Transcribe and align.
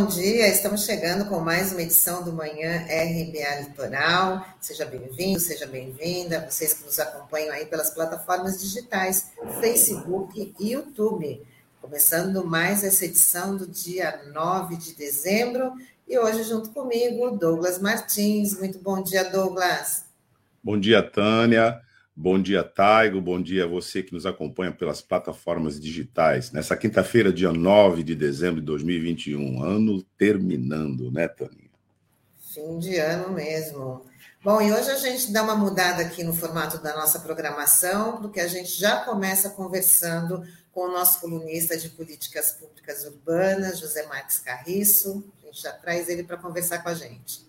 bom 0.00 0.06
dia. 0.06 0.48
Estamos 0.48 0.86
chegando 0.86 1.26
com 1.26 1.40
mais 1.40 1.72
uma 1.72 1.82
edição 1.82 2.24
do 2.24 2.32
Manhã 2.32 2.86
RBA 2.86 3.68
Litoral. 3.68 4.46
Seja 4.58 4.86
bem-vindo, 4.86 5.38
seja 5.38 5.66
bem-vinda. 5.66 6.48
Vocês 6.48 6.72
que 6.72 6.84
nos 6.84 6.98
acompanham 6.98 7.52
aí 7.52 7.66
pelas 7.66 7.90
plataformas 7.90 8.58
digitais, 8.58 9.30
Facebook 9.60 10.54
e 10.58 10.72
YouTube. 10.72 11.42
Começando 11.82 12.42
mais 12.46 12.82
essa 12.82 13.04
edição 13.04 13.58
do 13.58 13.66
dia 13.66 14.22
9 14.32 14.76
de 14.76 14.94
dezembro. 14.94 15.74
E 16.08 16.18
hoje, 16.18 16.44
junto 16.44 16.70
comigo, 16.70 17.32
Douglas 17.32 17.78
Martins. 17.78 18.58
Muito 18.58 18.78
bom 18.78 19.02
dia, 19.02 19.24
Douglas. 19.24 20.06
Bom 20.64 20.80
dia, 20.80 21.02
Tânia. 21.02 21.78
Bom 22.22 22.38
dia, 22.38 22.62
Taigo. 22.62 23.18
Bom 23.18 23.40
dia 23.40 23.64
a 23.64 23.66
você 23.66 24.02
que 24.02 24.12
nos 24.12 24.26
acompanha 24.26 24.70
pelas 24.70 25.00
plataformas 25.00 25.80
digitais. 25.80 26.52
Nessa 26.52 26.76
quinta-feira, 26.76 27.32
dia 27.32 27.50
9 27.50 28.02
de 28.02 28.14
dezembro 28.14 28.60
de 28.60 28.66
2021, 28.66 29.62
ano 29.64 30.02
terminando, 30.18 31.10
né, 31.10 31.26
Tânia? 31.28 31.70
Fim 32.38 32.78
de 32.78 32.98
ano 32.98 33.32
mesmo. 33.32 34.04
Bom, 34.44 34.60
e 34.60 34.70
hoje 34.70 34.90
a 34.90 34.96
gente 34.96 35.32
dá 35.32 35.42
uma 35.42 35.56
mudada 35.56 36.02
aqui 36.02 36.22
no 36.22 36.34
formato 36.34 36.76
da 36.82 36.94
nossa 36.94 37.20
programação, 37.20 38.20
porque 38.20 38.40
a 38.40 38.48
gente 38.48 38.78
já 38.78 39.02
começa 39.02 39.48
conversando 39.48 40.46
com 40.72 40.90
o 40.90 40.92
nosso 40.92 41.22
colunista 41.22 41.74
de 41.74 41.88
políticas 41.88 42.52
públicas 42.52 43.02
urbanas, 43.06 43.78
José 43.78 44.06
Marques 44.08 44.40
Carriço. 44.40 45.24
A 45.42 45.46
gente 45.46 45.62
já 45.62 45.72
traz 45.72 46.06
ele 46.10 46.22
para 46.22 46.36
conversar 46.36 46.82
com 46.82 46.90
a 46.90 46.94
gente. 46.94 47.48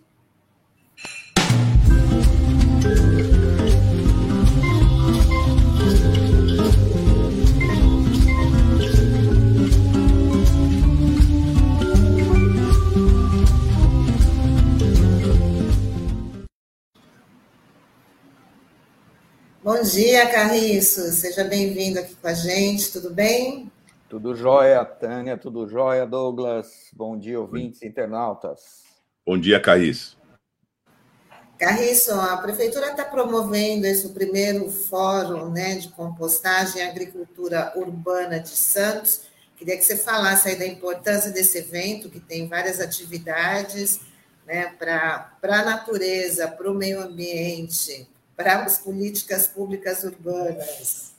Bom 19.73 19.83
dia, 19.83 20.29
Carriço. 20.29 20.99
Seja 21.13 21.45
bem-vindo 21.45 21.97
aqui 21.97 22.13
com 22.13 22.27
a 22.27 22.33
gente. 22.33 22.91
Tudo 22.91 23.09
bem? 23.09 23.71
Tudo 24.09 24.35
jóia, 24.35 24.83
Tânia. 24.83 25.37
Tudo 25.37 25.65
jóia, 25.65 26.05
Douglas. 26.05 26.89
Bom 26.91 27.17
dia, 27.17 27.39
ouvintes 27.39 27.81
internautas. 27.81 28.83
Bom 29.25 29.39
dia, 29.39 29.61
Carriço. 29.61 30.17
Carriço, 31.57 32.11
a 32.11 32.35
prefeitura 32.35 32.87
está 32.87 33.05
promovendo 33.05 33.87
esse 33.87 34.09
primeiro 34.09 34.69
fórum 34.69 35.49
né, 35.49 35.75
de 35.75 35.87
compostagem 35.87 36.81
e 36.81 36.85
agricultura 36.85 37.71
urbana 37.77 38.41
de 38.41 38.49
Santos. 38.49 39.21
Queria 39.55 39.77
que 39.77 39.85
você 39.85 39.95
falasse 39.95 40.49
aí 40.49 40.59
da 40.59 40.67
importância 40.67 41.31
desse 41.31 41.59
evento, 41.59 42.09
que 42.09 42.19
tem 42.19 42.45
várias 42.45 42.81
atividades 42.81 44.01
né, 44.45 44.73
para 44.77 45.31
a 45.41 45.63
natureza, 45.63 46.49
para 46.49 46.69
o 46.69 46.73
meio 46.73 47.01
ambiente, 47.01 48.10
para 48.41 48.63
as 48.63 48.79
políticas 48.79 49.45
públicas 49.45 50.03
urbanas. 50.03 51.15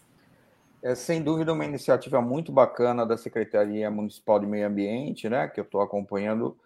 É 0.83 0.95
sem 0.97 1.23
dúvida 1.23 1.53
uma 1.53 1.65
iniciativa 1.65 2.21
muito 2.21 2.51
bacana 2.51 3.07
da 3.07 3.17
Secretaria 3.17 3.89
Municipal 3.91 4.41
de 4.41 4.47
Meio 4.47 4.67
Ambiente, 4.67 5.29
né, 5.29 5.47
que 5.47 5.61
eu 5.61 5.65
estou 5.65 5.81
acompanhando. 5.81 6.59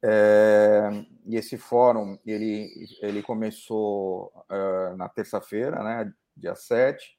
É, 0.00 0.88
e 1.24 1.36
esse 1.36 1.58
fórum 1.58 2.16
ele, 2.24 2.70
ele 3.02 3.22
começou 3.22 4.32
é, 4.48 4.94
na 4.94 5.08
terça-feira, 5.08 5.82
né, 5.82 6.12
dia 6.36 6.54
7, 6.54 7.18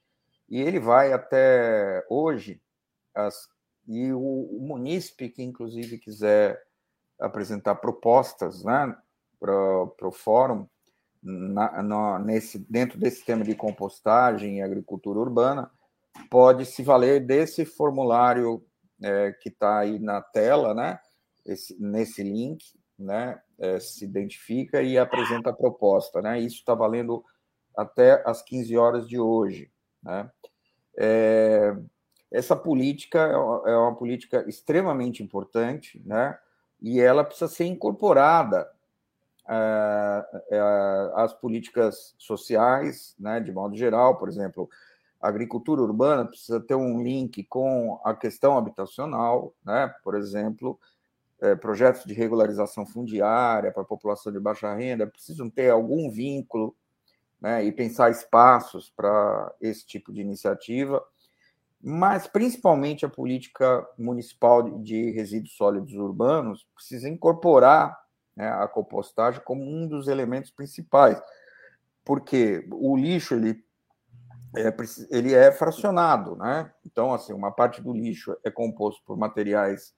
e 0.50 0.62
ele 0.62 0.80
vai 0.80 1.12
até 1.12 2.06
hoje. 2.10 2.62
As, 3.14 3.50
e 3.86 4.14
o, 4.14 4.20
o 4.20 4.60
munícipe 4.62 5.28
que, 5.28 5.44
inclusive, 5.44 5.98
quiser 5.98 6.64
apresentar 7.20 7.76
propostas 7.76 8.64
né, 8.64 8.96
para 9.40 10.08
o 10.08 10.12
fórum, 10.12 10.66
na, 11.22 11.84
na, 11.84 12.20
nesse, 12.20 12.60
dentro 12.60 12.98
desse 13.00 13.26
tema 13.26 13.44
de 13.44 13.56
compostagem 13.56 14.58
e 14.58 14.62
agricultura 14.62 15.20
urbana, 15.20 15.72
pode 16.30 16.66
se 16.66 16.84
valer 16.84 17.26
desse 17.26 17.66
formulário 17.66 18.64
é, 19.02 19.32
que 19.32 19.50
está 19.50 19.80
aí 19.80 20.00
na 20.00 20.22
tela, 20.22 20.74
né? 20.74 21.00
Esse, 21.46 21.80
nesse 21.82 22.24
link, 22.24 22.64
né? 22.98 23.40
É, 23.60 23.80
se 23.80 24.06
identifica 24.06 24.82
e 24.82 24.98
apresenta 24.98 25.50
a 25.50 25.56
proposta, 25.56 26.22
né? 26.22 26.40
Isso 26.40 26.58
está 26.58 26.74
valendo 26.74 27.24
até 27.76 28.24
às 28.26 28.42
15 28.42 28.78
horas 28.78 29.08
de 29.08 29.20
hoje, 29.20 29.72
né? 30.02 30.30
É, 30.98 31.76
essa 32.32 32.56
política 32.56 33.20
é, 33.20 33.72
é 33.72 33.78
uma 33.78 33.96
política 33.96 34.44
extremamente 34.48 35.24
importante, 35.24 36.02
né? 36.06 36.38
E 36.82 37.00
ela 37.00 37.24
precisa 37.24 37.48
ser 37.48 37.66
incorporada 37.66 38.70
as 41.16 41.34
políticas 41.34 42.14
sociais, 42.18 43.16
né, 43.18 43.40
de 43.40 43.52
modo 43.52 43.76
geral, 43.76 44.18
por 44.18 44.28
exemplo, 44.28 44.70
a 45.22 45.30
agricultura 45.30 45.82
urbana 45.82 46.26
precisa 46.26 46.60
ter 46.60 46.76
um 46.76 47.02
link 47.02 47.44
com 47.46 48.00
a 48.04 48.14
questão 48.14 48.58
habitacional, 48.58 49.54
né, 49.66 49.94
por 50.04 50.16
exemplo, 50.16 50.80
é, 51.40 51.56
projetos 51.56 52.04
de 52.06 52.14
regularização 52.14 52.86
fundiária 52.86 53.72
para 53.72 53.84
a 53.84 53.86
população 53.86 54.32
de 54.32 54.40
baixa 54.40 54.74
renda 54.74 55.08
precisam 55.08 55.50
ter 55.50 55.70
algum 55.70 56.10
vínculo 56.10 56.76
né, 57.40 57.64
e 57.64 57.72
pensar 57.72 58.10
espaços 58.10 58.92
para 58.96 59.54
esse 59.62 59.86
tipo 59.86 60.12
de 60.12 60.22
iniciativa, 60.22 61.04
mas 61.82 62.26
principalmente 62.28 63.06
a 63.06 63.10
política 63.10 63.88
municipal 63.98 64.64
de 64.80 65.12
resíduos 65.12 65.56
sólidos 65.56 65.94
urbanos 65.94 66.68
precisa 66.74 67.08
incorporar 67.08 67.96
né, 68.38 68.48
a 68.50 68.68
compostagem 68.68 69.42
como 69.44 69.64
um 69.64 69.88
dos 69.88 70.08
elementos 70.08 70.52
principais, 70.52 71.20
porque 72.06 72.66
o 72.72 72.96
lixo 72.96 73.34
ele 73.34 73.66
é, 74.56 74.74
ele 75.10 75.34
é 75.34 75.52
fracionado, 75.52 76.36
né? 76.36 76.72
Então, 76.86 77.14
assim, 77.14 77.34
uma 77.34 77.52
parte 77.52 77.82
do 77.82 77.92
lixo 77.92 78.38
é 78.44 78.52
composto 78.52 79.02
por 79.06 79.18
materiais 79.18 79.94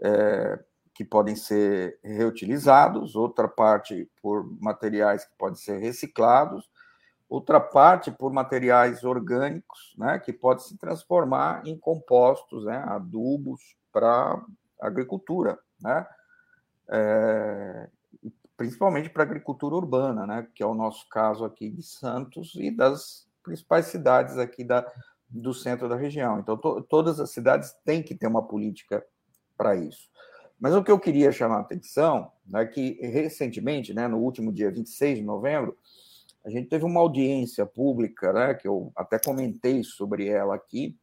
é, 0.00 0.58
que 0.94 1.04
podem 1.04 1.34
ser 1.34 1.98
reutilizados, 2.02 3.16
outra 3.16 3.48
parte 3.48 4.08
por 4.22 4.48
materiais 4.60 5.24
que 5.24 5.36
podem 5.36 5.56
ser 5.56 5.78
reciclados, 5.78 6.70
outra 7.28 7.60
parte 7.60 8.10
por 8.10 8.32
materiais 8.32 9.04
orgânicos, 9.04 9.94
né, 9.98 10.18
que 10.18 10.32
podem 10.32 10.64
se 10.64 10.76
transformar 10.76 11.66
em 11.66 11.78
compostos, 11.78 12.64
né, 12.64 12.76
adubos 12.86 13.76
para 13.90 14.40
agricultura, 14.80 15.58
né? 15.80 16.06
É, 16.90 17.88
principalmente 18.56 19.10
para 19.10 19.22
a 19.22 19.26
agricultura 19.26 19.74
urbana, 19.74 20.26
né, 20.26 20.46
que 20.54 20.62
é 20.62 20.66
o 20.66 20.74
nosso 20.74 21.08
caso 21.08 21.44
aqui 21.44 21.68
de 21.68 21.82
Santos 21.82 22.54
e 22.54 22.70
das 22.70 23.26
principais 23.42 23.86
cidades 23.86 24.38
aqui 24.38 24.62
da, 24.62 24.86
do 25.28 25.52
centro 25.52 25.88
da 25.88 25.96
região. 25.96 26.38
Então, 26.38 26.56
to, 26.56 26.82
todas 26.82 27.18
as 27.18 27.30
cidades 27.30 27.72
têm 27.84 28.02
que 28.02 28.14
ter 28.14 28.26
uma 28.26 28.42
política 28.42 29.04
para 29.56 29.74
isso. 29.74 30.08
Mas 30.60 30.74
o 30.74 30.84
que 30.84 30.92
eu 30.92 30.98
queria 30.98 31.32
chamar 31.32 31.56
a 31.56 31.60
atenção 31.62 32.30
é 32.54 32.64
que, 32.64 32.92
recentemente, 33.02 33.92
né, 33.92 34.06
no 34.06 34.18
último 34.18 34.52
dia 34.52 34.70
26 34.70 35.18
de 35.18 35.24
novembro, 35.24 35.76
a 36.44 36.50
gente 36.50 36.68
teve 36.68 36.84
uma 36.84 37.00
audiência 37.00 37.66
pública, 37.66 38.32
né, 38.32 38.54
que 38.54 38.68
eu 38.68 38.92
até 38.94 39.18
comentei 39.18 39.82
sobre 39.82 40.28
ela 40.28 40.54
aqui, 40.54 40.96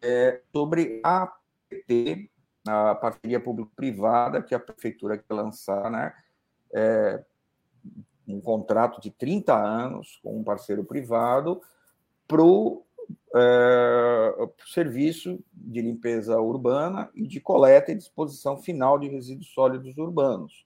é, 0.00 0.40
sobre 0.52 1.00
a 1.04 1.32
PT 1.68 2.29
a 2.66 2.94
parceria 2.94 3.40
público-privada 3.40 4.42
que 4.42 4.54
a 4.54 4.60
prefeitura 4.60 5.18
quer 5.18 5.34
lançar, 5.34 5.90
né? 5.90 6.14
É, 6.72 7.22
um 8.28 8.40
contrato 8.40 9.00
de 9.00 9.10
30 9.10 9.54
anos 9.54 10.20
com 10.22 10.38
um 10.38 10.44
parceiro 10.44 10.84
privado 10.84 11.60
para 12.28 12.42
o 12.42 12.84
é, 13.34 14.48
serviço 14.66 15.42
de 15.52 15.80
limpeza 15.80 16.38
urbana 16.40 17.10
e 17.14 17.26
de 17.26 17.40
coleta 17.40 17.90
e 17.90 17.96
disposição 17.96 18.56
final 18.56 18.98
de 18.98 19.08
resíduos 19.08 19.52
sólidos 19.52 19.96
urbanos. 19.98 20.64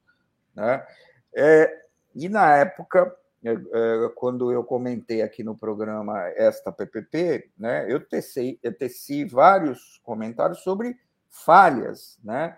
Né? 0.54 0.86
É, 1.34 1.84
e 2.14 2.28
na 2.28 2.56
época, 2.56 3.16
é, 3.42 3.52
é 3.52 4.08
quando 4.14 4.52
eu 4.52 4.62
comentei 4.62 5.22
aqui 5.22 5.42
no 5.42 5.56
programa 5.56 6.20
esta 6.36 6.70
PPP, 6.70 7.50
né, 7.58 7.90
eu, 7.90 8.00
teci, 8.00 8.58
eu 8.62 8.76
teci 8.76 9.24
vários 9.24 10.00
comentários 10.04 10.60
sobre 10.60 10.96
falhas 11.34 12.18
né, 12.22 12.56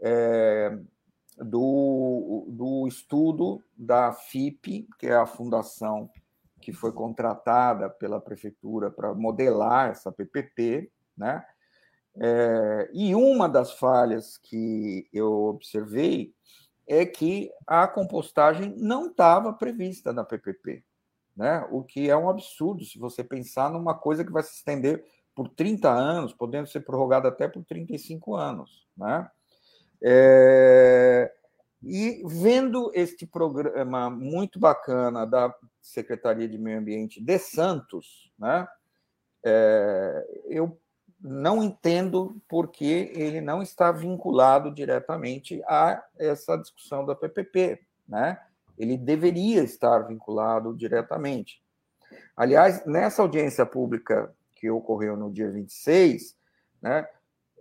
é, 0.00 0.78
do, 1.38 2.46
do 2.48 2.86
estudo 2.86 3.62
da 3.76 4.12
FIP, 4.12 4.88
que 4.98 5.06
é 5.06 5.16
a 5.16 5.26
fundação 5.26 6.10
que 6.60 6.72
foi 6.72 6.92
contratada 6.92 7.88
pela 7.88 8.20
prefeitura 8.20 8.90
para 8.90 9.14
modelar 9.14 9.90
essa 9.90 10.12
PPP, 10.12 10.90
né? 11.16 11.44
É, 12.20 12.90
e 12.92 13.14
uma 13.14 13.48
das 13.48 13.72
falhas 13.72 14.36
que 14.36 15.08
eu 15.12 15.44
observei 15.44 16.34
é 16.86 17.06
que 17.06 17.50
a 17.66 17.86
compostagem 17.86 18.74
não 18.76 19.06
estava 19.06 19.52
prevista 19.52 20.12
na 20.12 20.24
PPP, 20.24 20.84
né? 21.36 21.66
O 21.70 21.84
que 21.84 22.10
é 22.10 22.16
um 22.16 22.28
absurdo 22.28 22.84
se 22.84 22.98
você 22.98 23.22
pensar 23.22 23.70
numa 23.70 23.94
coisa 23.94 24.24
que 24.24 24.32
vai 24.32 24.42
se 24.42 24.56
estender 24.56 25.04
por 25.38 25.48
30 25.50 25.88
anos, 25.88 26.32
podendo 26.32 26.66
ser 26.66 26.80
prorrogado 26.80 27.28
até 27.28 27.46
por 27.46 27.64
35 27.64 28.34
anos. 28.34 28.84
Né? 28.96 29.30
É, 30.02 31.32
e 31.80 32.24
vendo 32.26 32.90
este 32.92 33.24
programa 33.24 34.10
muito 34.10 34.58
bacana 34.58 35.24
da 35.24 35.54
Secretaria 35.80 36.48
de 36.48 36.58
Meio 36.58 36.80
Ambiente 36.80 37.22
de 37.22 37.38
Santos, 37.38 38.32
né, 38.36 38.66
é, 39.46 40.42
eu 40.46 40.76
não 41.20 41.62
entendo 41.62 42.42
por 42.48 42.66
que 42.66 43.12
ele 43.14 43.40
não 43.40 43.62
está 43.62 43.92
vinculado 43.92 44.74
diretamente 44.74 45.62
a 45.68 46.02
essa 46.18 46.56
discussão 46.56 47.06
da 47.06 47.14
PPP. 47.14 47.80
Né? 48.08 48.40
Ele 48.76 48.96
deveria 48.96 49.62
estar 49.62 50.00
vinculado 50.00 50.74
diretamente. 50.74 51.62
Aliás, 52.36 52.84
nessa 52.84 53.22
audiência 53.22 53.64
pública 53.64 54.34
que 54.58 54.70
ocorreu 54.70 55.16
no 55.16 55.32
dia 55.32 55.50
26, 55.50 56.36
né, 56.82 57.06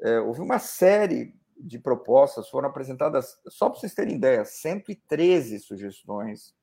é, 0.01 0.19
houve 0.19 0.41
uma 0.41 0.59
série 0.59 1.35
de 1.57 1.79
propostas, 1.79 2.49
foram 2.49 2.69
apresentadas, 2.69 3.39
só 3.47 3.69
para 3.69 3.79
vocês 3.79 3.94
terem 3.94 4.15
ideia, 4.15 4.45
113 4.45 5.59
sugestões 5.59 6.53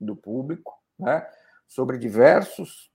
do 0.00 0.16
público, 0.16 0.72
né, 0.98 1.26
sobre 1.66 1.98
diversos 1.98 2.90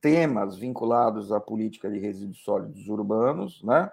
temas 0.00 0.56
vinculados 0.56 1.32
à 1.32 1.40
política 1.40 1.90
de 1.90 1.98
resíduos 1.98 2.42
sólidos 2.42 2.88
urbanos, 2.88 3.62
né, 3.62 3.90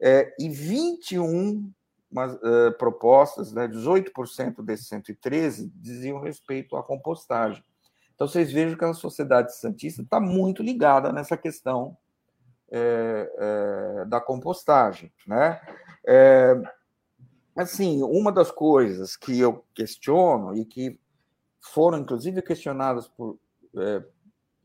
é, 0.00 0.34
e 0.38 0.48
21 0.48 1.72
umas, 2.10 2.34
uh, 2.34 2.72
propostas, 2.78 3.52
né, 3.52 3.66
18% 3.68 4.62
desses 4.62 4.88
113 4.88 5.70
diziam 5.74 6.20
respeito 6.20 6.76
à 6.76 6.82
compostagem. 6.82 7.62
Então, 8.16 8.26
vocês 8.26 8.50
vejam 8.50 8.78
que 8.78 8.84
a 8.84 8.94
sociedade 8.94 9.54
santista 9.54 10.00
está 10.00 10.18
muito 10.18 10.62
ligada 10.62 11.12
nessa 11.12 11.36
questão 11.36 11.94
é, 12.72 13.30
é, 13.38 14.04
da 14.06 14.18
compostagem. 14.22 15.12
Né? 15.26 15.60
É, 16.06 16.54
assim, 17.54 18.02
uma 18.02 18.32
das 18.32 18.50
coisas 18.50 19.16
que 19.16 19.38
eu 19.38 19.62
questiono 19.74 20.56
e 20.56 20.64
que 20.64 20.98
foram, 21.60 21.98
inclusive, 21.98 22.40
questionadas 22.40 23.06
por 23.06 23.38
é, 23.76 24.02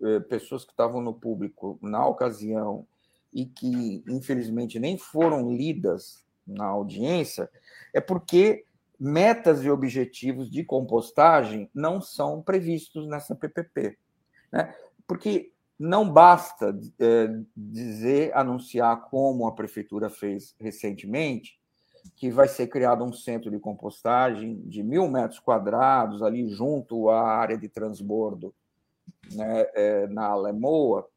é, 0.04 0.20
pessoas 0.22 0.64
que 0.64 0.72
estavam 0.72 1.02
no 1.02 1.14
público 1.14 1.78
na 1.82 2.08
ocasião 2.08 2.88
e 3.34 3.46
que, 3.46 4.02
infelizmente, 4.08 4.80
nem 4.80 4.98
foram 4.98 5.52
lidas 5.52 6.24
na 6.48 6.66
audiência, 6.66 7.50
é 7.94 8.00
porque 8.00 8.66
metas 9.04 9.64
e 9.64 9.72
objetivos 9.72 10.48
de 10.48 10.64
compostagem 10.64 11.68
não 11.74 12.00
são 12.00 12.40
previstos 12.40 13.08
nessa 13.08 13.34
PPP. 13.34 13.98
Né? 14.52 14.76
Porque 15.08 15.52
não 15.80 16.08
basta 16.08 16.80
é, 17.00 17.36
dizer, 17.58 18.32
anunciar, 18.38 19.10
como 19.10 19.48
a 19.48 19.54
prefeitura 19.54 20.08
fez 20.08 20.56
recentemente, 20.60 21.60
que 22.16 22.30
vai 22.30 22.48
ser 22.48 22.68
criado 22.68 23.04
um 23.04 23.12
centro 23.12 23.50
de 23.50 23.58
compostagem 23.58 24.62
de 24.62 24.84
mil 24.84 25.08
metros 25.08 25.40
quadrados 25.40 26.22
ali 26.22 26.48
junto 26.48 27.10
à 27.10 27.24
área 27.24 27.58
de 27.58 27.68
transbordo 27.68 28.54
né, 29.34 29.66
é, 29.74 30.08
na 30.08 30.28
Alemoa, 30.28 31.08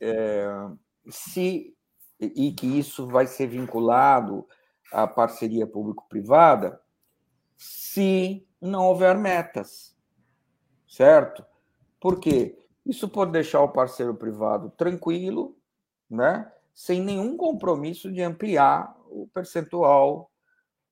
é, 0.00 0.48
se 1.08 1.76
e 2.18 2.52
que 2.52 2.66
isso 2.66 3.06
vai 3.06 3.26
ser 3.26 3.48
vinculado 3.48 4.46
à 4.92 5.06
parceria 5.06 5.66
público-privada 5.66 6.80
se 7.56 8.46
não 8.60 8.86
houver 8.86 9.16
metas, 9.16 9.96
certo? 10.88 11.44
Por 12.00 12.18
quê? 12.18 12.58
Isso 12.84 13.08
pode 13.08 13.30
deixar 13.32 13.60
o 13.60 13.68
parceiro 13.68 14.14
privado 14.14 14.70
tranquilo, 14.70 15.56
né? 16.10 16.50
sem 16.74 17.00
nenhum 17.00 17.36
compromisso 17.36 18.10
de 18.10 18.22
ampliar 18.22 18.96
o 19.08 19.28
percentual 19.32 20.30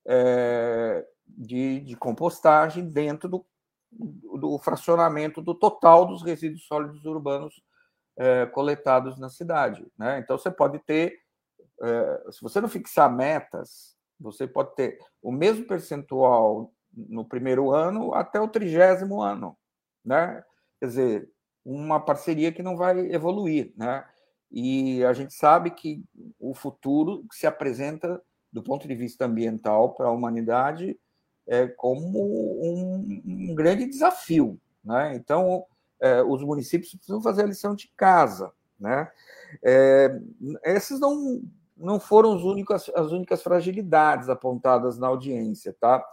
é, 0.06 1.06
de, 1.26 1.80
de, 1.80 1.96
compostagem 1.96 2.88
dentro 2.88 3.28
do, 3.28 3.46
do, 3.90 4.58
fracionamento 4.58 5.40
do 5.40 5.54
total 5.54 6.06
dos 6.06 6.22
resíduos 6.22 6.66
sólidos 6.66 7.04
urbanos 7.04 7.62
é, 8.16 8.46
coletados 8.46 9.18
na 9.18 9.28
cidade. 9.28 9.86
Né? 9.98 10.18
Então, 10.18 10.36
você 10.38 10.50
pode 10.50 10.78
ter, 10.80 11.18
se 12.30 12.40
você 12.42 12.60
não 12.60 12.68
fixar 12.68 13.14
metas, 13.14 13.96
você 14.18 14.46
pode 14.46 14.74
ter 14.74 14.98
o 15.22 15.32
mesmo 15.32 15.66
percentual 15.66 16.72
no 16.94 17.24
primeiro 17.24 17.70
ano 17.70 18.12
até 18.14 18.40
o 18.40 18.48
trigésimo 18.48 19.22
ano. 19.22 19.56
Né? 20.04 20.42
Quer 20.78 20.86
dizer, 20.86 21.30
uma 21.64 22.00
parceria 22.00 22.52
que 22.52 22.62
não 22.62 22.76
vai 22.76 22.98
evoluir. 23.12 23.72
Né? 23.76 24.04
E 24.50 25.04
a 25.04 25.12
gente 25.12 25.32
sabe 25.32 25.70
que 25.70 26.04
o 26.38 26.54
futuro 26.54 27.24
se 27.32 27.46
apresenta, 27.46 28.20
do 28.52 28.62
ponto 28.62 28.86
de 28.86 28.94
vista 28.94 29.24
ambiental, 29.24 29.94
para 29.94 30.06
a 30.06 30.12
humanidade 30.12 30.98
é, 31.46 31.66
como 31.66 32.18
um, 32.62 33.22
um 33.24 33.54
grande 33.54 33.86
desafio. 33.86 34.60
Né? 34.84 35.14
Então, 35.16 35.64
é, 36.00 36.22
os 36.22 36.42
municípios 36.42 36.94
precisam 36.94 37.22
fazer 37.22 37.42
a 37.42 37.46
lição 37.46 37.74
de 37.74 37.88
casa. 37.96 38.52
Né? 38.78 39.10
É, 39.62 40.20
esses 40.64 40.98
não, 40.98 41.42
não 41.80 41.98
foram 41.98 42.34
as 42.94 43.10
únicas 43.10 43.42
fragilidades 43.42 44.28
apontadas 44.28 44.98
na 44.98 45.06
audiência. 45.08 45.74
Tá? 45.80 46.04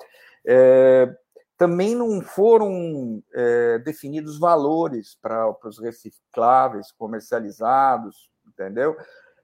É, 0.46 1.14
também 1.58 1.94
não 1.94 2.22
foram 2.22 3.22
é, 3.34 3.80
definidos 3.80 4.40
valores 4.40 5.18
para 5.22 5.54
os 5.66 5.78
recicláveis 5.80 6.92
comercializados, 6.92 8.32
entendeu? 8.48 8.96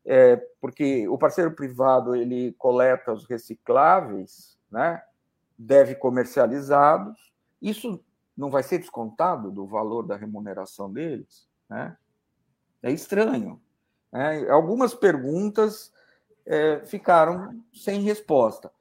É, 0.05 0.35
porque 0.61 1.07
o 1.07 1.17
parceiro 1.17 1.51
privado 1.51 2.15
ele 2.15 2.53
coleta 2.53 3.13
os 3.13 3.25
recicláveis, 3.25 4.57
né? 4.71 5.01
Deve 5.57 5.95
comercializados. 5.95 7.33
Isso 7.61 8.03
não 8.35 8.49
vai 8.49 8.63
ser 8.63 8.79
descontado 8.79 9.49
do 9.49 9.65
valor 9.65 10.03
da 10.03 10.15
remuneração 10.15 10.91
deles, 10.91 11.47
né? 11.69 11.95
É 12.81 12.91
estranho. 12.91 13.62
Né? 14.12 14.50
Algumas 14.50 14.93
perguntas 14.93 15.91
é, 16.45 16.81
ficaram 16.85 17.62
sem 17.73 18.01
resposta. 18.01 18.71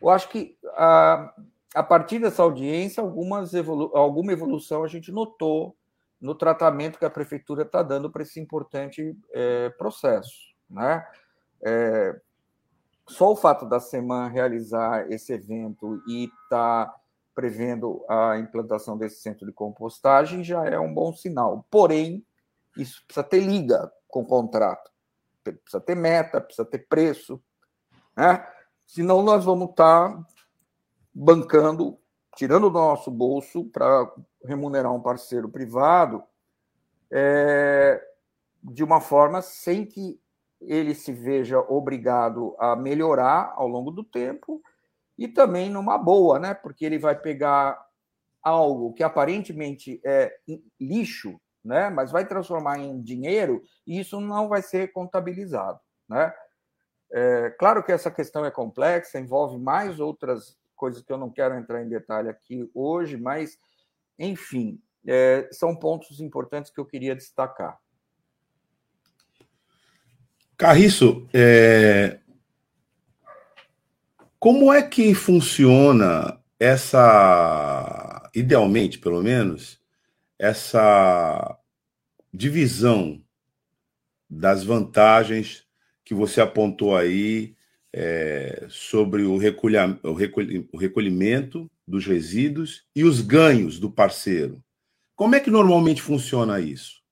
Eu 0.00 0.08
acho 0.10 0.28
que 0.28 0.56
a, 0.74 1.34
a 1.74 1.82
partir 1.82 2.18
dessa 2.18 2.42
audiência, 2.42 3.02
algumas 3.02 3.52
evolu 3.54 3.90
alguma 3.94 4.32
evolução 4.32 4.84
a 4.84 4.88
gente 4.88 5.10
notou 5.10 5.76
no 6.20 6.34
tratamento 6.34 6.98
que 6.98 7.04
a 7.04 7.10
prefeitura 7.10 7.62
está 7.62 7.82
dando 7.82 8.10
para 8.10 8.22
esse 8.22 8.40
importante 8.40 9.16
é, 9.32 9.70
processo. 9.70 10.54
Né? 10.68 11.06
É, 11.62 12.20
só 13.06 13.32
o 13.32 13.36
fato 13.36 13.66
da 13.66 13.80
semana 13.80 14.28
realizar 14.28 15.10
esse 15.10 15.32
evento 15.32 16.02
e 16.06 16.24
estar 16.24 16.86
tá 16.86 17.00
prevendo 17.34 18.04
a 18.08 18.36
implantação 18.36 18.98
desse 18.98 19.20
centro 19.20 19.46
de 19.46 19.52
compostagem 19.52 20.42
já 20.42 20.64
é 20.64 20.78
um 20.78 20.92
bom 20.92 21.12
sinal. 21.12 21.64
Porém, 21.70 22.24
isso 22.76 23.04
precisa 23.06 23.24
ter 23.24 23.40
liga 23.40 23.90
com 24.08 24.22
o 24.22 24.26
contrato, 24.26 24.90
precisa 25.52 25.80
ter 25.80 25.94
meta, 25.94 26.40
precisa 26.40 26.64
ter 26.64 26.86
preço, 26.88 27.42
né? 28.16 28.46
Senão 28.86 29.22
nós 29.22 29.44
vamos 29.44 29.70
estar 29.70 30.10
tá 30.10 30.26
bancando, 31.14 31.98
tirando 32.36 32.70
do 32.70 32.78
nosso 32.78 33.10
bolso 33.10 33.64
para 33.66 34.10
remunerar 34.44 34.92
um 34.92 35.00
parceiro 35.00 35.48
privado 35.48 36.22
é, 37.10 38.02
de 38.62 38.82
uma 38.82 39.00
forma 39.00 39.42
sem 39.42 39.84
que 39.84 40.20
ele 40.60 40.94
se 40.94 41.12
veja 41.12 41.58
obrigado 41.60 42.56
a 42.58 42.74
melhorar 42.74 43.52
ao 43.56 43.68
longo 43.68 43.90
do 43.90 44.02
tempo 44.02 44.62
e 45.16 45.28
também 45.28 45.70
numa 45.70 45.98
boa, 45.98 46.38
né? 46.38 46.54
Porque 46.54 46.84
ele 46.84 46.98
vai 46.98 47.18
pegar 47.18 47.80
algo 48.42 48.92
que 48.92 49.02
aparentemente 49.02 50.00
é 50.04 50.36
lixo, 50.80 51.40
né? 51.64 51.90
Mas 51.90 52.10
vai 52.10 52.26
transformar 52.26 52.78
em 52.78 53.00
dinheiro 53.02 53.62
e 53.86 53.98
isso 54.00 54.20
não 54.20 54.48
vai 54.48 54.62
ser 54.62 54.92
contabilizado, 54.92 55.80
né? 56.08 56.32
É, 57.10 57.50
claro 57.58 57.82
que 57.82 57.90
essa 57.90 58.10
questão 58.10 58.44
é 58.44 58.50
complexa, 58.50 59.18
envolve 59.18 59.58
mais 59.58 59.98
outras 59.98 60.58
coisas 60.76 61.02
que 61.02 61.12
eu 61.12 61.16
não 61.16 61.30
quero 61.30 61.54
entrar 61.56 61.82
em 61.82 61.88
detalhe 61.88 62.28
aqui 62.28 62.70
hoje, 62.74 63.16
mas, 63.16 63.58
enfim, 64.18 64.80
é, 65.06 65.48
são 65.50 65.74
pontos 65.74 66.20
importantes 66.20 66.70
que 66.70 66.78
eu 66.78 66.84
queria 66.84 67.16
destacar. 67.16 67.78
Carriço, 70.56 71.26
é, 71.32 72.18
como 74.38 74.72
é 74.72 74.82
que 74.82 75.14
funciona 75.14 76.38
essa, 76.60 78.28
idealmente, 78.34 78.98
pelo 78.98 79.22
menos, 79.22 79.80
essa 80.38 81.58
divisão 82.32 83.22
das 84.30 84.62
vantagens 84.62 85.66
que 86.04 86.14
você 86.14 86.40
apontou 86.40 86.96
aí 86.96 87.56
é, 87.92 88.66
sobre 88.68 89.22
o, 89.24 89.36
recolha, 89.36 89.98
o, 90.02 90.10
o 90.72 90.78
recolhimento 90.78 91.70
dos 91.86 92.06
resíduos 92.06 92.86
e 92.94 93.04
os 93.04 93.20
ganhos 93.20 93.78
do 93.78 93.90
parceiro? 93.90 94.62
Como 95.16 95.34
é 95.34 95.40
que 95.40 95.50
normalmente 95.50 96.00
funciona 96.00 96.60
isso? 96.60 97.02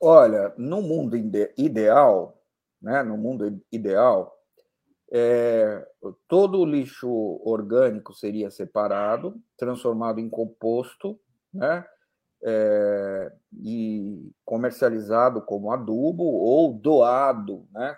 Olha, 0.00 0.52
no 0.58 0.82
mundo 0.82 1.16
ideal, 1.56 2.42
né, 2.82 3.02
no 3.02 3.16
mundo 3.16 3.62
ideal, 3.70 4.36
é, 5.10 5.86
todo 6.26 6.58
o 6.60 6.64
lixo 6.66 7.08
orgânico 7.44 8.12
seria 8.12 8.50
separado, 8.50 9.40
transformado 9.56 10.18
em 10.18 10.28
composto, 10.28 11.18
né? 11.52 11.86
É, 12.44 13.32
e 13.62 14.30
comercializado 14.44 15.42
como 15.42 15.72
adubo 15.72 16.24
ou 16.24 16.72
doado, 16.72 17.66
né? 17.72 17.96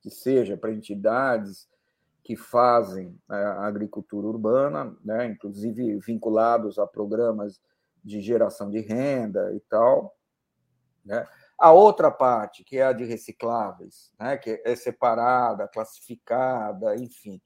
Que 0.00 0.10
seja 0.10 0.56
para 0.56 0.72
entidades 0.72 1.68
que 2.22 2.36
fazem 2.36 3.18
é, 3.30 3.34
a 3.34 3.66
agricultura 3.66 4.26
urbana, 4.26 4.96
né? 5.04 5.26
Inclusive 5.26 5.98
vinculados 6.00 6.78
a 6.78 6.86
programas 6.86 7.60
de 8.02 8.20
geração 8.20 8.70
de 8.70 8.80
renda 8.80 9.54
e 9.54 9.60
tal, 9.60 10.16
né? 11.04 11.26
A 11.60 11.72
outra 11.72 12.10
parte, 12.10 12.64
que 12.64 12.78
é 12.78 12.84
a 12.84 12.92
de 12.94 13.04
recicláveis, 13.04 14.10
né, 14.18 14.38
que 14.38 14.62
é 14.64 14.74
separada, 14.74 15.68
classificada, 15.68 16.96
enfim, 16.96 17.38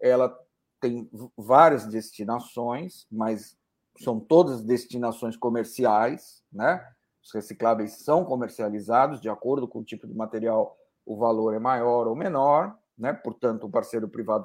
ela 0.00 0.34
tem 0.80 1.06
várias 1.36 1.84
destinações, 1.84 3.06
mas 3.10 3.57
são 3.98 4.20
todas 4.20 4.62
destinações 4.62 5.36
comerciais, 5.36 6.42
né? 6.52 6.84
Os 7.22 7.32
recicláveis 7.32 8.04
são 8.04 8.24
comercializados 8.24 9.20
de 9.20 9.28
acordo 9.28 9.68
com 9.68 9.80
o 9.80 9.84
tipo 9.84 10.06
de 10.06 10.14
material, 10.14 10.76
o 11.04 11.16
valor 11.16 11.54
é 11.54 11.58
maior 11.58 12.06
ou 12.06 12.14
menor, 12.14 12.76
né? 12.96 13.12
Portanto, 13.12 13.64
o 13.64 13.70
parceiro 13.70 14.08
privado 14.08 14.44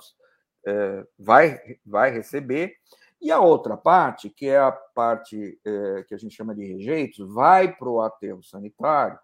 é, 0.65 1.05
vai, 1.17 1.60
vai 1.86 2.12
receber. 2.12 2.75
E 3.22 3.31
a 3.31 3.39
outra 3.39 3.77
parte, 3.77 4.29
que 4.29 4.48
é 4.48 4.57
a 4.57 4.72
parte 4.72 5.60
é, 5.63 6.03
que 6.03 6.13
a 6.13 6.17
gente 6.17 6.36
chama 6.36 6.53
de 6.53 6.65
rejeitos, 6.65 7.33
vai 7.33 7.74
para 7.74 7.89
o 7.89 8.01
aterro 8.01 8.43
sanitário, 8.43 9.17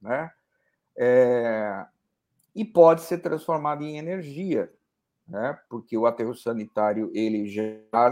né? 0.00 0.30
É, 0.96 1.86
e 2.54 2.64
pode 2.64 3.02
ser 3.02 3.18
transformado 3.18 3.82
em 3.82 3.98
energia, 3.98 4.72
né? 5.26 5.58
Porque 5.68 5.96
o 5.96 6.06
aterro 6.06 6.34
sanitário 6.34 7.10
ele 7.14 7.46
gera 7.46 8.10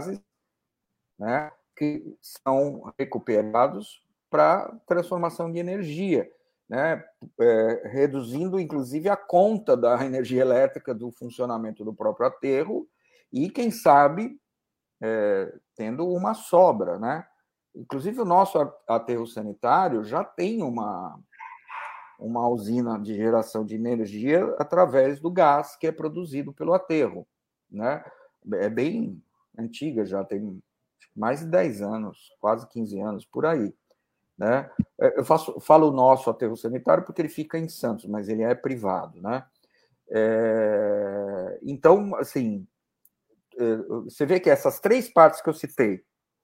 né? 1.17 1.51
Que 1.75 2.15
são 2.21 2.93
recuperados 2.97 4.03
para 4.29 4.73
transformação 4.87 5.51
de 5.51 5.59
energia, 5.59 6.29
né? 6.67 7.03
É, 7.39 7.87
reduzindo 7.91 8.59
inclusive 8.59 9.09
a 9.09 9.17
conta 9.17 9.77
da 9.77 10.03
energia 10.05 10.41
elétrica 10.41 10.93
do 10.93 11.11
funcionamento 11.11 11.83
do 11.83 11.93
próprio 11.93 12.27
aterro 12.27 12.87
e 13.31 13.49
quem 13.49 13.69
sabe 13.71 14.39
é, 15.01 15.53
tendo 15.75 16.07
uma 16.07 16.33
sobra, 16.33 16.97
né? 16.97 17.25
Inclusive, 17.75 18.21
o 18.21 18.25
nosso 18.25 18.59
aterro 18.87 19.25
sanitário 19.25 20.03
já 20.03 20.23
tem 20.23 20.61
uma, 20.61 21.19
uma 22.19 22.47
usina 22.47 22.99
de 22.99 23.15
geração 23.15 23.65
de 23.65 23.75
energia 23.75 24.45
através 24.59 25.19
do 25.19 25.31
gás 25.31 25.75
que 25.75 25.87
é 25.87 25.91
produzido 25.91 26.53
pelo 26.53 26.73
aterro. 26.73 27.27
Né? 27.71 28.03
É 28.53 28.69
bem 28.69 29.21
antiga, 29.57 30.05
já 30.05 30.23
tem 30.23 30.61
mais 31.15 31.41
de 31.41 31.47
10 31.47 31.81
anos, 31.81 32.31
quase 32.39 32.67
15 32.69 32.99
anos, 32.99 33.25
por 33.25 33.45
aí. 33.45 33.73
Né? 34.37 34.69
É, 34.99 35.19
eu 35.19 35.25
faço, 35.25 35.59
falo 35.59 35.89
o 35.89 35.93
nosso 35.93 36.29
aterro 36.29 36.57
sanitário 36.57 37.03
porque 37.03 37.21
ele 37.21 37.29
fica 37.29 37.57
em 37.57 37.69
Santos, 37.69 38.05
mas 38.05 38.29
ele 38.29 38.43
é 38.43 38.55
privado. 38.55 39.21
Né? 39.21 39.45
É, 40.09 41.59
então, 41.63 42.15
assim, 42.15 42.67
é, 43.57 43.77
você 44.03 44.25
vê 44.25 44.39
que 44.39 44.49
essas 44.49 44.79
três 44.79 45.09
partes 45.09 45.41
que 45.41 45.49
eu 45.49 45.53
citei, 45.53 46.03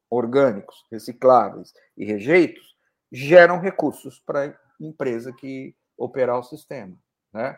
orgânicos, 0.09 0.85
recicláveis 0.91 1.73
e 1.97 2.05
rejeitos, 2.05 2.75
geram 3.11 3.59
recursos 3.59 4.19
para 4.19 4.45
a 4.45 4.53
empresa 4.79 5.33
que 5.33 5.75
operar 5.97 6.39
o 6.39 6.43
sistema. 6.43 6.95
Né? 7.33 7.57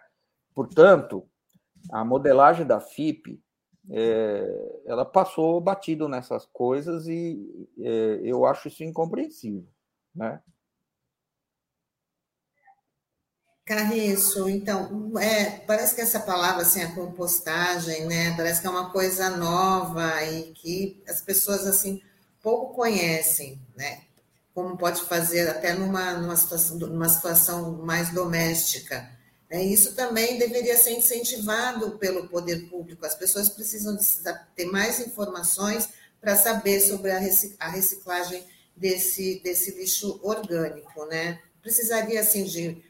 Portanto, 0.54 1.28
a 1.92 2.04
modelagem 2.04 2.66
da 2.66 2.80
FIP 2.80 3.42
é, 3.90 4.82
ela 4.86 5.06
passou 5.06 5.60
batido 5.60 6.08
nessas 6.08 6.46
coisas 6.46 7.08
e 7.08 7.68
é, 7.80 8.20
eu 8.24 8.46
acho 8.46 8.68
isso 8.68 8.84
incompreensível. 8.84 9.68
Né? 10.14 10.40
Carriço, 13.66 14.50
então, 14.50 15.18
é, 15.18 15.60
parece 15.66 15.96
que 15.96 16.02
essa 16.02 16.20
palavra, 16.20 16.64
assim, 16.64 16.82
a 16.82 16.94
compostagem, 16.94 18.06
né, 18.06 18.36
parece 18.36 18.60
que 18.60 18.68
é 18.68 18.70
uma 18.70 18.90
coisa 18.90 19.30
nova 19.30 20.22
e 20.26 20.52
que 20.54 21.02
as 21.08 21.22
pessoas, 21.22 21.66
assim, 21.66 22.02
pouco 22.42 22.74
conhecem, 22.74 23.62
né, 23.78 24.02
como 24.54 24.78
pode 24.78 25.02
fazer 25.04 25.48
até 25.48 25.74
numa, 25.74 26.14
numa, 26.16 26.36
situação, 26.36 26.78
numa 26.80 27.08
situação 27.08 27.78
mais 27.86 28.12
doméstica. 28.12 29.10
É, 29.52 29.62
isso 29.62 29.94
também 29.96 30.38
deveria 30.38 30.78
ser 30.78 30.92
incentivado 30.92 31.98
pelo 31.98 32.30
poder 32.30 32.70
público, 32.70 33.06
as 33.06 33.16
pessoas 33.16 33.50
precisam 33.50 33.98
ter 34.56 34.64
mais 34.64 35.02
informações 35.02 35.90
para 36.22 36.38
saber 36.38 36.80
sobre 36.80 37.12
a 37.12 37.20
reciclagem 37.70 38.46
desse, 38.74 39.42
desse 39.44 39.72
lixo 39.72 40.22
orgânico, 40.24 41.06
né, 41.08 41.42
precisaria, 41.62 42.22
assim, 42.22 42.46
de 42.46 42.82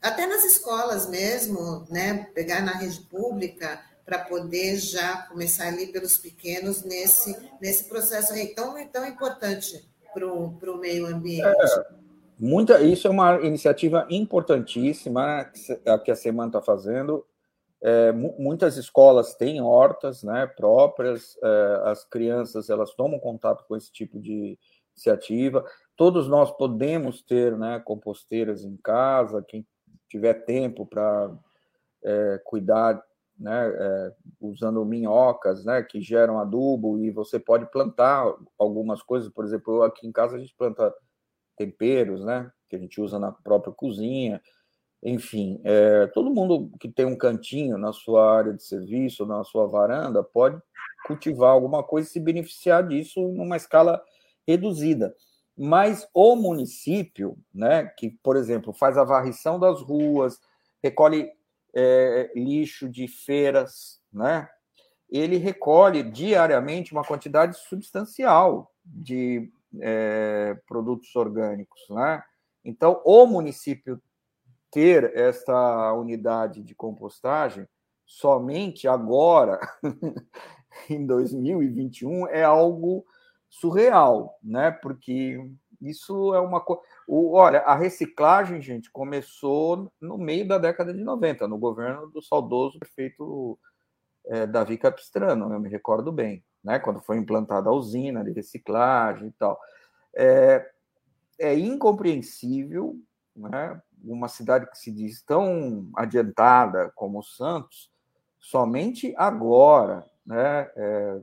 até 0.00 0.26
nas 0.26 0.42
escolas 0.42 1.06
mesmo, 1.06 1.86
né, 1.90 2.26
pegar 2.34 2.62
na 2.62 2.72
rede 2.72 3.00
pública 3.10 3.78
para 4.02 4.20
poder 4.20 4.78
já 4.78 5.18
começar 5.28 5.68
ali 5.68 5.88
pelos 5.88 6.16
pequenos 6.16 6.82
nesse, 6.82 7.36
nesse 7.60 7.84
processo 7.84 8.32
aí 8.32 8.54
tão, 8.54 8.74
tão 8.88 9.04
importante 9.04 9.86
para 10.14 10.26
o 10.26 10.78
meio 10.78 11.04
ambiente. 11.04 11.44
É, 11.44 12.05
muita, 12.38 12.82
isso 12.82 13.06
é 13.06 13.10
uma 13.10 13.40
iniciativa 13.40 14.06
importantíssima 14.10 15.50
que 16.04 16.10
a 16.10 16.16
Semana 16.16 16.48
está 16.48 16.62
fazendo. 16.62 17.24
É, 17.82 18.10
muitas 18.12 18.76
escolas 18.76 19.34
têm 19.34 19.60
hortas 19.60 20.22
né, 20.22 20.46
próprias, 20.46 21.36
é, 21.42 21.80
as 21.84 22.04
crianças 22.04 22.70
elas 22.70 22.94
tomam 22.94 23.18
contato 23.18 23.64
com 23.68 23.76
esse 23.76 23.92
tipo 23.92 24.18
de 24.18 24.58
iniciativa. 24.96 25.64
Todos 25.94 26.26
nós 26.26 26.50
podemos 26.50 27.22
ter 27.22 27.56
né, 27.56 27.80
composteiras 27.84 28.64
em 28.64 28.76
casa, 28.78 29.44
quem 29.46 29.66
tiver 30.08 30.34
tempo 30.44 30.86
para 30.86 31.30
é, 32.02 32.40
cuidar, 32.44 33.02
né, 33.38 33.68
é, 33.68 34.12
usando 34.40 34.84
minhocas, 34.84 35.64
né, 35.64 35.82
que 35.82 36.00
geram 36.00 36.38
adubo 36.38 36.98
e 36.98 37.10
você 37.10 37.38
pode 37.38 37.70
plantar 37.70 38.34
algumas 38.58 39.02
coisas, 39.02 39.28
por 39.28 39.44
exemplo, 39.44 39.82
aqui 39.82 40.06
em 40.06 40.12
casa 40.12 40.36
a 40.36 40.38
gente 40.38 40.54
planta 40.56 40.94
temperos, 41.56 42.24
né, 42.24 42.50
que 42.68 42.76
a 42.76 42.78
gente 42.78 43.00
usa 43.00 43.18
na 43.18 43.32
própria 43.32 43.72
cozinha. 43.72 44.40
Enfim, 45.02 45.60
é, 45.64 46.06
todo 46.08 46.34
mundo 46.34 46.70
que 46.80 46.88
tem 46.88 47.06
um 47.06 47.16
cantinho 47.16 47.78
na 47.78 47.92
sua 47.92 48.36
área 48.36 48.52
de 48.52 48.62
serviço, 48.62 49.26
na 49.26 49.44
sua 49.44 49.66
varanda, 49.66 50.22
pode 50.22 50.60
cultivar 51.06 51.50
alguma 51.50 51.82
coisa 51.82 52.08
e 52.08 52.10
se 52.10 52.20
beneficiar 52.20 52.86
disso 52.86 53.20
numa 53.28 53.56
escala 53.56 54.02
reduzida. 54.46 55.14
Mas 55.56 56.06
o 56.12 56.36
município, 56.36 57.36
né, 57.54 57.86
que, 57.96 58.10
por 58.22 58.36
exemplo, 58.36 58.72
faz 58.72 58.98
a 58.98 59.04
varrição 59.04 59.58
das 59.58 59.80
ruas, 59.80 60.38
recolhe 60.82 61.30
é, 61.74 62.30
lixo 62.34 62.88
de 62.88 63.08
feiras, 63.08 64.00
né, 64.12 64.48
ele 65.08 65.36
recolhe 65.36 66.02
diariamente 66.02 66.92
uma 66.92 67.04
quantidade 67.04 67.56
substancial 67.56 68.72
de 68.84 69.50
é, 69.80 70.58
produtos 70.66 71.14
orgânicos. 71.16 71.80
Né? 71.90 72.22
Então, 72.64 73.00
o 73.04 73.26
município 73.26 74.00
ter 74.70 75.16
essa 75.16 75.92
unidade 75.92 76.62
de 76.62 76.74
compostagem 76.74 77.66
somente 78.04 78.86
agora, 78.86 79.58
em 80.88 81.06
2021, 81.06 82.28
é 82.28 82.44
algo 82.44 83.04
surreal, 83.48 84.38
né? 84.42 84.70
Porque 84.70 85.38
isso 85.80 86.34
é 86.34 86.40
uma 86.40 86.60
coisa. 86.60 86.82
Olha, 87.08 87.60
a 87.60 87.74
reciclagem, 87.74 88.60
gente, 88.60 88.90
começou 88.90 89.90
no 90.00 90.18
meio 90.18 90.46
da 90.46 90.58
década 90.58 90.92
de 90.92 91.02
90, 91.02 91.48
no 91.48 91.58
governo 91.58 92.08
do 92.08 92.22
saudoso 92.22 92.78
prefeito 92.78 93.58
é, 94.26 94.46
Davi 94.46 94.76
Capistrano, 94.76 95.52
eu 95.52 95.60
me 95.60 95.68
recordo 95.68 96.10
bem, 96.10 96.44
né? 96.66 96.80
Quando 96.80 97.00
foi 97.00 97.16
implantada 97.16 97.70
a 97.70 97.72
usina 97.72 98.24
de 98.24 98.32
reciclagem 98.32 99.28
e 99.28 99.32
tal. 99.32 99.58
É, 100.12 100.68
é 101.38 101.56
incompreensível, 101.56 102.98
né? 103.36 103.80
Uma 104.02 104.26
cidade 104.26 104.68
que 104.68 104.76
se 104.76 104.90
diz 104.90 105.22
tão 105.22 105.88
adiantada 105.94 106.90
como 106.96 107.22
Santos, 107.22 107.88
somente 108.40 109.14
agora, 109.16 110.04
né? 110.26 110.68
É, 110.74 111.20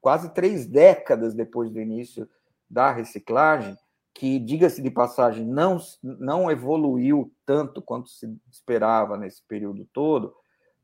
quase 0.00 0.32
três 0.32 0.66
décadas 0.66 1.34
depois 1.34 1.68
do 1.68 1.80
início 1.80 2.28
da 2.70 2.92
reciclagem, 2.92 3.76
que, 4.14 4.38
diga-se 4.38 4.80
de 4.80 4.90
passagem, 4.90 5.44
não, 5.44 5.78
não 6.00 6.48
evoluiu 6.48 7.32
tanto 7.44 7.82
quanto 7.82 8.08
se 8.08 8.32
esperava 8.50 9.16
nesse 9.16 9.42
período 9.42 9.84
todo, 9.92 10.32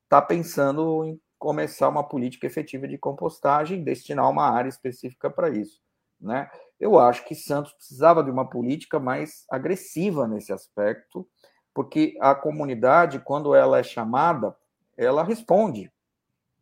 está 0.03 0.21
pensando 0.21 1.05
em 1.05 1.21
começar 1.43 1.89
uma 1.89 2.05
política 2.05 2.47
efetiva 2.47 2.87
de 2.87 2.97
compostagem 2.97 3.83
destinar 3.83 4.31
uma 4.31 4.49
área 4.49 4.69
específica 4.69 5.29
para 5.29 5.51
isso. 5.51 5.83
Né? 6.21 6.49
Eu 6.79 7.01
acho 7.01 7.25
que 7.25 7.35
Santos 7.35 7.73
precisava 7.73 8.23
de 8.23 8.31
uma 8.31 8.49
política 8.49 9.01
mais 9.01 9.45
agressiva 9.51 10.29
nesse 10.29 10.53
aspecto, 10.53 11.29
porque 11.75 12.17
a 12.21 12.33
comunidade, 12.33 13.19
quando 13.19 13.57
ela 13.57 13.77
é 13.77 13.83
chamada 13.83 14.55
ela 14.97 15.25
responde. 15.25 15.91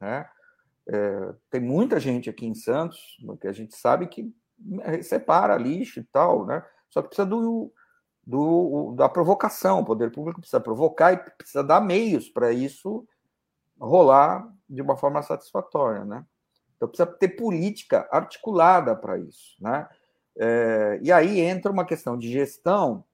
Né? 0.01 0.27
É, 0.89 1.35
tem 1.51 1.61
muita 1.61 2.01
gente 2.01 2.31
aqui 2.31 2.47
em 2.47 2.55
Santos 2.55 3.19
que 3.39 3.49
a 3.49 3.53
gente 3.53 3.77
sabe 3.77 4.07
que 4.07 4.35
separa 5.03 5.59
lixo 5.59 6.01
e 6.01 6.05
tal, 6.05 6.47
né? 6.47 6.65
Só 6.89 7.03
que 7.03 7.09
precisa 7.09 7.27
do, 7.27 7.71
do, 8.27 8.95
da 8.97 9.11
provocação. 9.11 9.81
O 9.81 9.85
poder 9.85 10.11
público 10.11 10.41
precisa 10.41 10.61
provocar 10.61 11.13
e 11.13 11.19
precisa 11.19 11.63
dar 11.63 11.83
meios 11.83 12.31
para 12.31 12.51
isso 12.51 13.07
rolar 13.79 14.47
de 14.71 14.81
uma 14.81 14.97
forma 14.97 15.21
satisfatória, 15.23 16.05
né? 16.05 16.25
Então 16.77 16.89
precisa 16.89 17.07
ter 17.07 17.31
política 17.31 18.09
articulada 18.11 18.97
para 18.97 19.19
isso, 19.19 19.57
né? 19.61 19.89
É, 20.39 21.01
e 21.03 21.13
aí 21.13 21.41
entra 21.41 21.71
uma 21.71 21.85
questão 21.85 22.17
de 22.17 22.31
gestão 22.31 23.05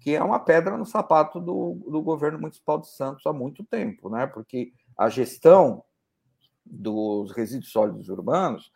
que 0.00 0.14
é 0.14 0.22
uma 0.22 0.40
pedra 0.40 0.78
no 0.78 0.86
sapato 0.86 1.38
do, 1.38 1.74
do 1.86 2.00
governo 2.00 2.38
municipal 2.38 2.78
de 2.78 2.88
Santos 2.88 3.26
há 3.26 3.32
muito 3.32 3.62
tempo, 3.64 4.08
né? 4.08 4.26
Porque 4.26 4.72
a 4.96 5.10
gestão 5.10 5.84
dos 6.64 7.32
resíduos 7.32 7.70
sólidos 7.70 8.08
urbanos, 8.08 8.72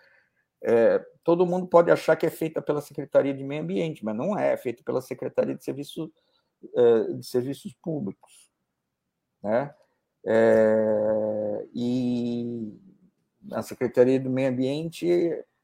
é, 0.63 0.99
todo 1.23 1.47
mundo 1.47 1.67
pode 1.67 1.91
achar 1.91 2.17
que 2.17 2.27
é 2.27 2.31
feita 2.31 2.61
pela 2.61 2.81
Secretaria 2.81 3.33
de 3.33 3.45
Meio 3.45 3.63
Ambiente, 3.63 4.05
mas 4.05 4.17
não 4.17 4.39
é, 4.39 4.53
é 4.53 4.57
feita 4.57 4.83
pela 4.83 5.01
Secretaria 5.01 5.55
de 5.55 5.65
Serviços, 5.65 6.11
é, 6.75 7.13
de 7.15 7.27
Serviços 7.27 7.75
Públicos, 7.83 8.51
né? 9.43 9.75
É, 10.27 11.67
e 11.75 12.79
a 13.53 13.63
Secretaria 13.63 14.19
do 14.19 14.31
Meio 14.31 14.51
Ambiente 14.51 15.07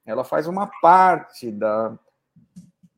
ela 0.04 0.24
faz 0.24 0.46
uma 0.46 0.66
parte 0.80 1.50
da, 1.50 1.98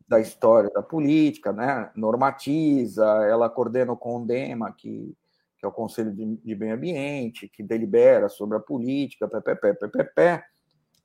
da 0.09 0.21
história 0.21 0.71
da 0.71 0.83
política, 0.83 1.53
né? 1.53 1.91
normatiza, 1.95 3.05
ela 3.27 3.49
coordena 3.51 3.93
o 3.93 3.97
CONDEMA, 3.97 4.73
que, 4.73 5.17
que 5.59 5.65
é 5.65 5.69
o 5.69 5.73
Conselho 5.73 6.13
de, 6.13 6.37
de 6.37 6.55
Meio 6.55 6.75
Ambiente, 6.75 7.49
que 7.49 7.63
delibera 7.63 8.29
sobre 8.29 8.57
a 8.57 8.61
política, 8.61 9.29
ppp, 9.29 9.75
ppp, 9.75 10.45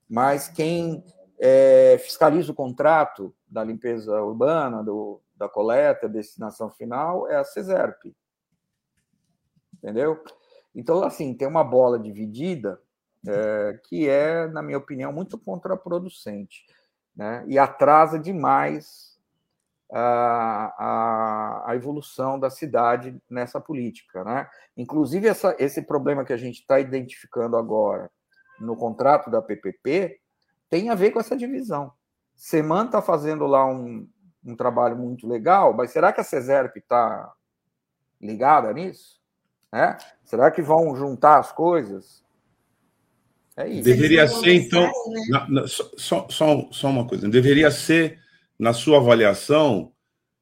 mas 0.09 0.47
quem 0.47 1.03
é, 1.39 1.97
fiscaliza 1.99 2.51
o 2.51 2.55
contrato 2.55 3.35
da 3.47 3.63
limpeza 3.63 4.21
urbana, 4.21 4.83
do, 4.83 5.21
da 5.35 5.47
coleta, 5.47 6.09
destinação 6.09 6.69
final, 6.69 7.27
é 7.27 7.35
a 7.35 7.43
CESERP. 7.43 8.15
Entendeu? 9.75 10.23
Então, 10.77 11.03
assim, 11.03 11.33
tem 11.33 11.47
uma 11.47 11.63
bola 11.63 11.97
dividida 11.97 12.79
é, 13.27 13.79
que 13.85 14.07
é, 14.07 14.45
na 14.47 14.61
minha 14.61 14.77
opinião, 14.77 15.11
muito 15.11 15.35
contraproducente 15.35 16.67
né? 17.15 17.43
e 17.47 17.57
atrasa 17.57 18.19
demais 18.19 19.17
a, 19.91 20.75
a, 20.77 21.71
a, 21.71 21.75
evolução 21.75 22.39
da 22.39 22.51
cidade 22.51 23.19
nessa 23.27 23.59
política. 23.59 24.23
Né? 24.23 24.47
Inclusive, 24.77 25.27
essa, 25.27 25.55
esse 25.57 25.81
problema 25.81 26.23
que 26.23 26.31
a 26.31 26.37
gente 26.37 26.59
está 26.59 26.79
identificando 26.79 27.57
agora 27.57 28.11
no 28.59 28.75
contrato 28.75 29.31
da 29.31 29.41
PPP 29.41 30.19
tem 30.69 30.91
a 30.91 30.95
ver 30.95 31.09
com 31.09 31.19
essa 31.19 31.35
divisão. 31.35 31.91
Seman 32.35 32.85
está 32.85 33.01
fazendo 33.01 33.47
lá 33.47 33.65
um, 33.65 34.07
um 34.45 34.55
trabalho 34.55 34.95
muito 34.95 35.27
legal, 35.27 35.73
mas 35.73 35.89
será 35.89 36.13
que 36.13 36.21
a 36.21 36.23
CESERP 36.23 36.77
está 36.77 37.33
ligada 38.21 38.71
nisso? 38.71 39.16
É? 39.77 39.97
Será 40.23 40.49
que 40.49 40.61
vão 40.61 40.95
juntar 40.95 41.37
as 41.37 41.51
coisas? 41.51 42.25
É 43.55 43.67
isso. 43.67 43.83
Deveria 43.83 44.27
ser, 44.27 44.53
então. 44.53 44.81
Né? 44.81 45.21
Na, 45.29 45.49
na, 45.49 45.67
só, 45.67 46.27
só, 46.29 46.67
só 46.71 46.87
uma 46.87 47.07
coisa. 47.07 47.29
Deveria 47.29 47.69
ser, 47.69 48.19
na 48.57 48.73
sua 48.73 48.97
avaliação, 48.97 49.91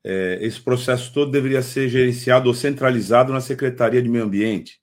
é, 0.04 0.38
esse 0.42 0.62
processo 0.62 1.14
todo 1.14 1.32
deveria 1.32 1.62
ser 1.62 1.90
gerenciado 1.90 2.48
ou 2.48 2.54
centralizado 2.54 3.34
na 3.34 3.42
Secretaria 3.42 4.02
de 4.02 4.08
Meio 4.08 4.26
Ambiente? 4.26 4.82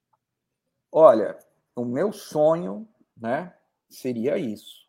Olha, 0.91 1.39
o 1.77 1.85
meu 1.85 2.13
sonho 2.13 2.89
né, 3.17 3.55
seria 3.89 4.37
isso. 4.37 4.83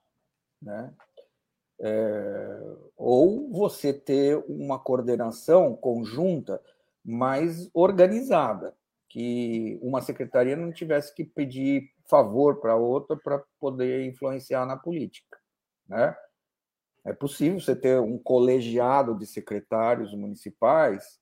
Né? 0.62 0.92
É, 1.80 2.60
ou 2.98 3.52
você 3.52 3.94
ter 3.94 4.44
uma 4.48 4.80
coordenação 4.80 5.76
conjunta 5.76 6.62
mais 7.04 7.70
organizada, 7.74 8.74
que 9.14 9.78
uma 9.80 10.02
secretaria 10.02 10.56
não 10.56 10.72
tivesse 10.72 11.14
que 11.14 11.24
pedir 11.24 11.94
favor 12.10 12.60
para 12.60 12.76
outra 12.76 13.16
para 13.16 13.44
poder 13.60 14.08
influenciar 14.08 14.66
na 14.66 14.76
política, 14.76 15.38
né? 15.88 16.18
É 17.06 17.14
possível 17.14 17.60
você 17.60 17.76
ter 17.76 18.00
um 18.00 18.18
colegiado 18.18 19.16
de 19.16 19.28
secretários 19.28 20.16
municipais 20.16 21.20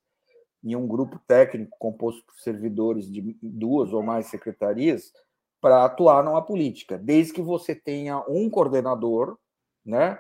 e 0.64 0.74
um 0.74 0.88
grupo 0.88 1.20
técnico 1.28 1.76
composto 1.78 2.24
por 2.24 2.40
servidores 2.40 3.12
de 3.12 3.38
duas 3.42 3.92
ou 3.92 4.02
mais 4.02 4.28
secretarias 4.28 5.12
para 5.60 5.84
atuar 5.84 6.24
numa 6.24 6.42
política, 6.42 6.98
desde 6.98 7.34
que 7.34 7.42
você 7.42 7.76
tenha 7.76 8.24
um 8.26 8.50
coordenador, 8.50 9.38
né, 9.86 10.18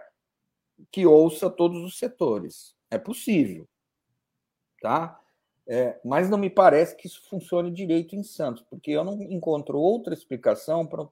que 0.91 1.05
ouça 1.05 1.49
todos 1.49 1.81
os 1.81 1.97
setores. 1.97 2.75
É 2.89 2.97
possível, 2.97 3.65
tá? 4.81 5.20
É, 5.73 5.97
mas 6.03 6.29
não 6.29 6.37
me 6.37 6.49
parece 6.49 6.97
que 6.97 7.07
isso 7.07 7.21
funcione 7.29 7.71
direito 7.71 8.13
em 8.13 8.23
Santos, 8.23 8.61
porque 8.69 8.91
eu 8.91 9.05
não 9.05 9.13
encontro 9.23 9.77
outra 9.79 10.13
explicação 10.13 10.85
para 10.85 11.01
o 11.01 11.09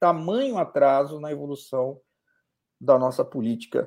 tamanho 0.00 0.56
atraso 0.56 1.20
na 1.20 1.30
evolução 1.30 2.00
da 2.80 2.98
nossa 2.98 3.22
política 3.22 3.86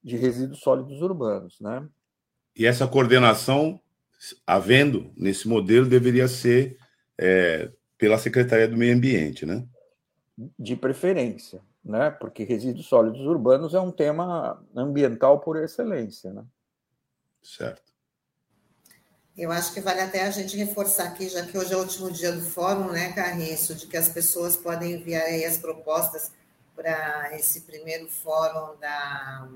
de 0.00 0.16
resíduos 0.16 0.60
sólidos 0.60 1.02
urbanos. 1.02 1.58
Né? 1.60 1.88
E 2.54 2.64
essa 2.64 2.86
coordenação, 2.86 3.80
havendo 4.46 5.12
nesse 5.16 5.48
modelo, 5.48 5.88
deveria 5.88 6.28
ser 6.28 6.78
é, 7.18 7.68
pela 7.98 8.16
Secretaria 8.16 8.68
do 8.68 8.76
Meio 8.76 8.94
Ambiente, 8.94 9.44
né? 9.44 9.66
De 10.56 10.76
preferência, 10.76 11.60
né? 11.84 12.12
Porque 12.12 12.44
resíduos 12.44 12.86
sólidos 12.86 13.22
urbanos 13.22 13.74
é 13.74 13.80
um 13.80 13.90
tema 13.90 14.64
ambiental 14.72 15.40
por 15.40 15.56
excelência, 15.56 16.32
né? 16.32 16.44
Certo. 17.42 17.89
Eu 19.40 19.50
acho 19.50 19.72
que 19.72 19.80
vale 19.80 20.02
até 20.02 20.26
a 20.26 20.30
gente 20.30 20.54
reforçar 20.54 21.04
aqui, 21.04 21.26
já 21.26 21.42
que 21.42 21.56
hoje 21.56 21.72
é 21.72 21.76
o 21.76 21.80
último 21.80 22.10
dia 22.10 22.30
do 22.30 22.42
fórum, 22.42 22.92
né, 22.92 23.10
Carriço, 23.14 23.74
de 23.74 23.86
que 23.86 23.96
as 23.96 24.06
pessoas 24.06 24.54
podem 24.54 24.92
enviar 24.92 25.22
aí 25.22 25.46
as 25.46 25.56
propostas 25.56 26.30
para 26.76 27.30
esse 27.32 27.62
primeiro 27.62 28.06
fórum 28.06 28.78
da, 28.78 29.48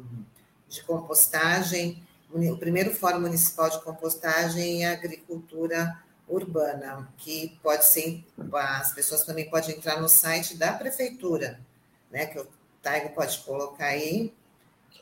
de 0.66 0.83
compostagem, 0.85 2.03
o 2.33 2.57
primeiro 2.57 2.94
fórum 2.94 3.20
municipal 3.20 3.68
de 3.68 3.79
compostagem 3.83 4.81
e 4.81 4.85
agricultura 4.87 5.99
urbana, 6.27 7.07
que 7.18 7.55
pode 7.62 7.85
ser, 7.85 8.25
as 8.55 8.90
pessoas 8.94 9.23
também 9.25 9.51
podem 9.51 9.77
entrar 9.77 10.01
no 10.01 10.09
site 10.09 10.57
da 10.57 10.73
prefeitura, 10.73 11.61
né, 12.11 12.25
que 12.25 12.38
o 12.38 12.47
Taigo 12.81 13.11
pode 13.11 13.37
colocar 13.40 13.88
aí. 13.88 14.33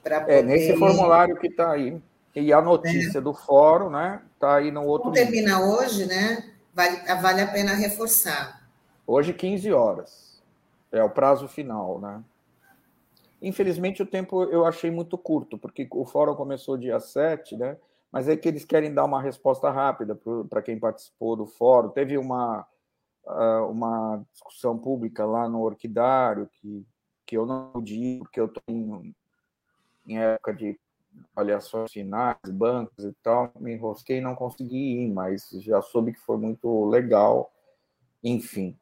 Para 0.03 0.23
poder... 0.23 0.38
É, 0.38 0.42
nesse 0.42 0.77
formulário 0.77 1.37
que 1.37 1.47
está 1.47 1.71
aí. 1.71 2.03
E 2.35 2.53
a 2.53 2.61
notícia 2.61 3.18
é. 3.18 3.21
do 3.21 3.35
fórum, 3.35 3.90
né? 3.90 4.23
Está 4.43 4.57
aí 4.57 4.73
no 4.73 4.85
outro. 4.85 5.05
Como 5.05 5.15
termina 5.15 5.65
hoje, 5.65 6.05
né? 6.05 6.53
Vale, 6.75 6.97
vale 7.23 7.43
a 7.43 7.47
pena 7.47 7.75
reforçar. 7.75 8.69
Hoje, 9.07 9.33
15 9.33 9.73
horas. 9.73 10.43
É 10.91 11.01
o 11.01 11.09
prazo 11.09 11.47
final, 11.47 12.01
né? 12.01 12.25
Infelizmente, 13.41 14.03
o 14.03 14.07
tempo 14.07 14.43
eu 14.43 14.67
achei 14.67 14.91
muito 14.91 15.17
curto, 15.17 15.57
porque 15.57 15.87
o 15.93 16.05
fórum 16.05 16.35
começou 16.35 16.77
dia 16.77 16.99
7, 16.99 17.57
né? 17.57 17.77
Mas 18.11 18.29
é 18.29 18.37
que 18.37 18.49
eles 18.49 18.65
querem 18.65 18.93
dar 18.93 19.05
uma 19.05 19.23
resposta 19.23 19.71
rápida 19.71 20.19
para 20.51 20.61
quem 20.61 20.77
participou 20.77 21.37
do 21.37 21.47
fórum. 21.47 21.91
Teve 21.91 22.19
uma, 22.19 22.67
ah, 23.25 23.67
uma 23.71 24.27
discussão 24.33 24.77
pública 24.77 25.25
lá 25.25 25.49
no 25.49 25.63
Orquidário, 25.63 26.51
que, 26.61 26.85
que 27.25 27.37
eu 27.37 27.47
não 27.47 27.71
pude 27.71 28.19
porque 28.19 28.41
eu 28.41 28.47
estou 28.47 28.63
em, 28.67 29.15
em 30.05 30.19
época 30.19 30.53
de 30.53 30.81
avaliações 31.35 31.90
finais, 31.92 32.37
bancos 32.46 33.05
e 33.05 33.12
tal, 33.22 33.53
me 33.59 33.75
enrosquei 33.75 34.18
e 34.18 34.20
não 34.20 34.35
consegui 34.35 35.05
ir, 35.05 35.12
mas 35.12 35.48
já 35.51 35.81
soube 35.81 36.12
que 36.12 36.20
foi 36.20 36.37
muito 36.37 36.85
legal. 36.87 37.53
Enfim, 38.22 38.79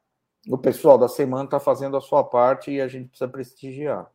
o 0.48 0.58
pessoal 0.58 0.98
da 0.98 1.08
semana 1.08 1.44
está 1.44 1.60
fazendo 1.60 1.96
a 1.96 2.00
sua 2.00 2.24
parte 2.24 2.70
e 2.70 2.80
a 2.80 2.88
gente 2.88 3.08
precisa 3.08 3.28
prestigiar. 3.28 4.10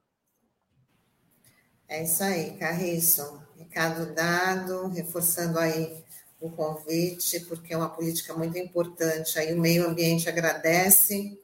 É 1.87 2.03
isso 2.03 2.23
aí, 2.23 2.57
Carriço. 2.57 3.41
Recado 3.57 4.13
dado, 4.13 4.87
reforçando 4.87 5.59
aí 5.59 6.03
o 6.39 6.49
convite, 6.49 7.39
porque 7.41 7.73
é 7.73 7.77
uma 7.77 7.89
política 7.89 8.33
muito 8.33 8.57
importante. 8.57 9.37
Aí 9.37 9.53
o 9.53 9.59
meio 9.59 9.87
ambiente 9.87 10.27
agradece 10.27 11.39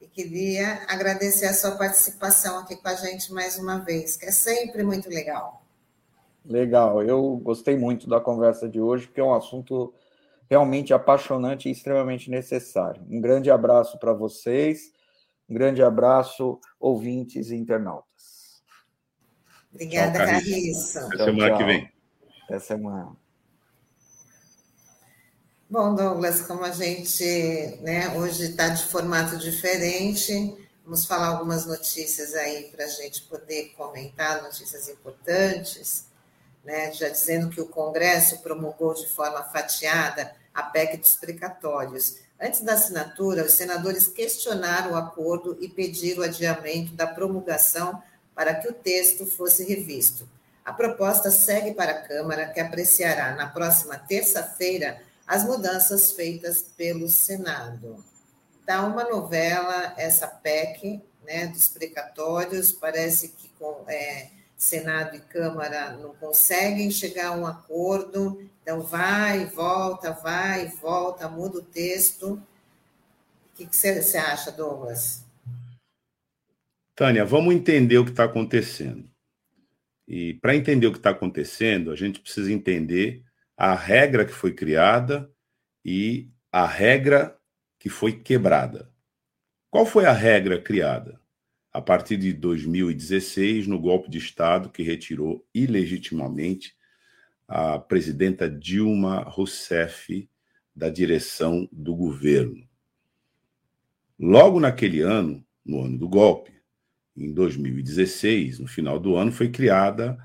e 0.00 0.06
queria 0.06 0.84
agradecer 0.88 1.46
a 1.46 1.54
sua 1.54 1.72
participação 1.72 2.58
aqui 2.60 2.76
com 2.76 2.88
a 2.88 2.94
gente 2.94 3.32
mais 3.32 3.58
uma 3.58 3.78
vez, 3.78 4.16
que 4.16 4.26
é 4.26 4.32
sempre 4.32 4.82
muito 4.82 5.08
legal. 5.08 5.65
Legal, 6.48 7.02
eu 7.02 7.36
gostei 7.38 7.76
muito 7.76 8.08
da 8.08 8.20
conversa 8.20 8.68
de 8.68 8.80
hoje, 8.80 9.06
porque 9.06 9.20
é 9.20 9.24
um 9.24 9.34
assunto 9.34 9.92
realmente 10.48 10.94
apaixonante 10.94 11.68
e 11.68 11.72
extremamente 11.72 12.30
necessário. 12.30 13.02
Um 13.10 13.20
grande 13.20 13.50
abraço 13.50 13.98
para 13.98 14.12
vocês, 14.12 14.92
um 15.48 15.54
grande 15.54 15.82
abraço, 15.82 16.60
ouvintes 16.78 17.50
e 17.50 17.56
internautas. 17.56 18.62
Obrigada, 19.72 20.18
Carissa. 20.18 21.06
Até 21.06 21.24
semana 21.24 21.56
que 21.56 21.64
vem. 21.64 21.92
Até 22.44 22.58
semana. 22.60 23.16
Bom, 25.68 25.96
Douglas, 25.96 26.42
como 26.42 26.64
a 26.64 26.70
gente 26.70 27.24
né, 27.82 28.16
hoje 28.16 28.50
está 28.50 28.68
de 28.68 28.84
formato 28.84 29.36
diferente, 29.36 30.56
vamos 30.84 31.04
falar 31.06 31.26
algumas 31.26 31.66
notícias 31.66 32.34
aí 32.34 32.70
para 32.70 32.84
a 32.84 32.88
gente 32.88 33.22
poder 33.22 33.74
comentar, 33.76 34.44
notícias 34.44 34.88
importantes, 34.88 36.06
né, 36.66 36.92
já 36.92 37.08
dizendo 37.08 37.48
que 37.48 37.60
o 37.60 37.68
Congresso 37.68 38.38
promulgou 38.38 38.92
de 38.92 39.08
forma 39.08 39.42
fatiada 39.44 40.34
a 40.52 40.64
PEC 40.64 40.96
dos 40.96 41.14
precatórios. 41.14 42.16
Antes 42.40 42.60
da 42.60 42.74
assinatura, 42.74 43.44
os 43.44 43.52
senadores 43.52 44.08
questionaram 44.08 44.92
o 44.92 44.96
acordo 44.96 45.56
e 45.60 45.68
pediram 45.68 46.22
o 46.22 46.24
adiamento 46.24 46.92
da 46.92 47.06
promulgação 47.06 48.02
para 48.34 48.54
que 48.54 48.68
o 48.68 48.72
texto 48.72 49.24
fosse 49.24 49.64
revisto. 49.64 50.28
A 50.64 50.72
proposta 50.72 51.30
segue 51.30 51.72
para 51.72 51.92
a 51.92 52.02
Câmara, 52.02 52.48
que 52.48 52.58
apreciará 52.58 53.36
na 53.36 53.46
próxima 53.46 53.96
terça-feira 53.96 55.00
as 55.24 55.44
mudanças 55.44 56.12
feitas 56.12 56.60
pelo 56.60 57.08
Senado. 57.08 58.04
Está 58.60 58.84
uma 58.84 59.04
novela, 59.04 59.94
essa 59.96 60.26
PEC 60.26 61.00
né, 61.24 61.46
dos 61.46 61.68
precatórios, 61.68 62.72
parece 62.72 63.28
que 63.28 63.48
com 63.58 63.84
é, 63.86 64.28
Senado 64.56 65.16
e 65.16 65.20
Câmara 65.20 65.92
não 65.96 66.14
conseguem 66.14 66.90
chegar 66.90 67.28
a 67.28 67.36
um 67.36 67.46
acordo, 67.46 68.48
então 68.62 68.80
vai, 68.80 69.44
volta, 69.46 70.12
vai, 70.12 70.68
volta, 70.68 71.28
muda 71.28 71.58
o 71.58 71.62
texto. 71.62 72.42
O 73.52 73.56
que 73.56 73.66
você 73.66 74.18
acha, 74.18 74.50
Douglas? 74.50 75.24
Tânia, 76.94 77.24
vamos 77.24 77.54
entender 77.54 77.98
o 77.98 78.04
que 78.04 78.10
está 78.10 78.24
acontecendo. 78.24 79.10
E 80.08 80.34
para 80.34 80.56
entender 80.56 80.86
o 80.86 80.92
que 80.92 80.98
está 80.98 81.10
acontecendo, 81.10 81.90
a 81.90 81.96
gente 81.96 82.20
precisa 82.20 82.50
entender 82.50 83.22
a 83.56 83.74
regra 83.74 84.24
que 84.24 84.32
foi 84.32 84.54
criada 84.54 85.30
e 85.84 86.30
a 86.50 86.66
regra 86.66 87.36
que 87.78 87.88
foi 87.88 88.12
quebrada. 88.20 88.90
Qual 89.70 89.84
foi 89.84 90.06
a 90.06 90.12
regra 90.12 90.60
criada? 90.60 91.20
A 91.76 91.82
partir 91.82 92.16
de 92.16 92.32
2016, 92.32 93.66
no 93.66 93.78
golpe 93.78 94.08
de 94.08 94.16
Estado 94.16 94.70
que 94.70 94.82
retirou 94.82 95.46
ilegitimamente 95.54 96.74
a 97.46 97.78
presidenta 97.78 98.48
Dilma 98.48 99.18
Rousseff 99.24 100.26
da 100.74 100.88
direção 100.88 101.68
do 101.70 101.94
governo. 101.94 102.66
Logo 104.18 104.58
naquele 104.58 105.02
ano, 105.02 105.44
no 105.62 105.82
ano 105.82 105.98
do 105.98 106.08
golpe, 106.08 106.50
em 107.14 107.30
2016, 107.34 108.58
no 108.58 108.66
final 108.66 108.98
do 108.98 109.14
ano, 109.14 109.30
foi 109.30 109.50
criada 109.50 110.16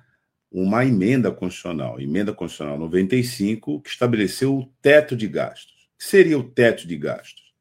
uma 0.50 0.86
emenda 0.86 1.34
constitucional, 1.34 2.00
emenda 2.00 2.34
constitucional 2.34 2.80
95, 2.80 3.82
que 3.82 3.90
estabeleceu 3.90 4.58
o 4.58 4.74
teto 4.82 5.18
de 5.18 5.28
gastos. 5.28 5.90
O 5.96 5.98
que 5.98 6.06
seria 6.06 6.40
o 6.40 6.50
teto 6.50 6.88
de 6.88 6.96
gastos? 6.96 7.54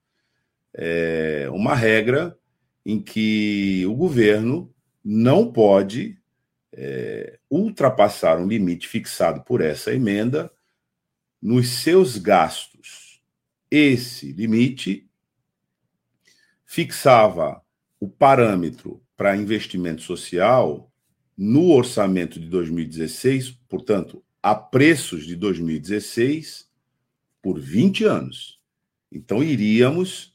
É 0.73 1.49
uma 1.51 1.75
regra 1.75 2.39
em 2.85 3.01
que 3.01 3.85
o 3.87 3.95
governo 3.95 4.73
não 5.05 5.53
pode 5.53 6.19
é, 6.73 7.39
ultrapassar 7.51 8.39
um 8.39 8.47
limite 8.47 8.87
fixado 8.89 9.43
por 9.43 9.61
essa 9.61 9.93
emenda 9.93 10.51
nos 11.41 11.69
seus 11.69 12.17
gastos. 12.17 13.21
Esse 13.71 14.33
limite 14.33 15.09
fixava 16.65 17.63
o 17.99 18.09
parâmetro 18.09 19.03
para 19.17 19.37
investimento 19.37 20.03
social 20.03 20.91
no 21.37 21.71
orçamento 21.71 22.39
de 22.39 22.47
2016, 22.47 23.51
portanto, 23.69 24.23
a 24.43 24.55
preços 24.55 25.27
de 25.27 25.35
2016, 25.37 26.69
por 27.43 27.59
20 27.59 28.05
anos. 28.05 28.61
Então, 29.11 29.43
iríamos 29.43 30.30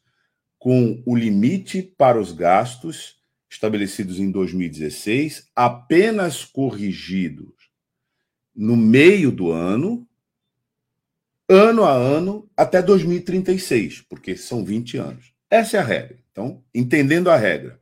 com 0.65 0.99
o 1.05 1.15
limite 1.15 1.83
para 1.83 2.19
os 2.19 2.31
gastos 2.31 3.17
estabelecidos 3.47 4.17
em 4.17 4.31
2016, 4.31 5.51
apenas 5.55 6.43
corrigidos 6.43 7.69
no 8.55 8.75
meio 8.75 9.31
do 9.31 9.51
ano, 9.51 10.09
ano 11.47 11.83
a 11.83 11.91
ano, 11.93 12.49
até 12.57 12.81
2036, 12.81 14.01
porque 14.09 14.35
são 14.35 14.65
20 14.65 14.97
anos. 14.97 15.35
Essa 15.51 15.77
é 15.77 15.79
a 15.81 15.83
regra. 15.83 16.17
Então, 16.31 16.63
entendendo 16.73 17.29
a 17.29 17.37
regra, 17.37 17.79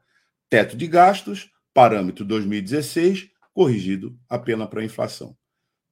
teto 0.50 0.76
de 0.76 0.86
gastos, 0.86 1.50
parâmetro 1.74 2.26
2016, 2.26 3.30
corrigido 3.54 4.20
apenas 4.28 4.68
para 4.68 4.82
a 4.82 4.86
inflação. 4.86 5.38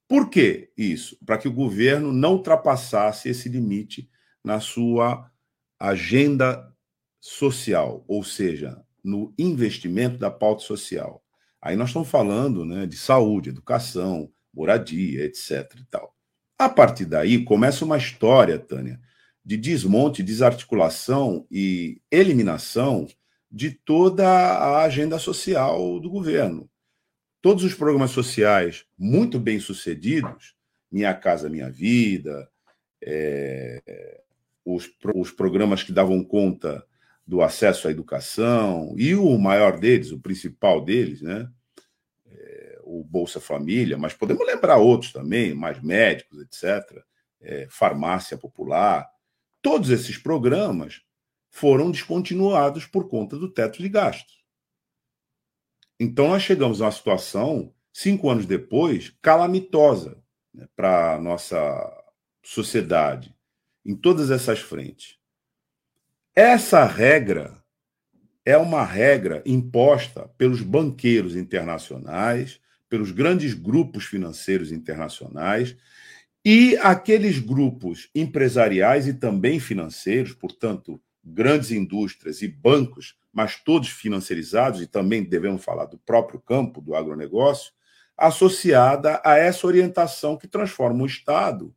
Por 0.10 0.30
que 0.30 0.74
isso? 0.78 1.18
Para 1.26 1.38
que 1.38 1.48
o 1.48 1.54
governo 1.54 2.12
não 2.12 2.34
ultrapassasse 2.34 3.30
esse 3.30 3.48
limite 3.48 4.10
na 4.44 4.60
sua 4.60 5.32
agenda 5.80 6.70
social, 7.22 8.04
ou 8.08 8.24
seja, 8.24 8.84
no 9.04 9.32
investimento 9.38 10.18
da 10.18 10.32
pauta 10.32 10.64
social. 10.64 11.24
Aí 11.62 11.76
nós 11.76 11.90
estamos 11.90 12.10
falando 12.10 12.66
né, 12.66 12.88
de 12.88 12.98
saúde, 12.98 13.50
educação, 13.50 14.32
moradia, 14.52 15.24
etc. 15.24 15.72
E 15.80 15.86
tal. 15.86 16.16
A 16.58 16.68
partir 16.68 17.06
daí 17.06 17.44
começa 17.44 17.86
uma 17.86 17.98
história, 17.98 18.58
Tânia, 18.58 19.00
de 19.46 19.56
desmonte, 19.56 20.24
desarticulação 20.24 21.46
e 21.52 22.02
eliminação 22.10 23.08
de 23.52 23.72
toda 23.72 24.28
a 24.28 24.84
agenda 24.84 25.20
social 25.20 26.00
do 26.00 26.10
governo. 26.10 26.70
Todos 27.42 27.64
os 27.64 27.74
programas 27.74 28.12
sociais 28.12 28.86
muito 28.98 29.40
bem 29.40 29.60
sucedidos, 29.60 30.56
Minha 30.92 31.14
Casa 31.14 31.50
Minha 31.50 31.70
Vida, 31.70 32.50
é, 33.04 34.22
os, 34.64 34.90
os 35.16 35.32
programas 35.32 35.84
que 35.84 35.92
davam 35.92 36.24
conta 36.24 36.86
do 37.32 37.42
acesso 37.42 37.88
à 37.88 37.92
educação, 37.92 38.94
e 38.98 39.16
o 39.16 39.38
maior 39.38 39.80
deles, 39.80 40.12
o 40.12 40.20
principal 40.20 40.84
deles, 40.84 41.22
né? 41.22 41.50
É, 42.26 42.80
o 42.84 43.06
Bolsa 43.06 43.40
Família, 43.40 43.98
mas 43.98 44.14
podemos 44.14 44.46
lembrar 44.46 44.76
outros 44.76 45.14
também, 45.14 45.54
mais 45.54 45.82
médicos, 45.82 46.42
etc., 46.42 47.02
é, 47.40 47.68
farmácia 47.70 48.38
popular. 48.38 49.10
Todos 49.62 49.90
esses 49.92 50.18
programas 50.18 51.04
foram 51.50 51.90
descontinuados 51.90 52.86
por 52.86 53.08
conta 53.08 53.38
do 53.38 53.50
teto 53.50 53.82
de 53.82 53.88
gastos. 53.88 54.44
Então, 55.98 56.28
nós 56.28 56.44
chegamos 56.44 56.82
a 56.82 56.86
uma 56.88 56.92
situação, 56.92 57.74
cinco 57.94 58.30
anos 58.30 58.46
depois, 58.46 59.16
calamitosa 59.22 60.22
né, 60.54 60.68
para 60.76 61.16
a 61.16 61.22
nossa 61.22 62.04
sociedade, 62.44 63.34
em 63.86 63.96
todas 63.96 64.32
essas 64.32 64.60
frentes. 64.60 65.21
Essa 66.36 66.86
regra 66.86 67.62
é 68.46 68.56
uma 68.56 68.86
regra 68.86 69.44
imposta 69.46 70.30
pelos 70.38 70.62
banqueiros 70.62 71.36
internacionais, 71.36 72.62
pelos 72.88 73.12
grandes 73.12 73.54
grupos 73.54 74.06
financeiros 74.06 74.72
internacionais 74.72 75.76
e 76.44 76.78
aqueles 76.78 77.38
grupos 77.38 78.10
empresariais 78.16 79.10
e 79.10 79.14
também 79.14 79.60
financeiros, 79.60 80.32
portanto, 80.32 81.02
grandes 81.22 81.70
indústrias 81.70 82.42
e 82.42 82.48
bancos, 82.48 83.18
mas 83.34 83.62
todos 83.62 83.90
financiarizados, 83.90 84.82
e 84.82 84.88
também 84.88 85.26
devemos 85.26 85.62
falar 85.62 85.86
do 85.86 85.98
próprio 85.98 86.40
campo 86.40 86.80
do 86.80 86.96
agronegócio, 86.96 87.74
associada 88.18 89.22
a 89.26 89.38
essa 89.38 89.68
orientação 89.68 90.38
que 90.38 90.48
transforma 90.48 91.04
o 91.04 91.08
Estado 91.08 91.76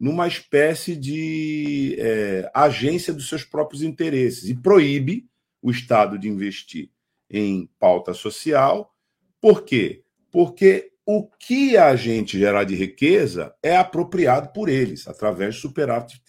numa 0.00 0.26
espécie 0.26 0.96
de 0.96 1.94
é, 1.98 2.50
agência 2.54 3.12
dos 3.12 3.28
seus 3.28 3.44
próprios 3.44 3.82
interesses 3.82 4.48
e 4.48 4.54
proíbe 4.54 5.28
o 5.60 5.70
Estado 5.70 6.18
de 6.18 6.26
investir 6.26 6.90
em 7.28 7.70
pauta 7.78 8.14
social. 8.14 8.96
Por 9.38 9.62
quê? 9.62 10.02
Porque 10.30 10.90
o 11.04 11.28
que 11.28 11.76
a 11.76 11.94
gente 11.96 12.38
gerar 12.38 12.64
de 12.64 12.74
riqueza 12.74 13.54
é 13.62 13.76
apropriado 13.76 14.52
por 14.54 14.70
eles, 14.70 15.06
através 15.06 15.56
do 15.56 15.60
superávit, 15.60 16.22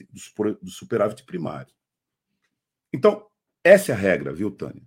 do 0.62 0.70
superávit 0.70 1.24
primário. 1.24 1.74
Então, 2.94 3.26
essa 3.64 3.94
é 3.94 3.96
a 3.96 3.98
regra, 3.98 4.34
viu, 4.34 4.52
Tânia? 4.52 4.84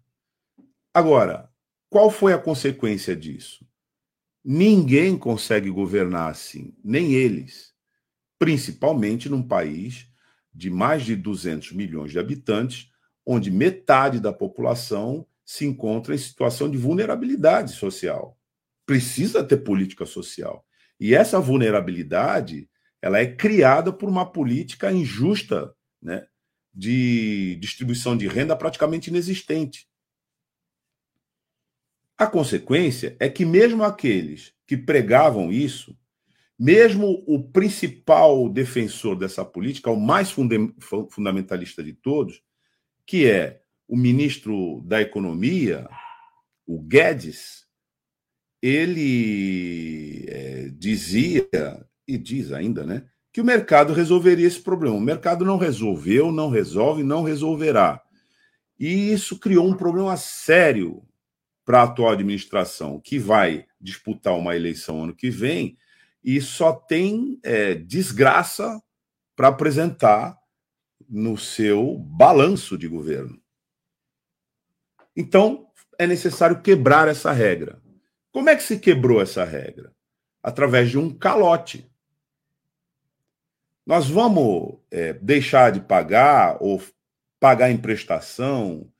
Agora, 0.92 1.50
qual 1.88 2.10
foi 2.10 2.32
a 2.32 2.38
consequência 2.38 3.16
disso? 3.16 3.66
Ninguém 4.44 5.16
consegue 5.16 5.70
governar 5.70 6.30
assim, 6.30 6.74
nem 6.84 7.14
eles, 7.14 7.73
principalmente 8.38 9.28
num 9.28 9.42
país 9.42 10.08
de 10.54 10.70
mais 10.70 11.04
de 11.04 11.16
200 11.16 11.72
milhões 11.72 12.12
de 12.12 12.18
habitantes, 12.18 12.90
onde 13.26 13.50
metade 13.50 14.20
da 14.20 14.32
população 14.32 15.26
se 15.44 15.64
encontra 15.66 16.14
em 16.14 16.18
situação 16.18 16.70
de 16.70 16.76
vulnerabilidade 16.76 17.72
social. 17.72 18.38
Precisa 18.86 19.42
ter 19.42 19.58
política 19.58 20.06
social. 20.06 20.64
E 20.98 21.14
essa 21.14 21.40
vulnerabilidade, 21.40 22.68
ela 23.02 23.18
é 23.18 23.26
criada 23.26 23.92
por 23.92 24.08
uma 24.08 24.30
política 24.30 24.92
injusta, 24.92 25.74
né? 26.00 26.26
de 26.72 27.56
distribuição 27.60 28.16
de 28.16 28.26
renda 28.26 28.56
praticamente 28.56 29.08
inexistente. 29.08 29.88
A 32.16 32.26
consequência 32.26 33.16
é 33.20 33.28
que, 33.28 33.44
mesmo 33.44 33.84
aqueles 33.84 34.52
que 34.66 34.76
pregavam 34.76 35.52
isso, 35.52 35.96
Mesmo 36.58 37.24
o 37.26 37.42
principal 37.42 38.48
defensor 38.48 39.16
dessa 39.16 39.44
política, 39.44 39.90
o 39.90 40.00
mais 40.00 40.30
fundamentalista 41.10 41.82
de 41.82 41.92
todos, 41.92 42.40
que 43.06 43.26
é 43.26 43.60
o 43.88 43.96
ministro 43.96 44.80
da 44.86 45.00
Economia, 45.00 45.88
o 46.66 46.80
Guedes, 46.80 47.64
ele 48.62 50.24
é, 50.28 50.70
dizia, 50.72 51.48
e 52.06 52.16
diz 52.16 52.52
ainda, 52.52 52.84
né, 52.86 53.04
que 53.32 53.40
o 53.40 53.44
mercado 53.44 53.92
resolveria 53.92 54.46
esse 54.46 54.60
problema. 54.60 54.96
O 54.96 55.00
mercado 55.00 55.44
não 55.44 55.58
resolveu, 55.58 56.30
não 56.30 56.48
resolve, 56.48 57.02
não 57.02 57.24
resolverá. 57.24 58.00
E 58.78 59.12
isso 59.12 59.38
criou 59.38 59.66
um 59.66 59.76
problema 59.76 60.16
sério 60.16 61.02
para 61.64 61.80
a 61.80 61.82
atual 61.82 62.12
administração, 62.12 63.00
que 63.00 63.18
vai 63.18 63.66
disputar 63.80 64.36
uma 64.36 64.54
eleição 64.54 65.02
ano 65.02 65.14
que 65.14 65.30
vem 65.30 65.76
e 66.24 66.40
só 66.40 66.72
tem 66.72 67.38
é, 67.42 67.74
desgraça 67.74 68.82
para 69.36 69.48
apresentar 69.48 70.38
no 71.08 71.36
seu 71.36 71.98
balanço 71.98 72.78
de 72.78 72.88
governo. 72.88 73.38
Então, 75.14 75.68
é 75.98 76.06
necessário 76.06 76.62
quebrar 76.62 77.08
essa 77.08 77.30
regra. 77.30 77.80
Como 78.32 78.48
é 78.48 78.56
que 78.56 78.62
se 78.62 78.78
quebrou 78.78 79.20
essa 79.20 79.44
regra? 79.44 79.92
Através 80.42 80.90
de 80.90 80.98
um 80.98 81.12
calote. 81.12 81.88
Nós 83.86 84.08
vamos 84.08 84.78
é, 84.90 85.12
deixar 85.12 85.70
de 85.70 85.80
pagar 85.80 86.56
ou 86.60 86.82
pagar 87.38 87.70
em 87.70 87.76
prestação 87.76 88.90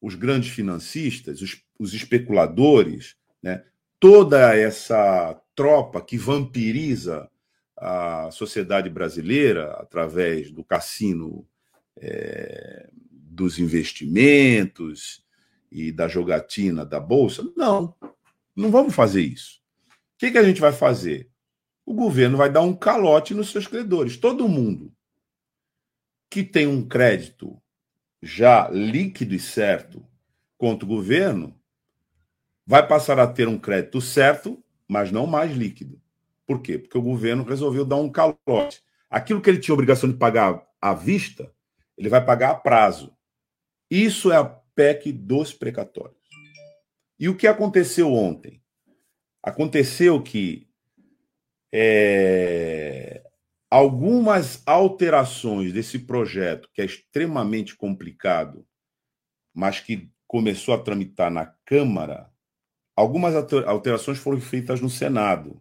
os 0.00 0.14
grandes 0.14 0.50
financistas, 0.50 1.40
os, 1.40 1.64
os 1.78 1.94
especuladores, 1.94 3.16
né? 3.42 3.64
toda 3.98 4.54
essa 4.54 5.40
tropa 5.54 6.00
que 6.00 6.16
vampiriza 6.16 7.30
a 7.76 8.30
sociedade 8.30 8.88
brasileira 8.88 9.72
através 9.72 10.50
do 10.50 10.64
cassino 10.64 11.46
é, 11.96 12.88
dos 13.12 13.58
investimentos 13.58 15.24
e 15.70 15.90
da 15.90 16.06
jogatina 16.06 16.84
da 16.84 17.00
bolsa. 17.00 17.42
Não, 17.56 17.94
não 18.54 18.70
vamos 18.70 18.94
fazer 18.94 19.22
isso. 19.22 19.60
O 19.88 20.18
que, 20.18 20.30
que 20.30 20.38
a 20.38 20.44
gente 20.44 20.60
vai 20.60 20.72
fazer? 20.72 21.28
O 21.84 21.92
governo 21.92 22.36
vai 22.36 22.50
dar 22.50 22.62
um 22.62 22.74
calote 22.74 23.34
nos 23.34 23.50
seus 23.50 23.66
credores. 23.66 24.16
Todo 24.16 24.48
mundo 24.48 24.92
que 26.30 26.42
tem 26.42 26.66
um 26.66 26.86
crédito 26.86 27.60
já 28.22 28.68
líquido 28.70 29.34
e 29.34 29.38
certo 29.38 30.04
contra 30.56 30.86
o 30.86 30.88
governo 30.88 31.54
vai 32.66 32.86
passar 32.86 33.18
a 33.18 33.26
ter 33.26 33.46
um 33.46 33.58
crédito 33.58 34.00
certo, 34.00 34.63
mas 34.88 35.10
não 35.10 35.26
mais 35.26 35.52
líquido. 35.52 36.00
Por 36.46 36.60
quê? 36.60 36.78
Porque 36.78 36.98
o 36.98 37.02
governo 37.02 37.44
resolveu 37.44 37.84
dar 37.84 37.96
um 37.96 38.10
calote. 38.10 38.82
Aquilo 39.08 39.40
que 39.40 39.48
ele 39.48 39.58
tinha 39.58 39.74
obrigação 39.74 40.10
de 40.10 40.16
pagar 40.16 40.62
à 40.80 40.92
vista, 40.92 41.50
ele 41.96 42.08
vai 42.08 42.24
pagar 42.24 42.50
a 42.50 42.54
prazo. 42.54 43.16
Isso 43.90 44.30
é 44.30 44.36
a 44.36 44.44
PEC 44.44 45.12
dos 45.12 45.52
precatórios. 45.52 46.18
E 47.18 47.28
o 47.28 47.36
que 47.36 47.46
aconteceu 47.46 48.12
ontem? 48.12 48.60
Aconteceu 49.42 50.22
que 50.22 50.68
é, 51.72 53.22
algumas 53.70 54.62
alterações 54.66 55.72
desse 55.72 55.98
projeto, 55.98 56.68
que 56.72 56.82
é 56.82 56.84
extremamente 56.84 57.76
complicado, 57.76 58.66
mas 59.52 59.80
que 59.80 60.10
começou 60.26 60.74
a 60.74 60.78
tramitar 60.78 61.30
na 61.30 61.46
Câmara, 61.64 62.30
algumas 62.96 63.34
alterações 63.34 64.18
foram 64.18 64.40
feitas 64.40 64.80
no 64.80 64.90
Senado. 64.90 65.60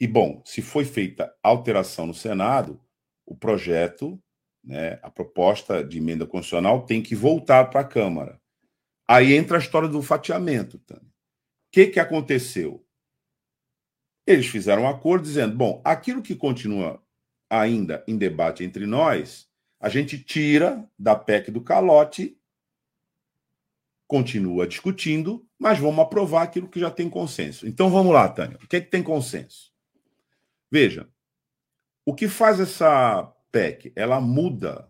E, 0.00 0.06
bom, 0.06 0.42
se 0.44 0.60
foi 0.62 0.84
feita 0.84 1.34
alteração 1.42 2.06
no 2.06 2.14
Senado, 2.14 2.80
o 3.26 3.36
projeto, 3.36 4.20
né, 4.64 4.98
a 5.02 5.10
proposta 5.10 5.84
de 5.84 5.98
emenda 5.98 6.26
constitucional, 6.26 6.84
tem 6.84 7.02
que 7.02 7.14
voltar 7.14 7.70
para 7.70 7.80
a 7.80 7.84
Câmara. 7.84 8.40
Aí 9.08 9.34
entra 9.34 9.56
a 9.56 9.60
história 9.60 9.88
do 9.88 10.02
fatiamento. 10.02 10.76
O 10.76 11.00
que, 11.70 11.86
que 11.86 12.00
aconteceu? 12.00 12.84
Eles 14.26 14.46
fizeram 14.46 14.82
um 14.82 14.88
acordo 14.88 15.24
dizendo: 15.24 15.56
bom, 15.56 15.80
aquilo 15.84 16.22
que 16.22 16.34
continua 16.34 17.02
ainda 17.50 18.02
em 18.06 18.16
debate 18.16 18.64
entre 18.64 18.86
nós, 18.86 19.48
a 19.80 19.88
gente 19.88 20.18
tira 20.18 20.88
da 20.98 21.14
PEC 21.14 21.50
do 21.50 21.60
calote, 21.60 22.38
continua 24.12 24.66
discutindo, 24.66 25.48
mas 25.58 25.78
vamos 25.78 26.00
aprovar 26.00 26.42
aquilo 26.42 26.68
que 26.68 26.78
já 26.78 26.90
tem 26.90 27.08
consenso. 27.08 27.66
Então 27.66 27.88
vamos 27.88 28.12
lá, 28.12 28.28
Tânia. 28.28 28.58
O 28.62 28.68
que 28.68 28.76
é 28.76 28.80
que 28.82 28.90
tem 28.90 29.02
consenso? 29.02 29.72
Veja, 30.70 31.08
o 32.04 32.14
que 32.14 32.28
faz 32.28 32.60
essa 32.60 33.24
PEC? 33.50 33.90
Ela 33.96 34.20
muda 34.20 34.86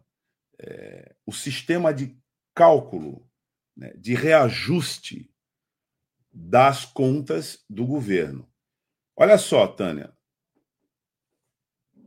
é, 0.58 1.14
o 1.24 1.32
sistema 1.32 1.94
de 1.94 2.18
cálculo, 2.52 3.24
né, 3.76 3.92
de 3.96 4.12
reajuste 4.12 5.32
das 6.32 6.84
contas 6.84 7.64
do 7.70 7.86
governo. 7.86 8.50
Olha 9.16 9.38
só, 9.38 9.68
Tânia. 9.68 10.12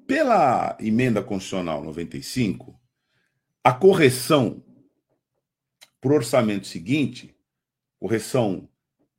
Pela 0.05 0.75
emenda 0.81 1.23
constitucional 1.23 1.81
95, 1.81 2.77
a 3.63 3.71
correção 3.71 4.64
para 6.05 6.13
o 6.13 6.17
orçamento 6.17 6.67
seguinte, 6.67 7.35
correção, 7.99 8.69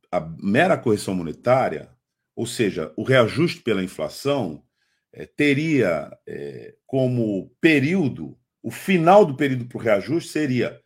a 0.09 0.21
mera 0.21 0.79
correção 0.79 1.17
monetária, 1.17 1.91
ou 2.37 2.47
seja, 2.47 2.95
o 2.97 3.03
reajuste 3.03 3.61
pela 3.61 3.83
inflação, 3.83 4.65
é, 5.13 5.27
teria 5.27 6.17
é, 6.25 6.77
como 6.87 7.51
período, 7.61 8.39
o 8.63 8.71
final 8.71 9.27
do 9.27 9.35
período 9.35 9.67
para 9.67 9.79
o 9.79 9.81
reajuste 9.81 10.31
seria 10.31 10.81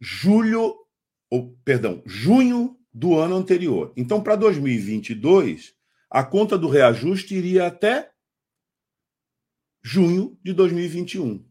julho, 0.00 0.76
ou 1.28 1.54
perdão, 1.62 2.02
junho 2.06 2.80
do 2.90 3.18
ano 3.18 3.36
anterior. 3.36 3.92
Então, 3.98 4.22
para 4.22 4.36
2022, 4.36 5.74
a 6.08 6.24
conta 6.24 6.56
do 6.56 6.70
reajuste 6.70 7.34
iria 7.34 7.66
até 7.66 8.10
junho 9.82 10.38
de 10.42 10.54
2021. 10.54 11.46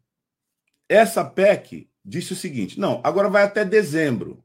Essa 0.89 1.23
PEC 1.23 1.92
disse 2.03 2.33
o 2.33 2.35
seguinte: 2.35 2.79
não, 2.79 2.99
agora 3.03 3.29
vai 3.29 3.43
até 3.43 3.63
dezembro. 3.63 4.43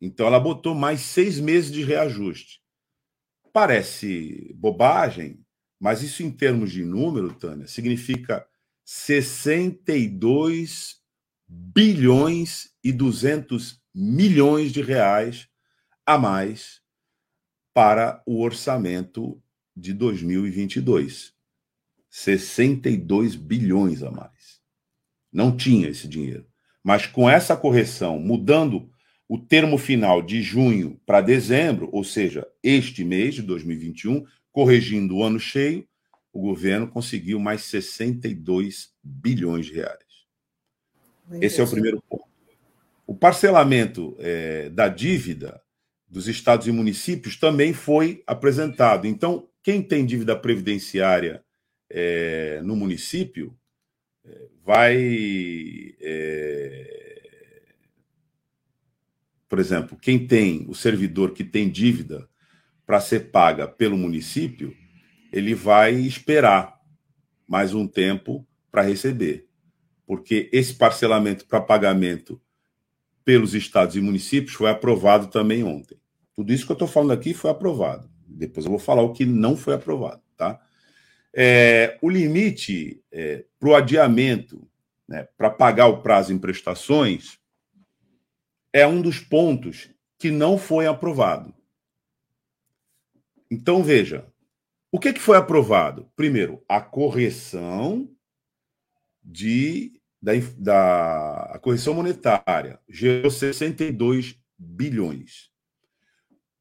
Então 0.00 0.26
ela 0.26 0.40
botou 0.40 0.74
mais 0.74 1.00
seis 1.00 1.38
meses 1.38 1.70
de 1.70 1.82
reajuste. 1.82 2.62
Parece 3.52 4.52
bobagem, 4.54 5.44
mas 5.78 6.02
isso 6.02 6.22
em 6.22 6.30
termos 6.30 6.72
de 6.72 6.84
número, 6.84 7.34
Tânia, 7.34 7.66
significa 7.66 8.46
62 8.84 11.00
bilhões 11.46 12.74
e 12.82 12.92
200 12.92 13.80
milhões 13.94 14.72
de 14.72 14.82
reais 14.82 15.48
a 16.04 16.18
mais 16.18 16.82
para 17.72 18.22
o 18.26 18.42
orçamento 18.42 19.40
de 19.76 19.92
2022. 19.92 21.32
62 22.10 23.34
bilhões 23.34 24.02
a 24.02 24.10
mais. 24.10 24.60
Não 25.32 25.56
tinha 25.56 25.88
esse 25.88 26.06
dinheiro. 26.06 26.46
Mas 26.84 27.06
com 27.06 27.28
essa 27.28 27.56
correção, 27.56 28.18
mudando 28.18 28.90
o 29.26 29.38
termo 29.38 29.78
final 29.78 30.20
de 30.20 30.42
junho 30.42 31.00
para 31.06 31.22
dezembro, 31.22 31.88
ou 31.90 32.04
seja, 32.04 32.46
este 32.62 33.02
mês 33.02 33.34
de 33.34 33.42
2021, 33.42 34.26
corrigindo 34.52 35.16
o 35.16 35.24
ano 35.24 35.40
cheio, 35.40 35.88
o 36.30 36.40
governo 36.40 36.86
conseguiu 36.86 37.40
mais 37.40 37.62
62 37.62 38.90
bilhões 39.02 39.66
de 39.66 39.72
reais. 39.72 40.04
Esse 41.40 41.60
é 41.60 41.64
o 41.64 41.70
primeiro 41.70 42.02
ponto. 42.06 42.24
O 43.06 43.14
parcelamento 43.14 44.14
é, 44.18 44.68
da 44.68 44.88
dívida 44.88 45.62
dos 46.06 46.28
estados 46.28 46.66
e 46.66 46.72
municípios 46.72 47.36
também 47.36 47.72
foi 47.72 48.22
apresentado. 48.26 49.06
Então, 49.06 49.48
quem 49.62 49.82
tem 49.82 50.04
dívida 50.04 50.36
previdenciária 50.36 51.42
é, 51.88 52.60
no 52.62 52.76
município 52.76 53.56
vai. 54.64 55.94
É, 56.00 56.94
por 59.48 59.58
exemplo, 59.58 59.96
quem 59.96 60.26
tem 60.26 60.64
o 60.68 60.74
servidor 60.74 61.32
que 61.32 61.44
tem 61.44 61.70
dívida 61.70 62.28
para 62.86 63.00
ser 63.00 63.30
paga 63.30 63.68
pelo 63.68 63.96
município, 63.96 64.74
ele 65.32 65.54
vai 65.54 65.94
esperar 65.94 66.80
mais 67.46 67.74
um 67.74 67.86
tempo 67.86 68.46
para 68.70 68.82
receber, 68.82 69.46
porque 70.06 70.48
esse 70.52 70.74
parcelamento 70.74 71.46
para 71.46 71.60
pagamento 71.60 72.40
pelos 73.24 73.54
estados 73.54 73.96
e 73.96 74.00
municípios 74.00 74.54
foi 74.54 74.70
aprovado 74.70 75.28
também 75.28 75.62
ontem. 75.62 75.98
Tudo 76.34 76.52
isso 76.52 76.66
que 76.66 76.72
eu 76.72 76.74
estou 76.74 76.88
falando 76.88 77.12
aqui 77.12 77.32
foi 77.32 77.50
aprovado. 77.50 78.10
Depois 78.26 78.66
eu 78.66 78.70
vou 78.70 78.80
falar 78.80 79.02
o 79.02 79.12
que 79.12 79.24
não 79.24 79.56
foi 79.56 79.74
aprovado, 79.74 80.20
tá? 80.36 80.60
É, 81.36 81.98
o 82.00 82.08
limite 82.08 83.02
é, 83.10 83.44
para 83.58 83.68
o 83.68 83.74
adiamento, 83.74 84.66
né, 85.08 85.28
para 85.36 85.50
pagar 85.50 85.88
o 85.88 86.02
prazo 86.02 86.32
em 86.32 86.38
prestações, 86.38 87.38
é 88.72 88.86
um 88.86 89.02
dos 89.02 89.18
pontos 89.18 89.90
que 90.18 90.30
não 90.30 90.56
foi 90.56 90.86
aprovado. 90.86 91.54
Então, 93.50 93.82
veja, 93.82 94.26
O 94.94 95.00
que, 95.00 95.12
que 95.12 95.20
foi 95.20 95.36
aprovado? 95.36 96.08
Primeiro, 96.14 96.62
a 96.68 96.80
correção 96.80 98.08
de, 99.20 100.00
da, 100.22 100.30
da 100.56 101.50
a 101.54 101.58
correção 101.58 101.94
monetária 101.94 102.78
gerou 102.88 103.28
62 103.28 104.38
bilhões. 104.56 105.50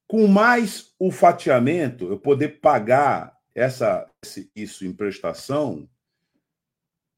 Com 0.08 0.26
mais 0.26 0.96
o 0.98 1.12
fatiamento, 1.12 2.08
eu 2.08 2.18
poder 2.18 2.60
pagar 2.60 3.38
essa, 3.56 4.10
isso 4.56 4.86
em 4.86 4.94
prestação, 4.94 5.90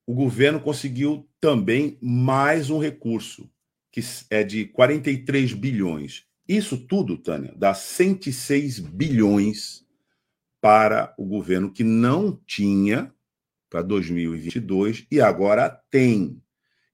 o 0.06 0.14
governo 0.14 0.60
conseguiu 0.60 1.28
também 1.40 1.98
mais 2.02 2.70
um 2.70 2.78
recurso, 2.78 3.50
que 3.92 4.02
é 4.30 4.44
de 4.44 4.66
43 4.66 5.54
bilhões. 5.54 6.26
Isso 6.48 6.78
tudo, 6.78 7.18
Tânia, 7.18 7.54
dá 7.56 7.74
106 7.74 8.80
bilhões 8.80 9.86
para 10.62 11.14
o 11.18 11.26
governo 11.26 11.72
que 11.72 11.84
não 11.84 12.40
tinha 12.46 13.14
para 13.70 13.82
2022 13.82 15.08
e 15.10 15.20
agora 15.20 15.70
tem. 15.90 16.42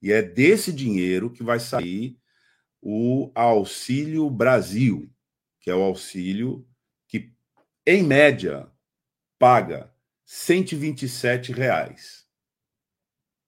E 0.02 0.12
é 0.12 0.22
desse 0.22 0.72
dinheiro 0.72 1.30
que 1.30 1.44
vai 1.44 1.60
sair 1.60 2.18
o 2.82 3.32
Auxílio 3.36 4.30
Brasil, 4.30 5.10
que 5.60 5.70
é 5.70 5.76
o 5.76 5.84
auxílio 5.84 6.68
que, 7.08 7.32
em 7.86 8.04
média, 8.04 8.68
paga 9.42 9.92
127 10.24 11.52
reais. 11.52 12.28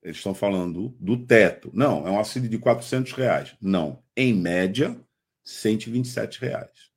Eles 0.01 0.17
estão 0.17 0.33
falando 0.33 0.89
do 0.99 1.23
teto. 1.23 1.69
Não, 1.71 2.07
é 2.07 2.09
um 2.09 2.17
auxílio 2.17 2.49
de 2.49 2.57
400 2.57 3.11
reais. 3.11 3.55
Não, 3.61 4.03
em 4.17 4.33
média, 4.33 4.99
127 5.45 6.41
reais. 6.41 6.91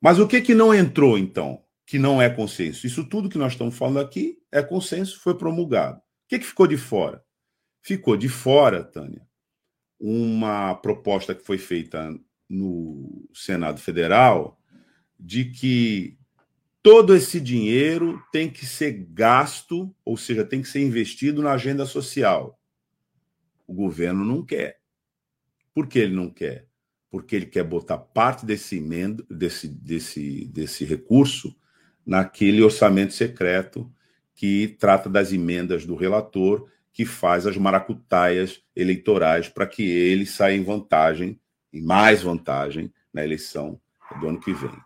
Mas 0.00 0.20
o 0.20 0.28
que, 0.28 0.40
que 0.40 0.54
não 0.54 0.72
entrou, 0.72 1.18
então? 1.18 1.64
Que 1.84 1.98
não 1.98 2.22
é 2.22 2.30
consenso. 2.30 2.86
Isso 2.86 3.08
tudo 3.08 3.28
que 3.28 3.36
nós 3.36 3.54
estamos 3.54 3.76
falando 3.76 3.98
aqui 3.98 4.38
é 4.52 4.62
consenso, 4.62 5.18
foi 5.18 5.36
promulgado. 5.36 5.98
O 5.98 6.02
que, 6.28 6.38
que 6.38 6.46
ficou 6.46 6.68
de 6.68 6.76
fora? 6.76 7.24
Ficou 7.82 8.16
de 8.16 8.28
fora, 8.28 8.84
Tânia, 8.84 9.26
uma 9.98 10.76
proposta 10.76 11.34
que 11.34 11.44
foi 11.44 11.58
feita 11.58 12.16
no 12.48 13.28
Senado 13.34 13.80
Federal 13.80 14.56
de 15.18 15.46
que 15.46 16.15
todo 16.86 17.16
esse 17.16 17.40
dinheiro 17.40 18.22
tem 18.30 18.48
que 18.48 18.64
ser 18.64 18.92
gasto, 19.10 19.92
ou 20.04 20.16
seja, 20.16 20.44
tem 20.44 20.62
que 20.62 20.68
ser 20.68 20.78
investido 20.80 21.42
na 21.42 21.50
agenda 21.50 21.84
social. 21.84 22.60
O 23.66 23.74
governo 23.74 24.24
não 24.24 24.40
quer. 24.44 24.78
Por 25.74 25.88
que 25.88 25.98
ele 25.98 26.14
não 26.14 26.30
quer? 26.30 26.68
Porque 27.10 27.34
ele 27.34 27.46
quer 27.46 27.64
botar 27.64 27.98
parte 27.98 28.46
desse, 28.46 28.76
emenda, 28.76 29.26
desse, 29.28 29.66
desse, 29.66 30.44
desse 30.44 30.84
recurso 30.84 31.56
naquele 32.06 32.62
orçamento 32.62 33.14
secreto 33.14 33.92
que 34.32 34.76
trata 34.78 35.10
das 35.10 35.32
emendas 35.32 35.84
do 35.84 35.96
relator, 35.96 36.70
que 36.92 37.04
faz 37.04 37.48
as 37.48 37.56
maracutaias 37.56 38.62
eleitorais 38.76 39.48
para 39.48 39.66
que 39.66 39.82
ele 39.82 40.24
saia 40.24 40.54
em 40.54 40.62
vantagem 40.62 41.40
e 41.72 41.80
mais 41.80 42.22
vantagem 42.22 42.94
na 43.12 43.24
eleição 43.24 43.80
do 44.20 44.28
ano 44.28 44.38
que 44.38 44.52
vem. 44.54 44.78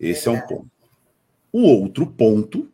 Esse 0.00 0.26
é 0.26 0.32
um 0.32 0.40
ponto. 0.40 0.75
O 1.56 1.62
outro 1.62 2.06
ponto, 2.06 2.70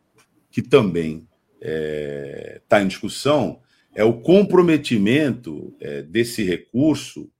que 0.51 0.61
também 0.61 1.25
está 1.53 1.69
é, 1.71 2.61
tá 2.67 2.83
em 2.83 2.87
discussão, 2.89 3.61
é 3.95 4.03
o 4.03 4.19
comprometimento 4.19 5.73
é, 5.79 6.01
desse 6.01 6.43
recurso 6.43 7.31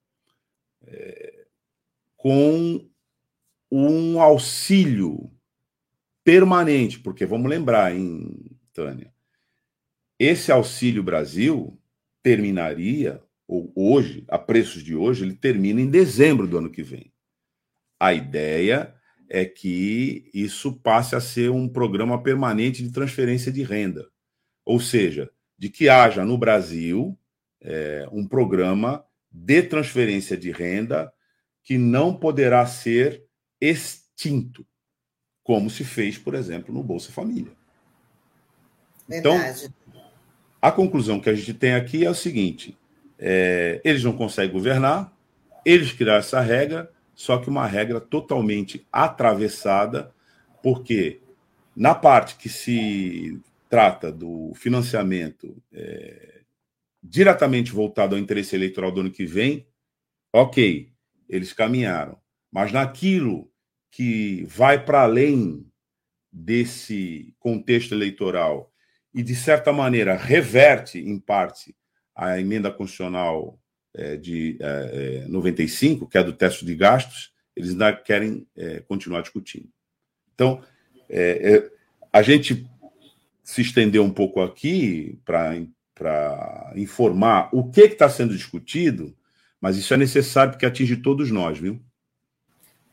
é, 0.88 1.46
com 2.16 2.88
um 3.70 4.22
auxílio 4.22 5.30
permanente, 6.24 6.98
porque 7.02 7.26
vamos 7.26 7.50
lembrar, 7.50 7.94
hein, 7.94 8.34
Tânia? 8.72 9.14
Esse 10.18 10.50
Auxílio 10.50 11.04
Brasil 11.04 11.78
terminaria 12.22 13.22
ou 13.46 13.70
hoje, 13.76 14.24
a 14.30 14.40
preços 14.40 14.82
de 14.82 14.96
hoje, 14.96 15.26
ele 15.26 15.36
termina 15.36 15.82
em 15.82 15.90
dezembro 15.90 16.48
do 16.48 16.58
ano 16.58 16.70
que 16.70 16.84
vem. 16.84 17.12
A 18.00 18.14
ideia 18.14 18.96
é 19.34 19.46
que 19.46 20.30
isso 20.32 20.72
passe 20.72 21.16
a 21.16 21.20
ser 21.20 21.50
um 21.50 21.68
programa 21.68 22.22
permanente 22.22 22.84
de 22.84 22.92
transferência 22.92 23.52
de 23.52 23.64
renda, 23.64 24.08
ou 24.64 24.80
seja, 24.80 25.28
de 25.58 25.70
que 25.70 25.90
haja 25.90 26.24
no 26.24 26.38
Brasil 26.38 27.18
é, 27.60 28.08
um 28.12 28.28
programa 28.28 29.04
de 29.32 29.64
transferência 29.64 30.38
de 30.38 30.52
renda 30.52 31.12
que 31.64 31.80
não 31.80 32.16
poderá 32.16 32.64
ser 32.68 33.26
extinto, 33.60 34.64
como 35.42 35.68
se 35.68 35.84
fez, 35.84 36.16
por 36.16 36.36
exemplo, 36.36 36.72
no 36.72 36.84
Bolsa 36.84 37.12
Família. 37.12 37.54
Então, 39.10 39.36
Verdade. 39.36 39.74
Então, 39.90 40.02
a 40.62 40.72
conclusão 40.72 41.20
que 41.20 41.32
a 41.32 41.34
gente 41.34 41.56
tem 41.56 41.74
aqui 41.74 42.06
é 42.06 42.10
o 42.10 42.14
seguinte: 42.16 42.78
é, 43.18 43.82
eles 43.84 44.04
não 44.04 44.16
conseguem 44.16 44.54
governar, 44.54 45.12
eles 45.66 45.92
criaram 45.92 46.20
essa 46.20 46.40
regra, 46.40 46.93
só 47.16 47.38
que 47.38 47.50
uma 47.50 47.68
regra 47.68 48.00
totalmente 48.00 48.86
atravessada, 48.92 50.14
porque 50.62 51.22
na 51.76 51.94
parte 51.94 52.36
que 52.36 52.50
se 52.50 53.40
trata 53.70 54.12
do 54.12 54.54
financiamento 54.56 55.56
é, 55.72 56.42
diretamente 57.02 57.72
voltado 57.72 58.16
ao 58.16 58.22
interesse 58.22 58.56
eleitoral 58.56 58.92
do 58.92 59.02
ano 59.02 59.12
que 59.12 59.26
vem, 59.26 59.68
ok, 60.32 60.92
eles 61.28 61.54
caminharam. 61.54 62.18
Mas 62.52 62.72
naquilo 62.72 63.52
que 63.92 64.44
vai 64.46 64.84
para 64.84 65.04
além 65.04 65.66
desse 66.32 67.36
contexto 67.40 67.94
eleitoral 67.94 68.72
e, 69.14 69.22
de 69.22 69.36
certa 69.36 69.72
maneira, 69.72 70.16
reverte, 70.16 71.00
em 71.00 71.20
parte, 71.20 71.76
a 72.16 72.40
emenda 72.40 72.72
constitucional 72.72 73.60
é, 73.94 74.18
de 74.18 74.58
é, 74.60 75.26
95, 75.28 76.06
é, 76.06 76.08
que 76.10 76.18
é 76.18 76.24
do 76.24 76.34
teste 76.34 76.66
de 76.66 76.76
gastos, 76.76 77.32
eles 77.56 77.72
ainda 77.72 77.94
querem 77.94 78.48
é, 78.56 78.80
continuar 78.82 79.22
discutindo. 79.22 79.70
Então, 80.34 80.62
é, 81.10 81.56
é, 81.56 81.72
a 82.12 82.22
gente 82.22 82.68
se 83.44 83.62
estendeu 83.62 84.04
um 84.04 84.10
pouco 84.10 84.42
aqui 84.42 85.20
para 85.24 85.56
informar 86.76 87.50
o 87.54 87.70
que 87.70 87.82
está 87.82 88.10
sendo 88.10 88.36
discutido, 88.36 89.16
mas 89.62 89.78
isso 89.78 89.94
é 89.94 89.98
necessário 89.98 90.54
porque 90.54 90.66
atinge 90.66 90.98
todos 90.98 91.30
nós, 91.30 91.60
viu? 91.60 91.80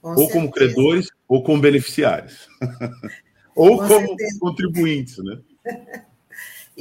Com 0.03 0.11
ou 0.11 0.17
certeza. 0.17 0.33
como 0.35 0.51
credores, 0.51 1.09
ou 1.29 1.43
como 1.43 1.63
beneficiários. 1.63 2.49
ou 3.55 3.79
Com 3.79 3.89
como 3.89 4.09
certeza. 4.09 4.39
contribuintes, 4.41 5.19
né? 5.19 5.41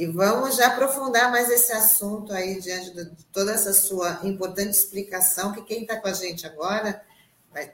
E 0.00 0.06
vamos 0.06 0.56
já 0.56 0.68
aprofundar 0.68 1.30
mais 1.30 1.50
esse 1.50 1.70
assunto 1.72 2.32
aí, 2.32 2.58
diante 2.58 2.90
de 2.90 3.24
toda 3.26 3.52
essa 3.52 3.70
sua 3.74 4.20
importante 4.24 4.70
explicação, 4.70 5.52
que 5.52 5.60
quem 5.60 5.82
está 5.82 6.00
com 6.00 6.08
a 6.08 6.14
gente 6.14 6.46
agora 6.46 7.04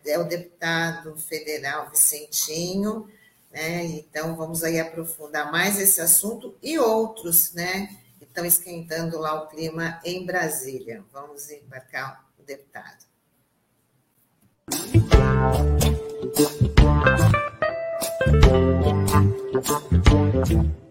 é 0.04 0.18
o 0.18 0.24
deputado 0.24 1.16
federal 1.18 1.88
Vicentinho, 1.88 3.08
né? 3.48 3.84
Então, 3.84 4.34
vamos 4.34 4.64
aí 4.64 4.80
aprofundar 4.80 5.52
mais 5.52 5.78
esse 5.78 6.00
assunto 6.00 6.58
e 6.60 6.76
outros, 6.80 7.52
né? 7.52 7.96
Que 8.18 8.24
estão 8.24 8.44
esquentando 8.44 9.20
lá 9.20 9.44
o 9.44 9.46
clima 9.46 10.00
em 10.04 10.26
Brasília. 10.26 11.04
Vamos 11.12 11.48
embarcar 11.48 12.28
o 12.40 12.42
deputado. 12.42 13.06
Música 20.42 20.85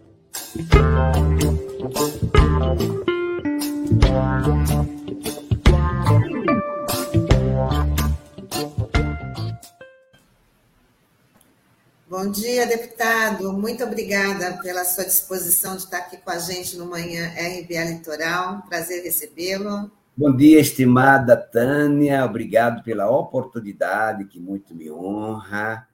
Bom 12.08 12.30
dia, 12.30 12.66
deputado. 12.66 13.52
Muito 13.52 13.84
obrigada 13.84 14.58
pela 14.62 14.84
sua 14.84 15.04
disposição 15.04 15.76
de 15.76 15.82
estar 15.82 15.98
aqui 15.98 16.16
com 16.16 16.30
a 16.30 16.38
gente 16.38 16.78
no 16.78 16.86
Manhã 16.86 17.28
RBA 17.28 17.84
Litoral. 17.84 18.62
Prazer 18.68 19.02
recebê-lo. 19.04 19.90
Bom 20.16 20.34
dia, 20.34 20.58
estimada 20.58 21.36
Tânia. 21.36 22.24
Obrigado 22.24 22.82
pela 22.82 23.10
oportunidade, 23.10 24.24
que 24.24 24.40
muito 24.40 24.74
me 24.74 24.90
honra. 24.90 25.86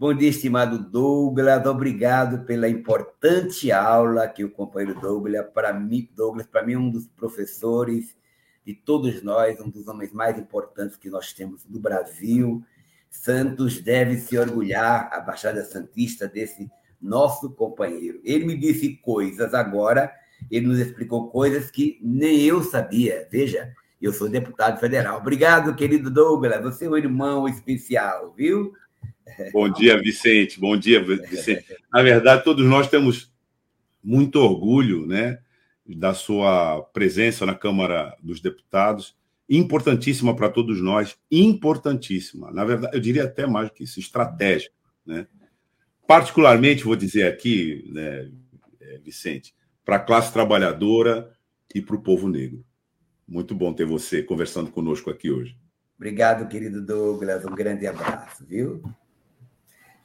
Bom 0.00 0.14
dia, 0.14 0.28
estimado 0.28 0.78
Douglas. 0.78 1.66
Obrigado 1.66 2.44
pela 2.44 2.68
importante 2.68 3.72
aula 3.72 4.28
que 4.28 4.44
o 4.44 4.50
companheiro 4.50 5.00
Douglas, 5.00 5.44
para 5.52 5.72
mim, 5.72 6.08
Douglas, 6.14 6.46
para 6.46 6.64
mim, 6.64 6.76
um 6.76 6.88
dos 6.88 7.08
professores 7.08 8.16
de 8.64 8.74
todos 8.74 9.24
nós, 9.24 9.60
um 9.60 9.68
dos 9.68 9.88
homens 9.88 10.12
mais 10.12 10.38
importantes 10.38 10.96
que 10.96 11.10
nós 11.10 11.32
temos 11.32 11.64
do 11.64 11.80
Brasil. 11.80 12.62
Santos 13.10 13.80
deve 13.80 14.18
se 14.18 14.38
orgulhar, 14.38 15.10
a 15.12 15.18
Baixada 15.18 15.64
Santista, 15.64 16.28
desse 16.28 16.70
nosso 17.02 17.50
companheiro. 17.50 18.20
Ele 18.22 18.44
me 18.44 18.56
disse 18.56 18.98
coisas 18.98 19.52
agora, 19.52 20.12
ele 20.48 20.68
nos 20.68 20.78
explicou 20.78 21.28
coisas 21.28 21.72
que 21.72 21.98
nem 22.00 22.42
eu 22.42 22.62
sabia. 22.62 23.26
Veja, 23.32 23.74
eu 24.00 24.12
sou 24.12 24.28
deputado 24.28 24.78
federal. 24.78 25.18
Obrigado, 25.18 25.74
querido 25.74 26.08
Douglas. 26.08 26.62
Você 26.62 26.86
é 26.86 26.88
um 26.88 26.96
irmão 26.96 27.48
especial, 27.48 28.32
viu? 28.36 28.72
Bom 29.52 29.68
dia, 29.68 30.00
Vicente. 30.00 30.58
Bom 30.58 30.76
dia, 30.76 31.02
Vicente. 31.02 31.64
Na 31.92 32.02
verdade, 32.02 32.44
todos 32.44 32.64
nós 32.66 32.88
temos 32.88 33.32
muito 34.02 34.36
orgulho, 34.36 35.06
né, 35.06 35.38
da 35.86 36.14
sua 36.14 36.82
presença 36.92 37.44
na 37.46 37.54
Câmara 37.54 38.16
dos 38.22 38.40
Deputados, 38.40 39.16
importantíssima 39.48 40.34
para 40.36 40.48
todos 40.48 40.80
nós, 40.80 41.16
importantíssima. 41.30 42.50
Na 42.50 42.64
verdade, 42.64 42.96
eu 42.96 43.00
diria 43.00 43.24
até 43.24 43.46
mais 43.46 43.70
que 43.70 43.84
isso, 43.84 43.98
estratégica, 43.98 44.74
né? 45.04 45.26
Particularmente, 46.06 46.84
vou 46.84 46.96
dizer 46.96 47.26
aqui, 47.26 47.84
né, 47.92 48.30
é, 48.80 48.98
Vicente, 48.98 49.54
para 49.84 49.96
a 49.96 50.00
classe 50.00 50.32
trabalhadora 50.32 51.30
e 51.74 51.82
para 51.82 51.96
o 51.96 52.02
povo 52.02 52.28
negro. 52.28 52.64
Muito 53.26 53.54
bom 53.54 53.72
ter 53.74 53.84
você 53.84 54.22
conversando 54.22 54.70
conosco 54.70 55.10
aqui 55.10 55.30
hoje. 55.30 55.56
Obrigado, 55.96 56.48
querido 56.48 56.80
Douglas. 56.80 57.44
Um 57.44 57.54
grande 57.54 57.86
abraço, 57.86 58.44
viu? 58.46 58.82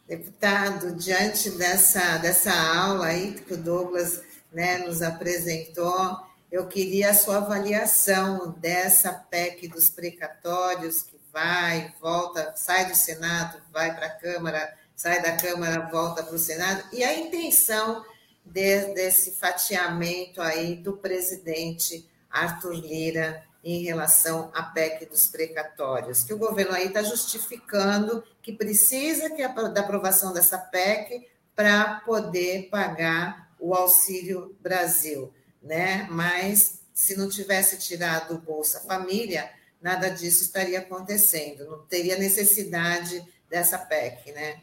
Deputado, 0.08 0.96
diante 0.96 1.50
dessa, 1.52 2.18
dessa 2.18 2.54
aula 2.54 3.08
aí 3.08 3.34
que 3.34 3.54
o 3.54 3.58
Douglas 3.58 4.22
né, 4.52 4.80
nos 4.80 5.02
apresentou, 5.02 6.20
eu 6.52 6.68
queria 6.68 7.12
a 7.12 7.14
sua 7.14 7.38
avaliação 7.38 8.52
dessa 8.60 9.14
PEC 9.14 9.70
dos 9.70 9.90
precatórios 9.90 11.02
que 11.04 11.18
vai, 11.32 11.96
volta, 12.02 12.54
sai 12.56 12.86
do 12.86 12.96
Senado, 12.96 13.62
vai 13.72 13.96
para 13.96 14.08
a 14.08 14.16
Câmara, 14.16 14.78
sai 14.96 15.22
da 15.22 15.38
Câmara, 15.38 15.90
volta 15.90 16.22
para 16.22 16.36
o 16.36 16.40
Senado, 16.40 16.84
e 16.92 17.04
a 17.04 17.18
intenção 17.18 18.06
de, 18.46 18.94
desse 18.94 19.32
fatiamento 19.32 20.42
aí 20.42 20.76
do 20.76 20.98
presidente 20.98 22.08
Arthur 22.30 22.74
Lira 22.74 23.44
em 23.64 23.84
relação 23.84 24.52
à 24.54 24.64
PEC 24.64 25.06
dos 25.06 25.28
precatórios, 25.28 26.24
que 26.24 26.34
o 26.34 26.38
governo 26.38 26.74
aí 26.74 26.88
está 26.88 27.02
justificando 27.02 28.24
que 28.42 28.52
precisa 28.52 29.30
que 29.30 29.42
a, 29.42 29.48
da 29.48 29.82
aprovação 29.82 30.34
dessa 30.34 30.58
PEC 30.58 31.28
para 31.56 32.02
poder 32.02 32.70
pagar 32.70 33.54
o 33.60 33.74
Auxílio 33.74 34.56
Brasil, 34.60 35.34
né? 35.62 36.06
Mas 36.12 36.82
se 36.94 37.16
não 37.16 37.30
tivesse 37.30 37.78
tirado 37.78 38.36
o 38.36 38.40
Bolsa 38.40 38.82
Família, 38.82 39.50
nada 39.82 40.10
disso 40.10 40.44
estaria 40.44 40.80
acontecendo, 40.80 41.66
não 41.66 41.86
teria 41.86 42.18
necessidade 42.18 43.24
dessa 43.50 43.78
PEC, 43.78 44.34
né? 44.34 44.60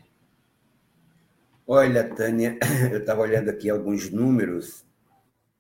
Olha, 1.67 2.05
Tânia, 2.05 2.59
eu 2.93 2.99
estava 2.99 3.23
olhando 3.23 3.49
aqui 3.49 3.71
alguns 3.71 4.11
números 4.11 4.85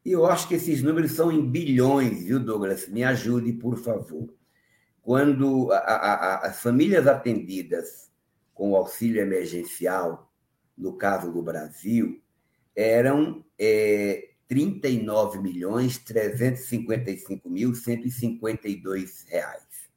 e 0.04 0.12
eu 0.12 0.26
acho 0.26 0.48
que 0.48 0.54
esses 0.54 0.82
números 0.82 1.12
são 1.12 1.30
em 1.30 1.44
bilhões, 1.44 2.24
viu, 2.24 2.40
Douglas? 2.40 2.88
Me 2.88 3.04
ajude, 3.04 3.52
por 3.52 3.76
favor. 3.76 4.32
Quando 5.02 5.70
a, 5.72 5.76
a, 5.76 6.46
as 6.46 6.60
famílias 6.60 7.06
atendidas 7.06 8.10
com 8.54 8.74
auxílio 8.74 9.20
emergencial, 9.20 10.32
no 10.76 10.94
caso 10.96 11.32
do 11.32 11.42
Brasil, 11.42 12.22
eram 12.74 13.44
é, 13.58 14.30
39 14.48 15.38
milhões 15.38 15.98
355 15.98 17.48
mil 17.48 17.74
152 17.74 19.26
reais. 19.28 19.90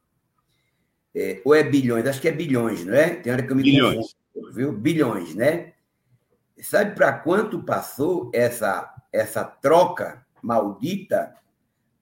É, 1.16 1.42
ou 1.46 1.56
é 1.56 1.64
bilhões? 1.64 2.06
Acho 2.06 2.22
que 2.22 2.28
é 2.28 2.32
bilhões, 2.32 2.84
não 2.86 2.94
é? 2.94 3.16
Tem 3.16 3.32
hora 3.32 3.44
que 3.44 3.52
eu 3.52 3.56
me 3.56 3.64
bilhões. 3.64 4.16
confundo, 4.34 4.54
viu? 4.54 4.72
Bilhões, 4.74 5.34
né? 5.36 5.74
Sabe 6.62 6.96
para 6.96 7.14
quanto 7.14 7.64
passou 7.64 8.32
essa 8.34 8.93
essa 9.14 9.44
troca 9.46 10.26
maldita 10.42 11.34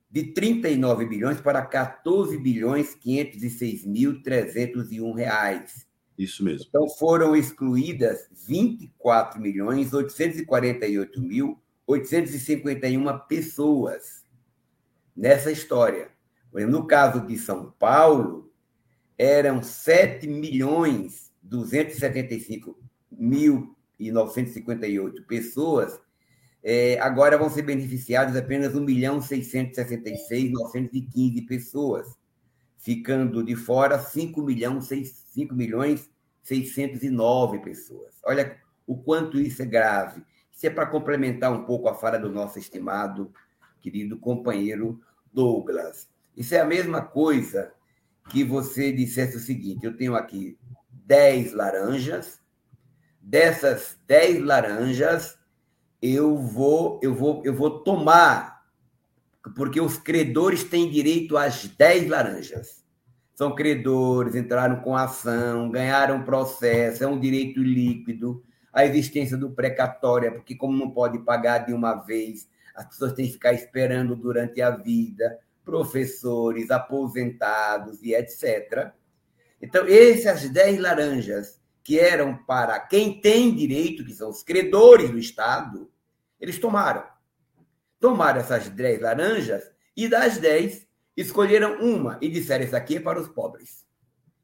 de 0.09 0.23
39 0.33 1.05
bilhões 1.05 1.39
para 1.39 1.61
14 1.65 2.37
bilhões 2.37 2.95
506 2.95 3.85
mil 3.85 4.23
301 4.23 5.13
reais. 5.13 5.87
Isso 6.17 6.43
mesmo. 6.43 6.65
Então 6.67 6.89
foram 6.89 7.35
excluídas 7.35 8.27
24 8.47 9.39
milhões 9.39 9.93
848 9.93 11.21
mil 11.21 11.61
851 11.85 13.19
pessoas 13.27 14.25
nessa 15.15 15.51
história. 15.51 16.09
No 16.53 16.85
caso 16.85 17.25
de 17.25 17.37
São 17.37 17.71
Paulo, 17.71 18.51
eram 19.17 19.63
7 19.63 20.27
milhões 20.27 21.31
275 21.41 22.77
mil 23.11 23.75
e 23.99 24.11
958 24.11 25.23
pessoas 25.23 25.99
é, 26.63 26.99
agora 26.99 27.37
vão 27.37 27.49
ser 27.49 27.63
beneficiadas 27.63 28.35
apenas 28.35 28.75
1 28.75 28.81
milhão 28.81 29.21
666 29.21 30.51
915 30.51 31.41
pessoas, 31.43 32.07
ficando 32.77 33.43
de 33.43 33.55
fora 33.55 33.97
5, 33.99 34.41
milhão, 34.43 34.79
6, 34.79 35.09
5 35.33 35.55
milhões 35.55 36.09
609 36.43 37.59
pessoas. 37.59 38.15
Olha 38.23 38.57
o 38.85 38.97
quanto 38.97 39.39
isso 39.39 39.61
é 39.61 39.65
grave. 39.65 40.23
Isso 40.51 40.67
é 40.67 40.69
para 40.69 40.85
complementar 40.85 41.51
um 41.51 41.63
pouco 41.63 41.87
a 41.87 41.95
fala 41.95 42.19
do 42.19 42.29
nosso 42.29 42.59
estimado, 42.59 43.33
querido 43.81 44.19
companheiro 44.19 45.01
Douglas. 45.33 46.07
Isso 46.35 46.53
é 46.53 46.59
a 46.59 46.65
mesma 46.65 47.01
coisa 47.01 47.71
que 48.29 48.43
você 48.43 48.91
dissesse 48.91 49.37
o 49.37 49.39
seguinte: 49.39 49.85
eu 49.85 49.95
tenho 49.97 50.15
aqui 50.15 50.57
10 50.91 51.53
laranjas, 51.53 52.39
dessas 53.19 53.97
10 54.07 54.43
laranjas, 54.43 55.37
eu 56.01 56.35
vou, 56.35 56.99
eu 57.03 57.13
vou, 57.13 57.41
eu 57.45 57.53
vou 57.53 57.83
tomar, 57.83 58.65
porque 59.55 59.79
os 59.79 59.97
credores 59.97 60.63
têm 60.63 60.89
direito 60.89 61.37
às 61.37 61.67
10 61.67 62.09
laranjas. 62.09 62.81
São 63.35 63.55
credores, 63.55 64.35
entraram 64.35 64.81
com 64.81 64.95
ação, 64.95 65.69
ganharam 65.69 66.23
processo, 66.23 67.03
é 67.03 67.07
um 67.07 67.19
direito 67.19 67.61
líquido. 67.61 68.43
A 68.73 68.85
existência 68.85 69.37
do 69.37 69.51
precatório, 69.51 70.33
porque 70.33 70.55
como 70.55 70.77
não 70.77 70.91
pode 70.91 71.19
pagar 71.19 71.59
de 71.59 71.73
uma 71.73 71.95
vez, 71.95 72.49
as 72.75 72.85
pessoas 72.85 73.13
têm 73.13 73.25
que 73.25 73.33
ficar 73.33 73.53
esperando 73.53 74.15
durante 74.15 74.61
a 74.61 74.71
vida, 74.71 75.39
professores, 75.63 76.71
aposentados 76.71 78.01
e 78.01 78.13
etc. 78.13 78.91
Então, 79.61 79.85
essas 79.87 80.49
10 80.49 80.79
laranjas 80.79 81.59
que 81.83 81.99
eram 81.99 82.37
para 82.45 82.79
quem 82.79 83.19
tem 83.19 83.53
direito, 83.53 84.05
que 84.05 84.13
são 84.13 84.29
os 84.29 84.43
credores 84.43 85.09
do 85.09 85.17
Estado, 85.17 85.90
eles 86.41 86.57
tomaram. 86.57 87.05
Tomaram 87.99 88.39
essas 88.39 88.67
10 88.67 88.99
laranjas 88.99 89.71
e 89.95 90.07
das 90.07 90.39
10 90.39 90.87
escolheram 91.15 91.79
uma 91.79 92.17
e 92.19 92.27
disseram: 92.27 92.65
Isso 92.65 92.75
aqui 92.75 92.97
é 92.97 92.99
para 92.99 93.21
os 93.21 93.27
pobres. 93.27 93.85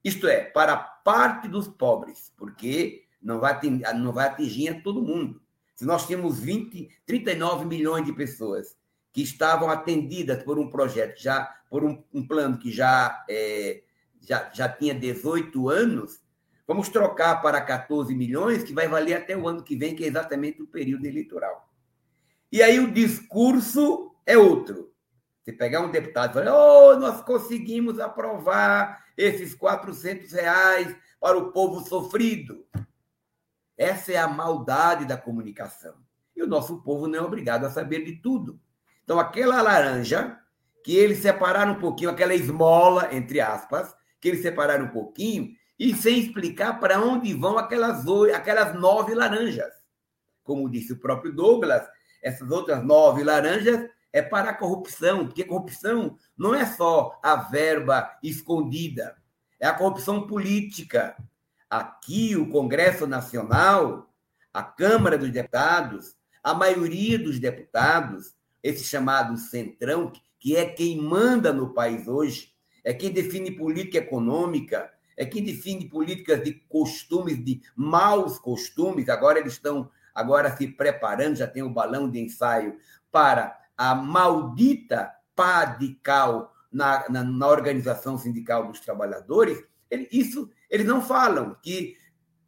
Isto 0.04 0.28
é, 0.28 0.44
para 0.44 0.78
parte 0.78 1.48
dos 1.48 1.68
pobres, 1.68 2.32
porque 2.38 3.06
não 3.22 3.40
vai, 3.40 3.54
atingir, 3.54 3.94
não 3.96 4.14
vai 4.14 4.28
atingir 4.28 4.84
todo 4.84 5.02
mundo. 5.02 5.42
Se 5.76 5.84
nós 5.86 6.06
temos 6.06 6.40
20, 6.40 6.88
39 7.06 7.66
milhões 7.66 8.06
de 8.06 8.14
pessoas 8.14 8.78
que 9.12 9.22
estavam 9.22 9.70
atendidas 9.70 10.44
por 10.44 10.60
um 10.60 10.70
projeto, 10.70 11.20
já 11.20 11.46
por 11.70 11.84
um, 11.84 12.04
um 12.14 12.26
plano 12.26 12.58
que 12.58 12.72
já, 12.72 13.26
é, 13.28 13.82
já, 14.22 14.50
já 14.54 14.70
tinha 14.70 14.94
18 14.94 15.68
anos, 15.68 16.22
Vamos 16.68 16.90
trocar 16.90 17.42
para 17.42 17.62
14 17.62 18.14
milhões, 18.14 18.62
que 18.62 18.74
vai 18.74 18.90
valer 18.90 19.14
até 19.14 19.38
o 19.38 19.48
ano 19.48 19.64
que 19.64 19.74
vem, 19.74 19.96
que 19.96 20.04
é 20.04 20.08
exatamente 20.08 20.62
o 20.62 20.68
período 20.68 21.06
eleitoral. 21.06 21.67
E 22.52 22.62
aí 22.62 22.80
o 22.80 22.92
discurso 22.92 24.16
é 24.26 24.38
outro. 24.38 24.94
Você 25.44 25.54
pegar 25.54 25.82
um 25.82 25.92
deputado 25.92 26.32
e 26.32 26.34
falar, 26.34 26.56
oh, 26.56 26.98
nós 26.98 27.22
conseguimos 27.22 28.00
aprovar 28.00 29.06
esses 29.16 29.56
400 29.56 30.32
reais 30.34 30.96
para 31.20 31.38
o 31.38 31.52
povo 31.52 31.88
sofrido. 31.88 32.66
Essa 33.78 34.14
é 34.14 34.18
a 34.18 34.28
maldade 34.28 35.06
da 35.06 35.18
comunicação. 35.18 35.96
E 36.36 36.44
o 36.44 36.48
nosso 36.48 36.82
povo 36.82 37.08
não 37.08 37.20
é 37.20 37.22
obrigado 37.22 37.66
a 37.66 37.70
saber 37.70 38.04
de 38.04 38.18
tudo. 38.18 38.60
Então, 39.04 39.20
aquela 39.20 39.62
laranja, 39.62 40.38
que 40.84 40.96
eles 40.96 41.20
separaram 41.20 41.74
um 41.74 41.80
pouquinho, 41.80 42.10
aquela 42.10 42.36
esmola, 42.36 43.14
entre 43.14 43.40
aspas, 43.40 43.96
que 44.20 44.28
eles 44.28 44.42
separaram 44.42 44.86
um 44.86 44.92
pouquinho, 44.92 45.56
e 45.80 45.94
sem 45.96 46.20
explicar 46.20 46.80
para 46.80 47.00
onde 47.00 47.34
vão 47.34 47.58
aquelas, 47.58 48.06
aquelas 48.34 48.74
nove 48.74 49.14
laranjas. 49.14 49.74
Como 50.44 50.70
disse 50.70 50.94
o 50.94 51.00
próprio 51.00 51.34
Douglas, 51.34 51.88
essas 52.22 52.50
outras 52.52 52.84
nove 52.84 53.24
laranjas 53.24 53.90
é 54.12 54.22
para 54.22 54.52
a 54.52 54.54
corrupção, 54.54 55.26
porque 55.26 55.44
corrupção 55.44 56.18
não 56.38 56.56
é 56.56 56.66
só 56.66 57.20
a 57.22 57.36
verba 57.36 58.18
escondida, 58.24 59.16
é 59.60 59.68
a 59.68 59.74
corrupção 59.74 60.26
política. 60.26 61.16
Aqui, 61.70 62.36
o 62.36 62.50
Congresso 62.50 63.06
Nacional, 63.06 64.14
a 64.54 64.64
Câmara 64.64 65.18
dos 65.18 65.32
Deputados, 65.32 66.16
a 66.44 66.54
maioria 66.54 67.20
dos 67.20 67.40
deputados, 67.40 68.34
esse 68.64 68.84
chamado 68.84 69.38
centrão, 69.38 70.12
que 70.40 70.56
é 70.56 70.66
quem 70.66 70.98
manda 71.02 71.52
no 71.52 71.74
país 71.74 72.08
hoje, 72.08 72.54
é 72.84 72.94
quem 72.94 73.12
define 73.12 73.52
política 73.52 73.98
econômica, 73.98 74.90
é 75.18 75.26
quem 75.26 75.44
define 75.44 75.90
políticas 75.90 76.44
de 76.44 76.54
costumes, 76.70 77.44
de 77.44 77.62
maus 77.76 78.40
costumes. 78.40 79.10
Agora 79.10 79.40
eles 79.40 79.54
estão 79.54 79.90
agora 80.18 80.56
se 80.58 80.68
preparando, 80.68 81.38
já 81.38 81.48
tem 81.48 81.62
o 81.62 81.70
balão 81.70 82.10
de 82.10 82.20
ensaio 82.20 82.78
para 83.12 83.56
a 83.78 83.94
maldita 83.94 85.12
pá 85.36 85.66
de 85.66 85.94
cal 86.02 86.52
na, 86.72 87.08
na, 87.08 87.24
na 87.24 87.48
organização 87.48 88.18
sindical 88.18 88.68
dos 88.68 88.80
trabalhadores. 88.80 89.64
Ele, 89.90 90.10
isso 90.12 90.50
eles 90.70 90.88
não 90.88 91.02
falam 91.02 91.56
que 91.62 91.96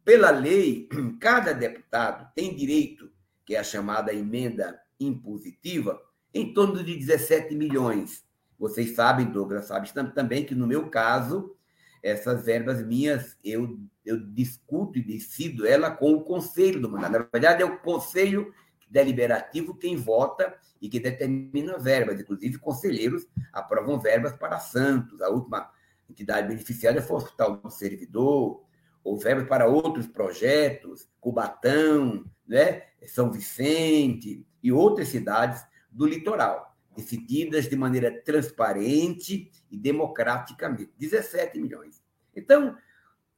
pela 0.04 0.30
lei, 0.30 0.88
cada 1.20 1.52
deputado 1.52 2.28
tem 2.34 2.56
direito, 2.56 3.10
que 3.46 3.54
é 3.54 3.60
a 3.60 3.64
chamada 3.64 4.12
emenda 4.12 4.80
impositiva, 4.98 6.00
em 6.34 6.52
torno 6.52 6.82
de 6.82 6.96
17 6.96 7.54
milhões. 7.54 8.24
Vocês 8.58 8.94
sabem, 8.96 9.26
Douglas 9.26 9.66
sabe 9.66 9.90
também 10.14 10.44
que 10.44 10.54
no 10.54 10.66
meu 10.66 10.90
caso, 10.90 11.56
essas 12.02 12.44
verbas 12.44 12.84
minhas, 12.84 13.38
eu, 13.44 13.78
eu 14.04 14.18
discuto 14.18 14.98
e 14.98 15.02
decido 15.02 15.66
ela 15.66 15.90
com 15.90 16.12
o 16.14 16.22
conselho 16.22 16.80
do 16.80 16.90
mandato. 16.90 17.12
Na 17.12 17.28
verdade, 17.30 17.62
é 17.62 17.66
o 17.66 17.78
conselho 17.78 18.52
deliberativo 18.88 19.76
quem 19.76 19.96
vota 19.96 20.54
e 20.80 20.88
que 20.88 20.98
determina 20.98 21.78
verbas. 21.78 22.20
Inclusive, 22.20 22.58
conselheiros 22.58 23.26
aprovam 23.52 24.00
verbas 24.00 24.32
para 24.32 24.58
Santos. 24.58 25.20
A 25.20 25.28
última 25.28 25.70
entidade 26.08 26.48
beneficiária 26.48 27.00
foi 27.02 27.16
o 27.16 27.18
Hospital 27.18 27.56
do 27.58 27.70
Servidor, 27.70 28.64
ou 29.02 29.18
verbas 29.18 29.48
para 29.48 29.66
outros 29.66 30.06
projetos, 30.06 31.08
Cubatão, 31.20 32.24
né? 32.46 32.82
São 33.06 33.30
Vicente 33.30 34.46
e 34.62 34.72
outras 34.72 35.08
cidades 35.08 35.64
do 35.90 36.06
litoral, 36.06 36.76
decididas 36.94 37.68
de 37.68 37.76
maneira 37.76 38.22
transparente 38.22 39.50
e 39.70 39.76
democraticamente. 39.76 40.92
17 40.98 41.58
milhões. 41.58 42.02
Então, 42.36 42.76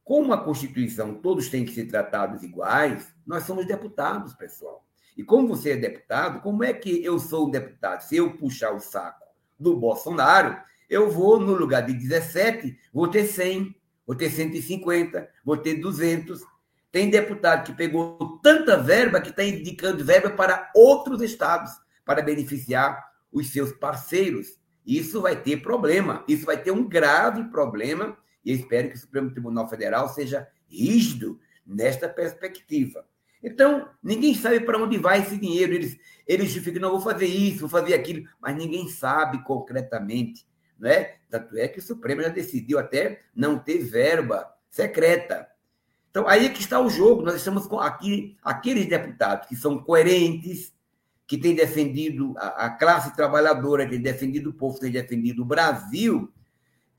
como 0.03 0.33
a 0.33 0.43
Constituição 0.43 1.15
todos 1.15 1.49
têm 1.49 1.65
que 1.65 1.73
ser 1.73 1.85
tratados 1.85 2.43
iguais, 2.43 3.13
nós 3.25 3.43
somos 3.43 3.65
deputados, 3.65 4.33
pessoal. 4.33 4.85
E 5.15 5.23
como 5.23 5.47
você 5.47 5.71
é 5.71 5.77
deputado, 5.77 6.41
como 6.41 6.63
é 6.63 6.73
que 6.73 7.03
eu 7.03 7.19
sou 7.19 7.47
um 7.47 7.51
deputado? 7.51 8.01
Se 8.01 8.17
eu 8.17 8.35
puxar 8.35 8.73
o 8.73 8.79
saco 8.79 9.23
do 9.59 9.77
Bolsonaro, 9.77 10.57
eu 10.89 11.09
vou, 11.09 11.39
no 11.39 11.53
lugar 11.53 11.81
de 11.85 11.93
17, 11.93 12.77
vou 12.91 13.07
ter 13.07 13.25
100, 13.25 13.75
vou 14.05 14.15
ter 14.15 14.29
150, 14.29 15.29
vou 15.45 15.57
ter 15.57 15.75
200. 15.75 16.41
Tem 16.91 17.09
deputado 17.09 17.65
que 17.65 17.73
pegou 17.73 18.39
tanta 18.43 18.77
verba 18.77 19.21
que 19.21 19.29
está 19.29 19.43
indicando 19.43 20.03
verba 20.03 20.29
para 20.29 20.71
outros 20.75 21.21
estados, 21.21 21.71
para 22.05 22.21
beneficiar 22.21 23.03
os 23.31 23.51
seus 23.51 23.71
parceiros. 23.71 24.59
Isso 24.85 25.21
vai 25.21 25.41
ter 25.41 25.61
problema, 25.61 26.23
isso 26.27 26.45
vai 26.45 26.61
ter 26.61 26.71
um 26.71 26.87
grave 26.87 27.45
problema, 27.45 28.17
e 28.43 28.53
espero 28.53 28.89
que 28.89 28.95
o 28.95 28.99
Supremo 28.99 29.31
Tribunal 29.31 29.69
Federal 29.69 30.09
seja 30.09 30.47
rígido 30.69 31.39
nesta 31.65 32.09
perspectiva. 32.09 33.05
Então, 33.41 33.89
ninguém 34.01 34.33
sabe 34.33 34.61
para 34.61 34.81
onde 34.81 34.97
vai 34.97 35.21
esse 35.21 35.37
dinheiro. 35.37 35.73
Eles, 35.73 35.97
eles 36.25 36.45
justificam, 36.45 36.81
não, 36.81 36.91
vou 36.91 37.01
fazer 37.01 37.25
isso, 37.25 37.61
vou 37.61 37.69
fazer 37.69 37.93
aquilo, 37.93 38.25
mas 38.39 38.55
ninguém 38.55 38.87
sabe 38.87 39.43
concretamente. 39.43 40.47
Não 40.79 40.89
é? 40.89 41.17
Tanto 41.29 41.57
é 41.57 41.67
que 41.67 41.79
o 41.79 41.81
Supremo 41.81 42.21
já 42.21 42.29
decidiu 42.29 42.79
até 42.79 43.21
não 43.35 43.59
ter 43.59 43.79
verba 43.79 44.49
secreta. 44.69 45.47
Então, 46.09 46.27
aí 46.27 46.45
é 46.45 46.49
que 46.49 46.61
está 46.61 46.79
o 46.79 46.89
jogo. 46.89 47.21
Nós 47.21 47.35
estamos 47.35 47.67
com 47.67 47.79
aqui, 47.79 48.37
aqueles 48.43 48.87
deputados 48.87 49.47
que 49.47 49.55
são 49.55 49.77
coerentes, 49.83 50.73
que 51.27 51.37
têm 51.37 51.55
defendido 51.55 52.33
a, 52.37 52.65
a 52.65 52.69
classe 52.69 53.15
trabalhadora, 53.15 53.85
que 53.85 53.91
têm 53.91 54.01
defendido 54.01 54.51
o 54.51 54.53
povo, 54.53 54.75
que 54.75 54.81
têm 54.81 54.91
defendido 54.91 55.41
o 55.41 55.45
Brasil, 55.45 56.31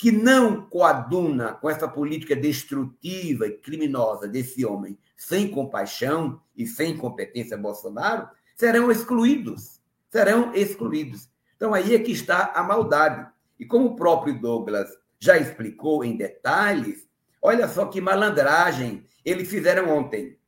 que 0.05 0.13
não 0.13 0.61
coaduna 0.61 1.55
com 1.55 1.71
essa 1.71 1.89
política 1.89 2.37
destrutiva 2.37 3.47
e 3.47 3.57
criminosa 3.57 4.29
desse 4.29 4.63
homem 4.63 4.99
sem 5.17 5.51
compaixão 5.51 6.43
e 6.55 6.67
sem 6.67 6.95
competência 6.95 7.57
Bolsonaro, 7.57 8.29
serão 8.55 8.91
excluídos. 8.91 9.81
Serão 10.11 10.55
excluídos. 10.55 11.31
Então 11.57 11.73
aí 11.73 11.95
é 11.95 11.99
que 11.99 12.13
está 12.13 12.53
a 12.55 12.63
maldade. 12.63 13.27
E 13.59 13.65
como 13.65 13.87
o 13.87 13.97
próprio 13.97 14.39
Douglas 14.39 14.91
já 15.19 15.39
explicou 15.39 16.05
em 16.05 16.19
detalhes, 16.19 17.09
olha 17.41 17.67
só 17.67 17.87
que 17.87 17.99
malandragem 17.99 19.07
eles 19.25 19.49
fizeram 19.49 19.89
ontem. 19.89 20.39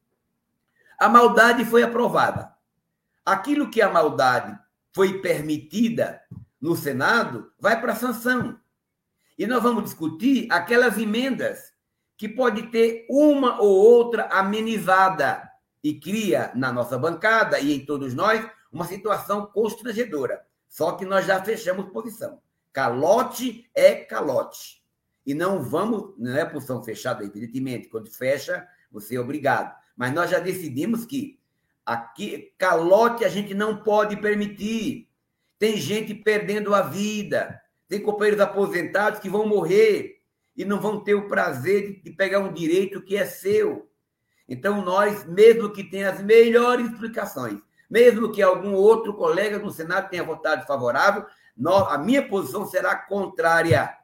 A 0.98 1.08
maldade 1.08 1.64
foi 1.64 1.82
aprovada. 1.82 2.52
Aquilo 3.24 3.70
que 3.70 3.80
a 3.80 3.88
maldade 3.88 4.54
foi 4.92 5.22
permitida 5.22 6.20
no 6.60 6.76
Senado 6.76 7.50
vai 7.58 7.80
para 7.80 7.92
a 7.94 7.96
sanção. 7.96 8.60
E 9.38 9.46
nós 9.46 9.62
vamos 9.62 9.84
discutir 9.84 10.48
aquelas 10.50 10.98
emendas 10.98 11.72
que 12.16 12.28
pode 12.28 12.68
ter 12.68 13.06
uma 13.10 13.60
ou 13.60 13.68
outra 13.68 14.24
amenizada 14.26 15.48
e 15.84 16.00
cria 16.00 16.50
na 16.54 16.72
nossa 16.72 16.98
bancada 16.98 17.60
e 17.60 17.72
em 17.72 17.84
todos 17.84 18.14
nós 18.14 18.44
uma 18.72 18.86
situação 18.86 19.46
constrangedora. 19.46 20.44
Só 20.68 20.92
que 20.92 21.04
nós 21.04 21.26
já 21.26 21.42
fechamos 21.42 21.90
posição. 21.92 22.40
Calote 22.72 23.70
é 23.74 23.94
calote. 23.94 24.82
E 25.24 25.34
não 25.34 25.62
vamos, 25.62 26.14
não 26.18 26.36
é 26.36 26.44
posição 26.44 26.82
fechada, 26.82 27.24
evidentemente. 27.24 27.88
Quando 27.88 28.10
fecha, 28.10 28.66
você 28.90 29.16
é 29.16 29.20
obrigado. 29.20 29.74
Mas 29.96 30.12
nós 30.12 30.30
já 30.30 30.38
decidimos 30.38 31.04
que 31.04 31.38
aqui 31.84 32.52
calote 32.58 33.24
a 33.24 33.28
gente 33.28 33.54
não 33.54 33.82
pode 33.82 34.16
permitir. 34.16 35.08
Tem 35.58 35.76
gente 35.76 36.14
perdendo 36.14 36.74
a 36.74 36.82
vida. 36.82 37.60
Tem 37.88 38.00
companheiros 38.00 38.40
aposentados 38.40 39.20
que 39.20 39.28
vão 39.28 39.46
morrer 39.46 40.20
e 40.56 40.64
não 40.64 40.80
vão 40.80 41.00
ter 41.00 41.14
o 41.14 41.28
prazer 41.28 42.00
de 42.02 42.10
pegar 42.10 42.40
um 42.40 42.52
direito 42.52 43.02
que 43.02 43.16
é 43.16 43.24
seu. 43.26 43.88
Então, 44.48 44.84
nós, 44.84 45.24
mesmo 45.24 45.72
que 45.72 45.84
tenha 45.84 46.10
as 46.10 46.22
melhores 46.22 46.90
explicações, 46.90 47.60
mesmo 47.90 48.32
que 48.32 48.42
algum 48.42 48.72
outro 48.72 49.14
colega 49.14 49.58
no 49.58 49.70
Senado 49.70 50.08
tenha 50.08 50.24
votado 50.24 50.66
favorável, 50.66 51.26
nós, 51.56 51.92
a 51.92 51.98
minha 51.98 52.26
posição 52.26 52.66
será 52.66 52.94
contrária. 52.94 53.96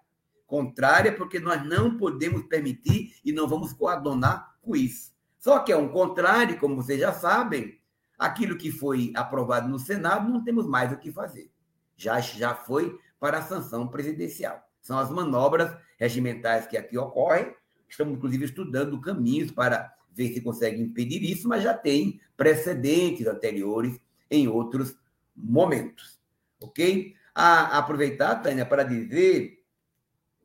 Contrária, 0.47 1.13
porque 1.13 1.41
nós 1.41 1.65
não 1.65 1.97
podemos 1.97 2.43
permitir 2.45 3.15
e 3.25 3.33
não 3.33 3.49
vamos 3.49 3.73
coadonar 3.73 4.57
com 4.61 4.77
isso. 4.77 5.13
Só 5.39 5.59
que 5.61 5.73
é 5.73 5.77
um 5.77 5.89
contrário, 5.89 6.59
como 6.59 6.77
vocês 6.77 7.01
já 7.01 7.13
sabem, 7.13 7.81
aquilo 8.19 8.57
que 8.57 8.71
foi 8.71 9.13
aprovado 9.17 9.69
no 9.69 9.79
Senado, 9.79 10.31
não 10.31 10.45
temos 10.45 10.67
mais 10.67 10.93
o 10.93 10.99
que 10.99 11.11
fazer. 11.11 11.51
Já, 11.97 12.21
já 12.21 12.55
foi 12.55 12.99
para 13.23 13.39
a 13.39 13.43
sanção 13.43 13.87
presidencial. 13.87 14.69
São 14.81 14.99
as 14.99 15.09
manobras 15.09 15.73
regimentais 15.97 16.67
que 16.67 16.77
aqui 16.77 16.99
ocorrem. 16.99 17.55
Estamos, 17.89 18.15
inclusive, 18.15 18.47
estudando 18.47 19.01
caminhos 19.01 19.53
para 19.53 19.95
ver 20.11 20.35
se 20.35 20.41
consegue 20.41 20.83
impedir 20.83 21.23
isso, 21.23 21.49
mas 21.49 21.63
já 21.63 21.73
tem 21.73 22.21
precedentes 22.37 23.29
anteriores 23.29 23.97
em 24.29 24.49
outros 24.49 24.97
momentos. 25.37 26.21
Ok? 26.61 27.15
A, 27.33 27.79
aproveitar, 27.79 28.43
Tânia, 28.43 28.67
para 28.67 28.83
dizer 28.83 29.63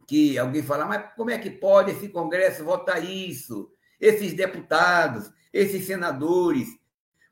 que 0.05 0.37
alguém 0.37 0.61
fala, 0.61 0.85
mas 0.85 1.15
como 1.15 1.31
é 1.31 1.39
que 1.39 1.49
pode 1.49 1.93
esse 1.93 2.09
Congresso 2.09 2.63
votar 2.63 3.03
isso? 3.03 3.71
Esses 3.99 4.33
deputados, 4.33 5.31
esses 5.51 5.83
senadores, 5.83 6.67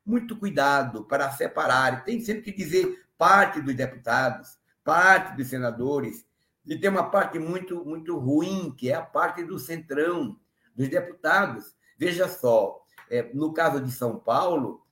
muito 0.04 0.36
cuidado 0.38 1.06
para 1.06 1.32
separar. 1.34 2.04
Tem 2.04 2.20
sempre 2.20 2.41
que 2.41 2.52
dizer 2.52 3.06
parte 3.16 3.62
dos 3.62 3.76
deputados, 3.76 4.58
parte 4.86 5.36
dos 5.36 5.48
senadores, 5.48 6.26
e 6.66 6.78
tem 6.78 6.90
uma 6.90 7.10
parte 7.10 7.38
muito, 7.38 7.84
muito 7.84 8.18
ruim, 8.18 8.74
que 8.78 8.90
é 8.90 8.96
a 8.96 9.02
parte 9.02 9.44
do 9.44 9.60
centrão, 9.60 10.40
dos 10.76 10.88
deputados. 10.88 11.76
Veja 11.98 12.30
só, 12.30 12.82
é, 13.10 13.24
no 13.34 13.54
caso 13.54 13.84
de 13.84 13.92
São 13.92 14.18
Paulo, 14.18 14.86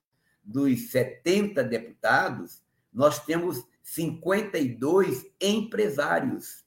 dos 0.44 0.92
70 0.92 1.64
deputados, 1.64 2.62
nós 2.92 3.24
temos 3.24 3.66
52 3.82 5.26
empresários. 5.42 6.64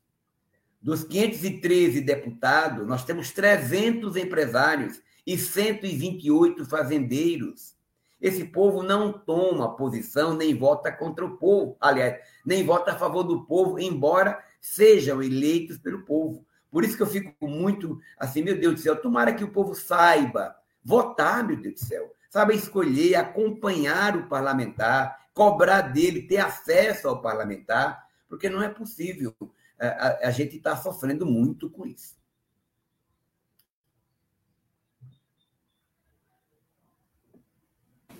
Dos 0.81 1.05
513 1.05 2.01
deputados, 2.01 2.87
nós 2.87 3.05
temos 3.05 3.33
300 3.33 4.17
empresários 4.17 5.01
e 5.27 5.37
128 5.37 6.65
fazendeiros. 6.65 7.76
Esse 8.21 8.45
povo 8.45 8.83
não 8.83 9.13
toma 9.13 9.77
posição 9.77 10.35
nem 10.35 10.57
vota 10.57 10.91
contra 10.91 11.25
o 11.25 11.37
povo, 11.37 11.77
aliás, 11.81 12.19
nem 12.45 12.65
vota 12.65 12.93
a 12.93 12.99
favor 12.99 13.23
do 13.23 13.45
povo, 13.45 13.79
embora 13.79 14.43
sejam 14.61 15.23
eleitos 15.23 15.79
pelo 15.79 16.05
povo. 16.05 16.45
Por 16.71 16.85
isso 16.85 16.97
que 16.97 17.03
eu 17.03 17.07
fico 17.07 17.47
muito 17.47 17.99
assim, 18.19 18.43
meu 18.43 18.59
Deus 18.59 18.75
do 18.75 18.81
céu, 18.81 18.97
tomara 18.97 19.35
que 19.35 19.45
o 19.45 19.53
povo 19.53 19.75
saiba 19.75 20.57
votar, 20.83 21.47
meu 21.47 21.57
Deus 21.57 21.75
do 21.75 21.87
céu, 21.87 22.13
saiba 22.31 22.55
escolher, 22.55 23.17
acompanhar 23.17 24.17
o 24.17 24.29
parlamentar, 24.29 25.27
cobrar 25.35 25.83
dele, 25.83 26.23
ter 26.23 26.39
acesso 26.39 27.09
ao 27.09 27.21
parlamentar, 27.21 28.07
porque 28.29 28.49
não 28.49 28.63
é 28.63 28.69
possível. 28.69 29.35
A, 29.79 29.87
a, 29.87 30.29
a 30.29 30.31
gente 30.31 30.57
está 30.57 30.75
sofrendo 30.77 31.27
muito 31.27 31.69
com 31.69 31.87
isso. 31.87 32.17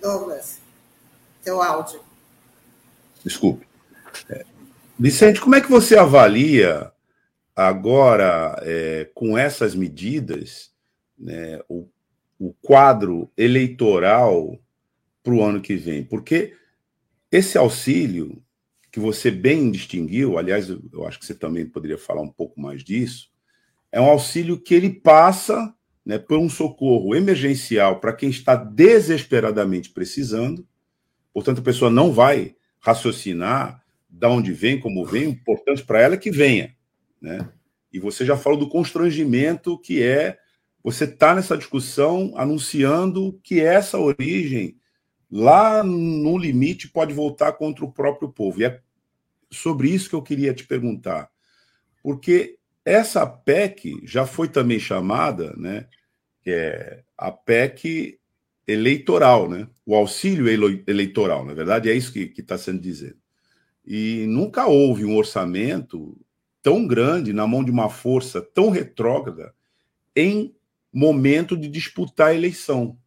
Douglas, 0.01 0.59
seu 1.41 1.61
áudio. 1.61 2.01
Desculpe. 3.23 3.67
É, 4.29 4.45
Vicente, 4.99 5.39
como 5.39 5.55
é 5.55 5.61
que 5.61 5.69
você 5.69 5.97
avalia 5.97 6.91
agora, 7.55 8.57
é, 8.61 9.09
com 9.13 9.37
essas 9.37 9.75
medidas, 9.75 10.71
né, 11.17 11.59
o, 11.67 11.87
o 12.39 12.53
quadro 12.61 13.31
eleitoral 13.37 14.59
para 15.23 15.33
o 15.33 15.43
ano 15.43 15.61
que 15.61 15.75
vem? 15.75 16.03
Porque 16.03 16.55
esse 17.31 17.57
auxílio, 17.57 18.41
que 18.91 18.99
você 18.99 19.29
bem 19.29 19.69
distinguiu, 19.69 20.37
aliás, 20.37 20.69
eu 20.69 21.05
acho 21.05 21.19
que 21.19 21.25
você 21.25 21.35
também 21.35 21.65
poderia 21.65 21.97
falar 21.97 22.21
um 22.21 22.31
pouco 22.31 22.59
mais 22.59 22.83
disso, 22.83 23.29
é 23.91 24.01
um 24.01 24.09
auxílio 24.09 24.59
que 24.59 24.73
ele 24.73 24.89
passa 24.89 25.73
né, 26.07 26.17
por 26.17 26.39
um 26.39 26.49
socorro 26.49 27.13
emergencial 27.13 27.99
para 27.99 28.13
quem 28.13 28.29
está 28.29 28.55
desesperadamente 28.55 29.89
precisando. 29.89 30.65
Portanto, 31.33 31.59
a 31.59 31.63
pessoa 31.63 31.91
não 31.91 32.13
vai 32.13 32.55
raciocinar 32.79 33.83
da 34.09 34.29
onde 34.29 34.53
vem, 34.53 34.79
como 34.79 35.05
vem, 35.05 35.27
o 35.27 35.31
importante 35.31 35.83
para 35.83 35.99
ela 35.99 36.13
é 36.13 36.17
que 36.17 36.31
venha. 36.31 36.73
Né? 37.21 37.49
E 37.91 37.99
você 37.99 38.25
já 38.25 38.37
falou 38.37 38.57
do 38.57 38.69
constrangimento 38.69 39.77
que 39.77 40.01
é 40.01 40.37
você 40.81 41.03
estar 41.03 41.31
tá 41.31 41.35
nessa 41.35 41.57
discussão 41.57 42.31
anunciando 42.37 43.37
que 43.43 43.59
essa 43.59 43.99
origem, 43.99 44.77
lá 45.29 45.83
no 45.83 46.37
limite, 46.37 46.87
pode 46.87 47.13
voltar 47.13 47.51
contra 47.51 47.83
o 47.83 47.91
próprio 47.91 48.29
povo. 48.29 48.61
E 48.61 48.65
é 48.65 48.79
sobre 49.51 49.89
isso 49.89 50.07
que 50.07 50.15
eu 50.15 50.21
queria 50.21 50.53
te 50.53 50.65
perguntar. 50.65 51.29
Porque 52.01 52.57
essa 52.85 53.27
PEC 53.27 53.99
já 54.05 54.25
foi 54.25 54.47
também 54.47 54.79
chamada, 54.79 55.53
né, 55.57 55.85
que 56.47 56.53
é 56.53 57.03
a 57.17 57.29
PEC 57.29 58.17
eleitoral, 58.65 59.49
né? 59.49 59.67
o 59.85 59.93
auxílio 59.93 60.47
eleitoral, 60.87 61.43
na 61.43 61.53
verdade, 61.53 61.89
é 61.89 61.93
isso 61.93 62.13
que 62.13 62.31
está 62.37 62.57
sendo 62.57 62.79
dizendo. 62.79 63.17
E 63.85 64.25
nunca 64.29 64.65
houve 64.65 65.03
um 65.03 65.17
orçamento 65.17 66.17
tão 66.63 66.87
grande 66.87 67.33
na 67.33 67.45
mão 67.45 67.65
de 67.65 67.69
uma 67.69 67.89
força 67.89 68.41
tão 68.41 68.69
retrógrada 68.69 69.53
em 70.15 70.55
momento 70.93 71.57
de 71.57 71.67
disputar 71.67 72.29
a 72.29 72.33
eleição. 72.33 72.97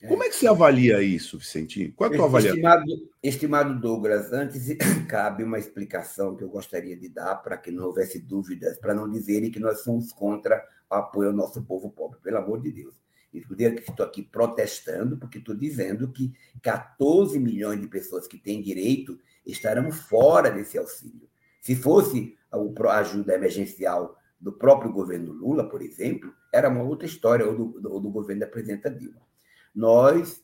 É. 0.00 0.08
Como 0.08 0.22
é 0.22 0.28
que 0.28 0.34
você 0.34 0.46
avalia 0.46 1.02
isso, 1.02 1.38
Vicentinho? 1.38 1.92
Qual 1.94 2.10
é 2.10 2.14
a 2.14 2.16
tua 2.16 2.26
avaliação? 2.26 2.56
Estimado, 2.56 3.10
estimado 3.22 3.80
Douglas, 3.80 4.32
antes 4.32 4.66
cabe 5.06 5.44
uma 5.44 5.58
explicação 5.58 6.34
que 6.34 6.42
eu 6.42 6.48
gostaria 6.48 6.96
de 6.96 7.08
dar 7.08 7.36
para 7.36 7.58
que 7.58 7.70
não 7.70 7.84
houvesse 7.84 8.18
dúvidas, 8.18 8.78
para 8.78 8.94
não 8.94 9.10
dizerem 9.10 9.50
que 9.50 9.60
nós 9.60 9.80
somos 9.80 10.10
contra 10.10 10.64
apoio 10.88 11.28
ao 11.28 11.34
nosso 11.34 11.62
povo 11.62 11.90
pobre, 11.90 12.18
pelo 12.20 12.38
amor 12.38 12.62
de 12.62 12.72
Deus. 12.72 12.94
Inclusive, 13.32 13.76
estou 13.76 14.04
aqui 14.04 14.22
protestando, 14.22 15.16
porque 15.18 15.38
estou 15.38 15.54
dizendo 15.54 16.10
que 16.10 16.32
14 16.62 17.38
milhões 17.38 17.80
de 17.80 17.86
pessoas 17.86 18.26
que 18.26 18.38
têm 18.38 18.60
direito 18.60 19.18
estarão 19.46 19.92
fora 19.92 20.50
desse 20.50 20.78
auxílio. 20.78 21.28
Se 21.60 21.76
fosse 21.76 22.36
a 22.50 22.98
ajuda 22.98 23.34
emergencial 23.34 24.16
do 24.40 24.50
próprio 24.50 24.90
governo 24.90 25.32
Lula, 25.32 25.68
por 25.68 25.82
exemplo, 25.82 26.32
era 26.52 26.68
uma 26.68 26.82
outra 26.82 27.06
história, 27.06 27.46
ou 27.46 27.54
do, 27.54 27.80
do, 27.80 28.00
do 28.00 28.10
governo 28.10 28.40
da 28.40 28.46
presidenta 28.46 28.90
Dilma. 28.90 29.29
Nós, 29.74 30.42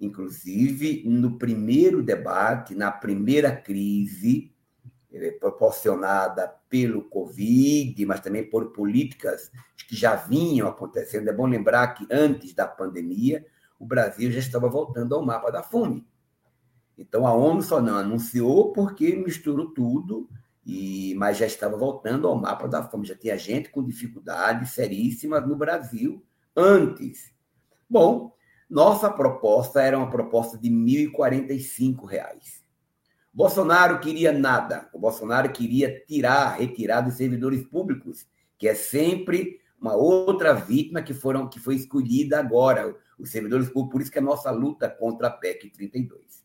inclusive, 0.00 1.02
no 1.06 1.38
primeiro 1.38 2.02
debate, 2.02 2.74
na 2.74 2.90
primeira 2.90 3.54
crise, 3.54 4.52
é, 5.12 5.30
proporcionada 5.32 6.48
pelo 6.68 7.02
Covid, 7.02 8.06
mas 8.06 8.20
também 8.20 8.48
por 8.48 8.72
políticas 8.72 9.50
que 9.86 9.94
já 9.94 10.16
vinham 10.16 10.68
acontecendo. 10.68 11.28
É 11.28 11.32
bom 11.32 11.46
lembrar 11.46 11.88
que 11.88 12.06
antes 12.10 12.54
da 12.54 12.66
pandemia, 12.66 13.44
o 13.78 13.84
Brasil 13.84 14.30
já 14.30 14.38
estava 14.38 14.68
voltando 14.68 15.14
ao 15.14 15.24
mapa 15.24 15.50
da 15.50 15.62
fome. 15.62 16.06
Então 16.96 17.26
a 17.26 17.34
ONU 17.34 17.62
só 17.62 17.80
não 17.80 17.96
anunciou 17.96 18.72
porque 18.72 19.14
misturou 19.16 19.74
tudo, 19.74 20.28
e 20.64 21.14
mas 21.16 21.36
já 21.36 21.46
estava 21.46 21.76
voltando 21.76 22.28
ao 22.28 22.40
mapa 22.40 22.68
da 22.68 22.82
fome. 22.82 23.06
Já 23.06 23.16
tinha 23.16 23.36
gente 23.36 23.70
com 23.70 23.84
dificuldades 23.84 24.70
seríssimas 24.70 25.46
no 25.46 25.56
Brasil 25.56 26.24
antes. 26.56 27.32
Bom, 27.90 28.34
nossa 28.72 29.10
proposta 29.10 29.82
era 29.82 29.98
uma 29.98 30.08
proposta 30.08 30.56
de 30.56 30.70
1.045 30.70 32.06
reais. 32.06 32.64
Bolsonaro 33.30 34.00
queria 34.00 34.32
nada. 34.32 34.88
O 34.94 34.98
Bolsonaro 34.98 35.52
queria 35.52 36.02
tirar, 36.06 36.56
retirar 36.56 37.02
dos 37.02 37.12
servidores 37.12 37.62
públicos, 37.66 38.26
que 38.56 38.66
é 38.66 38.74
sempre 38.74 39.60
uma 39.78 39.94
outra 39.94 40.54
vítima 40.54 41.02
que 41.02 41.12
foram 41.12 41.50
que 41.50 41.60
foi 41.60 41.74
escolhida 41.74 42.38
agora, 42.38 42.96
os 43.18 43.30
servidores 43.30 43.68
públicos. 43.68 43.92
Por 43.92 44.00
isso 44.00 44.10
que 44.10 44.18
a 44.18 44.22
nossa 44.22 44.50
luta 44.50 44.88
contra 44.88 45.26
a 45.26 45.30
PEC 45.30 45.68
32. 45.68 46.42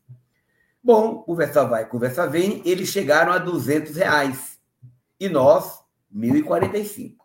Bom, 0.84 1.22
conversa 1.22 1.64
vai, 1.64 1.88
conversa 1.88 2.26
vem, 2.26 2.60
eles 2.66 2.90
chegaram 2.90 3.32
a 3.32 3.38
200 3.38 3.96
reais 3.96 4.60
e 5.18 5.30
nós 5.30 5.82
1.045. 6.14 7.16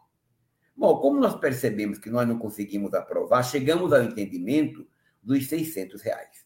Bom, 0.78 0.97
como 0.99 1.20
nós 1.20 1.36
percebemos 1.36 1.99
que 1.99 2.10
nós 2.10 2.26
não 2.26 2.38
conseguimos 2.39 2.93
aprovar, 2.93 3.43
chegamos 3.43 3.91
ao 3.91 4.01
entendimento 4.01 4.88
dos 5.24 5.47
600 5.47 6.01
reais. 6.01 6.45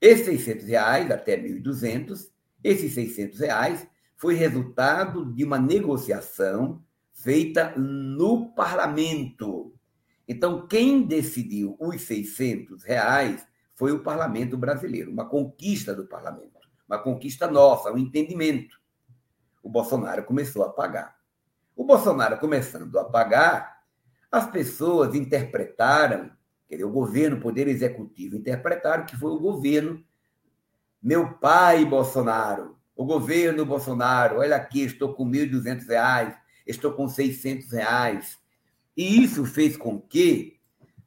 Esses 0.00 0.24
600 0.42 0.66
reais, 0.66 1.10
até 1.10 1.36
1.200, 1.36 2.30
esses 2.62 2.94
600 2.94 3.40
reais 3.40 3.86
foi 4.16 4.34
resultado 4.34 5.32
de 5.32 5.44
uma 5.44 5.58
negociação 5.58 6.82
feita 7.12 7.74
no 7.76 8.52
parlamento. 8.54 9.74
Então, 10.26 10.66
quem 10.66 11.02
decidiu 11.02 11.76
os 11.80 12.02
600 12.02 12.84
reais 12.84 13.46
foi 13.74 13.92
o 13.92 14.02
parlamento 14.02 14.56
brasileiro, 14.56 15.10
uma 15.10 15.28
conquista 15.28 15.94
do 15.94 16.06
parlamento, 16.06 16.68
uma 16.86 16.98
conquista 16.98 17.48
nossa, 17.48 17.92
um 17.92 17.98
entendimento. 17.98 18.76
O 19.62 19.68
Bolsonaro 19.68 20.24
começou 20.24 20.64
a 20.64 20.70
pagar. 20.70 21.16
O 21.74 21.84
Bolsonaro 21.84 22.38
começando 22.38 22.96
a 22.98 23.04
pagar, 23.04 23.82
as 24.30 24.50
pessoas 24.50 25.14
interpretaram 25.14 26.30
Quer 26.68 26.76
dizer, 26.76 26.84
o 26.84 26.92
governo, 26.92 27.36
o 27.36 27.40
poder 27.40 27.66
executivo, 27.66 28.36
interpretaram 28.36 29.06
que 29.06 29.16
foi 29.16 29.30
o 29.30 29.40
governo, 29.40 30.04
meu 31.02 31.32
pai 31.34 31.84
Bolsonaro, 31.84 32.76
o 32.94 33.04
governo 33.04 33.64
Bolsonaro, 33.64 34.38
olha 34.38 34.56
aqui, 34.56 34.82
estou 34.82 35.14
com 35.14 35.24
R$ 35.24 35.46
1.200, 35.46 36.36
estou 36.66 36.92
com 36.92 37.08
600 37.08 37.70
reais. 37.70 38.38
E 38.96 39.22
isso 39.22 39.44
fez 39.44 39.76
com 39.76 40.00
que, 40.00 40.58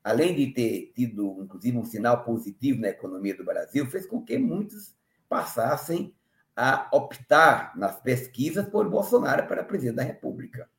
além 0.01 0.33
de 0.33 0.47
ter 0.53 0.93
tido, 0.95 1.43
inclusive, 1.43 1.77
um 1.77 1.83
sinal 1.83 2.23
positivo 2.23 2.79
na 2.79 2.87
economia 2.87 3.35
do 3.35 3.43
Brasil, 3.43 3.85
fez 3.87 4.05
com 4.05 4.23
que 4.23 4.37
muitos 4.37 4.95
passassem 5.27 6.15
a 6.55 6.87
optar 6.91 7.77
nas 7.77 7.99
pesquisas 7.99 8.65
por 8.67 8.89
Bolsonaro 8.89 9.45
para 9.45 9.63
presidente 9.63 9.97
da 9.97 10.03
República. 10.03 10.69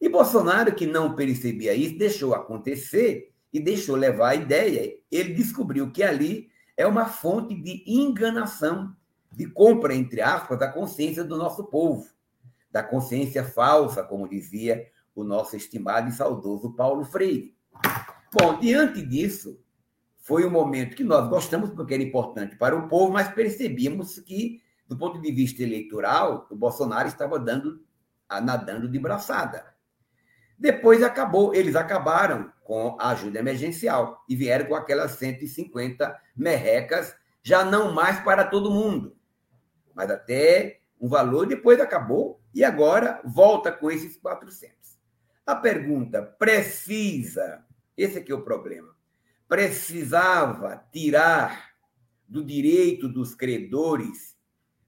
E 0.00 0.08
Bolsonaro, 0.08 0.74
que 0.74 0.86
não 0.86 1.14
percebia 1.14 1.74
isso, 1.74 1.98
deixou 1.98 2.34
acontecer 2.34 3.34
e 3.52 3.60
deixou 3.60 3.96
levar 3.96 4.30
a 4.30 4.34
ideia. 4.34 4.96
Ele 5.10 5.34
descobriu 5.34 5.90
que 5.90 6.02
ali 6.02 6.50
é 6.76 6.86
uma 6.86 7.06
fonte 7.06 7.54
de 7.54 7.82
enganação, 7.86 8.94
de 9.32 9.46
compra, 9.46 9.94
entre 9.94 10.20
aspas, 10.20 10.58
da 10.58 10.68
consciência 10.70 11.24
do 11.24 11.36
nosso 11.36 11.64
povo, 11.64 12.08
da 12.70 12.82
consciência 12.82 13.44
falsa, 13.44 14.02
como 14.02 14.28
dizia 14.28 14.86
o 15.14 15.24
nosso 15.24 15.56
estimado 15.56 16.08
e 16.08 16.12
saudoso 16.12 16.72
Paulo 16.74 17.04
Freire. 17.04 17.56
Bom, 18.32 18.58
diante 18.60 19.02
disso, 19.02 19.58
foi 20.18 20.44
um 20.44 20.50
momento 20.50 20.94
que 20.94 21.02
nós 21.02 21.28
gostamos 21.28 21.70
porque 21.70 21.94
era 21.94 22.02
importante 22.02 22.56
para 22.56 22.76
o 22.76 22.86
povo, 22.88 23.12
mas 23.12 23.32
percebíamos 23.32 24.18
que, 24.20 24.62
do 24.86 24.96
ponto 24.96 25.20
de 25.20 25.32
vista 25.32 25.62
eleitoral, 25.62 26.46
o 26.50 26.54
Bolsonaro 26.54 27.08
estava 27.08 27.38
dando, 27.38 27.82
nadando 28.28 28.88
de 28.88 28.98
braçada. 28.98 29.77
Depois 30.58 31.02
acabou, 31.04 31.54
eles 31.54 31.76
acabaram 31.76 32.52
com 32.64 32.96
a 32.98 33.10
ajuda 33.10 33.38
emergencial 33.38 34.24
e 34.28 34.34
vieram 34.34 34.66
com 34.66 34.74
aquelas 34.74 35.12
150 35.12 36.20
merrecas, 36.36 37.14
já 37.42 37.64
não 37.64 37.92
mais 37.92 38.18
para 38.20 38.44
todo 38.44 38.70
mundo, 38.70 39.16
mas 39.94 40.10
até 40.10 40.80
um 41.00 41.08
valor, 41.08 41.46
depois 41.46 41.80
acabou 41.80 42.42
e 42.52 42.64
agora 42.64 43.20
volta 43.24 43.70
com 43.70 43.90
esses 43.90 44.16
400. 44.16 44.76
A 45.46 45.54
pergunta 45.54 46.20
precisa, 46.22 47.64
esse 47.96 48.18
aqui 48.18 48.32
é 48.32 48.34
o 48.34 48.42
problema, 48.42 48.94
precisava 49.48 50.84
tirar 50.92 51.70
do 52.26 52.44
direito 52.44 53.08
dos 53.08 53.34
credores, 53.34 54.36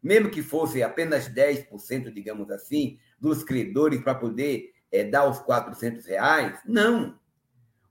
mesmo 0.03 0.31
que 0.31 0.43
fosse 0.43 0.83
apenas 0.83 1.29
10%, 1.29 2.13
digamos 2.13 2.51
assim, 2.51 2.99
dos 3.19 3.43
credores 3.43 4.03
para 4.03 4.15
poder 4.15 4.73
é, 4.91 5.05
dar 5.05 5.29
os 5.29 5.39
400 5.39 6.07
reais. 6.07 6.59
Não. 6.65 7.19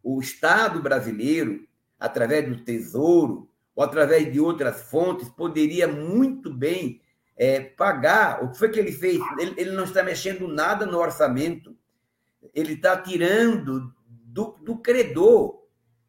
O 0.03 0.19
Estado 0.19 0.81
brasileiro, 0.81 1.67
através 1.99 2.47
do 2.47 2.63
Tesouro, 2.63 3.49
ou 3.75 3.83
através 3.83 4.31
de 4.31 4.39
outras 4.39 4.81
fontes, 4.89 5.29
poderia 5.29 5.87
muito 5.87 6.53
bem 6.53 7.01
é, 7.37 7.61
pagar. 7.61 8.43
O 8.43 8.51
que 8.51 8.57
foi 8.57 8.69
que 8.69 8.79
ele 8.79 8.91
fez? 8.91 9.19
Ele, 9.39 9.53
ele, 9.57 9.71
não 9.71 9.85
está 9.85 10.03
mexendo 10.03 10.47
nada 10.47 10.85
no 10.85 10.97
orçamento. 10.97 11.75
Ele 12.53 12.73
está 12.73 12.97
tirando 13.01 13.93
do, 14.07 14.55
do 14.61 14.77
credor. 14.77 15.63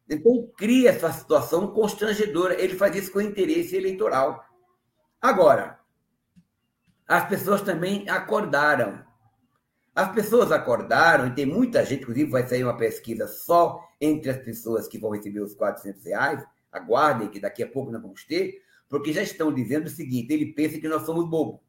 Então, 0.09 0.51
cria 0.57 0.89
essa 0.89 1.11
situação 1.13 1.67
constrangedora. 1.67 2.61
Ele 2.61 2.75
faz 2.75 2.93
isso 2.95 3.11
com 3.13 3.21
interesse 3.21 3.75
eleitoral. 3.75 4.43
Agora, 5.21 5.79
as 7.07 7.27
pessoas 7.27 7.61
também 7.61 8.09
acordaram. 8.09 9.01
As 9.93 10.11
pessoas 10.13 10.51
acordaram, 10.51 11.27
e 11.27 11.35
tem 11.35 11.45
muita 11.45 11.85
gente, 11.85 12.03
inclusive 12.03 12.29
vai 12.29 12.47
sair 12.47 12.63
uma 12.63 12.77
pesquisa 12.77 13.27
só 13.27 13.83
entre 13.99 14.31
as 14.31 14.37
pessoas 14.37 14.87
que 14.87 14.97
vão 14.97 15.11
receber 15.11 15.41
os 15.41 15.53
400 15.53 16.03
reais. 16.05 16.45
Aguardem, 16.71 17.29
que 17.29 17.39
daqui 17.39 17.61
a 17.61 17.67
pouco 17.67 17.91
nós 17.91 18.01
vamos 18.01 18.23
ter, 18.23 18.61
porque 18.87 19.11
já 19.11 19.21
estão 19.21 19.53
dizendo 19.53 19.87
o 19.87 19.89
seguinte: 19.89 20.33
ele 20.33 20.53
pensa 20.53 20.79
que 20.79 20.87
nós 20.87 21.05
somos 21.05 21.29
bobos. 21.29 21.59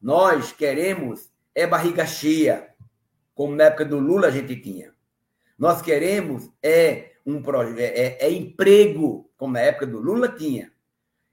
Nós 0.00 0.52
queremos 0.52 1.30
é 1.54 1.66
barriga 1.66 2.06
cheia, 2.06 2.72
como 3.34 3.54
na 3.54 3.64
época 3.64 3.84
do 3.84 3.98
Lula 3.98 4.28
a 4.28 4.30
gente 4.30 4.56
tinha. 4.56 4.94
Nós 5.58 5.82
queremos 5.82 6.48
é 6.62 7.12
um 7.26 7.42
projeto, 7.42 7.78
é, 7.78 8.16
é, 8.20 8.30
emprego, 8.30 9.28
como 9.36 9.52
na 9.52 9.60
época 9.60 9.86
do 9.86 9.98
Lula 9.98 10.28
tinha. 10.28 10.72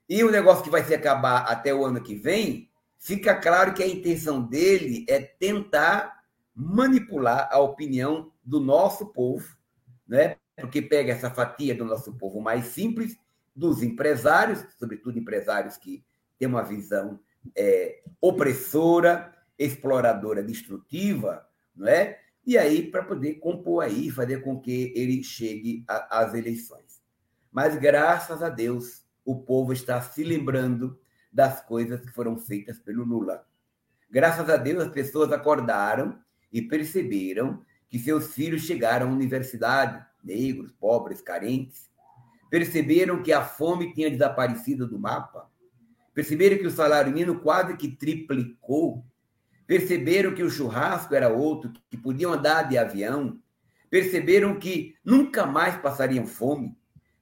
E 0.08 0.22
o 0.22 0.30
negócio 0.30 0.64
que 0.64 0.70
vai 0.70 0.84
se 0.84 0.94
acabar 0.94 1.42
até 1.42 1.72
o 1.72 1.84
ano 1.84 2.02
que 2.02 2.14
vem, 2.14 2.68
fica 2.98 3.34
claro 3.34 3.74
que 3.74 3.82
a 3.82 3.88
intenção 3.88 4.42
dele 4.42 5.04
é 5.08 5.20
tentar 5.20 6.22
manipular 6.54 7.48
a 7.50 7.58
opinião 7.58 8.32
do 8.44 8.60
nosso 8.60 9.06
povo, 9.06 9.46
né? 10.06 10.36
porque 10.56 10.80
pega 10.80 11.12
essa 11.12 11.30
fatia 11.30 11.74
do 11.74 11.84
nosso 11.84 12.14
povo 12.14 12.40
mais 12.40 12.66
simples, 12.66 13.16
dos 13.54 13.82
empresários, 13.82 14.64
sobretudo 14.78 15.18
empresários 15.18 15.76
que 15.76 16.04
têm 16.38 16.48
uma 16.48 16.62
visão 16.62 17.20
é, 17.54 18.02
opressora, 18.20 19.32
exploradora, 19.58 20.42
destrutiva, 20.42 21.46
não 21.74 21.88
é? 21.88 22.20
E 22.44 22.56
aí, 22.56 22.90
para 22.90 23.02
poder 23.02 23.34
compor 23.34 23.82
aí, 23.82 24.10
fazer 24.10 24.42
com 24.42 24.60
que 24.60 24.92
ele 24.94 25.22
chegue 25.24 25.84
às 25.88 26.32
eleições. 26.32 27.02
Mas, 27.50 27.76
graças 27.76 28.42
a 28.42 28.48
Deus, 28.48 29.04
o 29.24 29.40
povo 29.42 29.72
está 29.72 30.00
se 30.00 30.22
lembrando 30.22 30.98
das 31.36 31.60
coisas 31.60 32.00
que 32.00 32.08
foram 32.08 32.38
feitas 32.38 32.78
pelo 32.78 33.04
Lula. 33.04 33.46
Graças 34.10 34.48
a 34.48 34.56
Deus, 34.56 34.84
as 34.84 34.90
pessoas 34.90 35.30
acordaram 35.30 36.18
e 36.50 36.62
perceberam 36.62 37.62
que 37.90 37.98
seus 37.98 38.32
filhos 38.32 38.62
chegaram 38.62 39.10
à 39.10 39.12
universidade, 39.12 40.02
negros, 40.24 40.72
pobres, 40.72 41.20
carentes. 41.20 41.90
Perceberam 42.48 43.22
que 43.22 43.34
a 43.34 43.44
fome 43.44 43.92
tinha 43.92 44.10
desaparecido 44.10 44.88
do 44.88 44.98
mapa. 44.98 45.50
Perceberam 46.14 46.56
que 46.56 46.66
o 46.66 46.70
salário 46.70 47.12
mínimo 47.12 47.40
quase 47.40 47.76
que 47.76 47.88
triplicou. 47.88 49.04
Perceberam 49.66 50.34
que 50.34 50.42
o 50.42 50.50
churrasco 50.50 51.14
era 51.14 51.28
outro, 51.28 51.70
que 51.90 51.98
podiam 51.98 52.32
andar 52.32 52.62
de 52.62 52.78
avião. 52.78 53.38
Perceberam 53.90 54.58
que 54.58 54.94
nunca 55.04 55.44
mais 55.44 55.76
passariam 55.76 56.26
fome. 56.26 56.74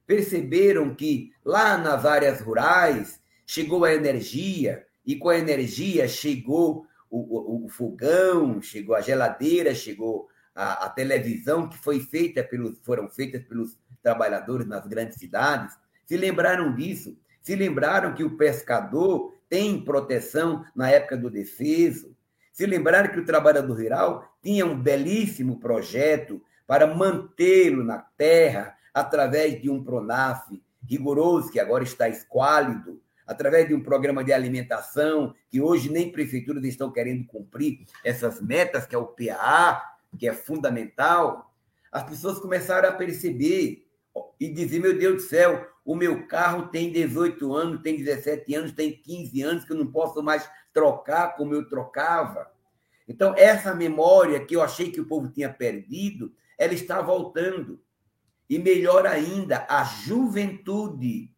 Perceberam 0.06 0.94
que 0.94 1.32
lá 1.44 1.76
nas 1.76 2.04
áreas 2.04 2.40
rurais 2.40 3.23
chegou 3.46 3.84
a 3.84 3.94
energia, 3.94 4.86
e 5.06 5.16
com 5.16 5.28
a 5.28 5.38
energia 5.38 6.08
chegou 6.08 6.86
o, 7.10 7.18
o, 7.18 7.66
o 7.66 7.68
fogão, 7.68 8.60
chegou 8.60 8.94
a 8.94 9.00
geladeira, 9.00 9.74
chegou 9.74 10.28
a, 10.54 10.86
a, 10.86 10.88
televisão 10.88 11.68
que 11.68 11.76
foi 11.76 12.00
feita 12.00 12.42
pelos, 12.42 12.78
foram 12.82 13.08
feitas 13.08 13.42
pelos 13.44 13.76
trabalhadores 14.02 14.66
nas 14.66 14.86
grandes 14.86 15.18
cidades. 15.18 15.76
Se 16.04 16.16
lembraram 16.16 16.74
disso? 16.74 17.16
Se 17.42 17.54
lembraram 17.54 18.14
que 18.14 18.24
o 18.24 18.36
pescador 18.36 19.34
tem 19.48 19.84
proteção 19.84 20.64
na 20.74 20.90
época 20.90 21.16
do 21.16 21.30
defeso? 21.30 22.16
Se 22.52 22.66
lembraram 22.66 23.12
que 23.12 23.20
o 23.20 23.24
trabalhador 23.24 23.76
rural 23.76 24.36
tinha 24.42 24.64
um 24.64 24.80
belíssimo 24.80 25.58
projeto 25.58 26.40
para 26.66 26.86
mantê-lo 26.86 27.84
na 27.84 27.98
terra 27.98 28.76
através 28.92 29.60
de 29.60 29.68
um 29.68 29.82
Pronaf 29.82 30.46
rigoroso, 30.88 31.50
que 31.50 31.58
agora 31.58 31.84
está 31.84 32.08
esquálido, 32.08 33.00
através 33.26 33.68
de 33.68 33.74
um 33.74 33.82
programa 33.82 34.22
de 34.22 34.32
alimentação, 34.32 35.34
que 35.48 35.60
hoje 35.60 35.90
nem 35.90 36.12
prefeituras 36.12 36.64
estão 36.64 36.90
querendo 36.92 37.26
cumprir 37.26 37.80
essas 38.04 38.40
metas, 38.40 38.86
que 38.86 38.94
é 38.94 38.98
o 38.98 39.06
PAA, 39.06 39.82
que 40.18 40.28
é 40.28 40.32
fundamental, 40.32 41.54
as 41.90 42.02
pessoas 42.02 42.40
começaram 42.40 42.88
a 42.88 42.92
perceber 42.92 43.86
e 44.38 44.48
dizer: 44.48 44.80
meu 44.80 44.98
Deus 44.98 45.14
do 45.14 45.28
céu, 45.28 45.66
o 45.84 45.94
meu 45.94 46.26
carro 46.26 46.68
tem 46.68 46.90
18 46.90 47.54
anos, 47.54 47.82
tem 47.82 47.96
17 47.96 48.54
anos, 48.54 48.72
tem 48.72 48.92
15 48.92 49.42
anos, 49.42 49.64
que 49.64 49.72
eu 49.72 49.76
não 49.76 49.86
posso 49.86 50.22
mais 50.22 50.48
trocar 50.72 51.36
como 51.36 51.54
eu 51.54 51.68
trocava. 51.68 52.50
Então, 53.06 53.34
essa 53.36 53.74
memória 53.74 54.44
que 54.44 54.56
eu 54.56 54.62
achei 54.62 54.90
que 54.90 55.00
o 55.00 55.06
povo 55.06 55.28
tinha 55.28 55.52
perdido, 55.52 56.32
ela 56.58 56.74
está 56.74 57.00
voltando. 57.00 57.80
E 58.48 58.58
melhor 58.58 59.06
ainda, 59.06 59.66
a 59.68 59.84
juventude 59.84 61.33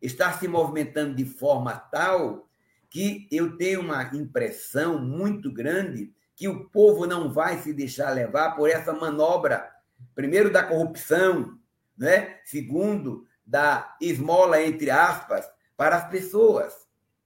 está 0.00 0.32
se 0.32 0.46
movimentando 0.46 1.14
de 1.14 1.24
forma 1.24 1.74
tal 1.74 2.48
que 2.88 3.26
eu 3.30 3.56
tenho 3.56 3.80
uma 3.80 4.02
impressão 4.14 4.98
muito 4.98 5.52
grande 5.52 6.14
que 6.34 6.48
o 6.48 6.68
povo 6.68 7.06
não 7.06 7.32
vai 7.32 7.58
se 7.58 7.72
deixar 7.72 8.10
levar 8.10 8.54
por 8.54 8.68
essa 8.68 8.92
manobra, 8.92 9.70
primeiro 10.14 10.52
da 10.52 10.62
corrupção, 10.62 11.58
né? 11.96 12.38
segundo, 12.44 13.26
da 13.44 13.96
esmola, 14.00 14.62
entre 14.62 14.90
aspas, 14.90 15.48
para 15.76 15.96
as 15.96 16.08
pessoas. 16.10 16.74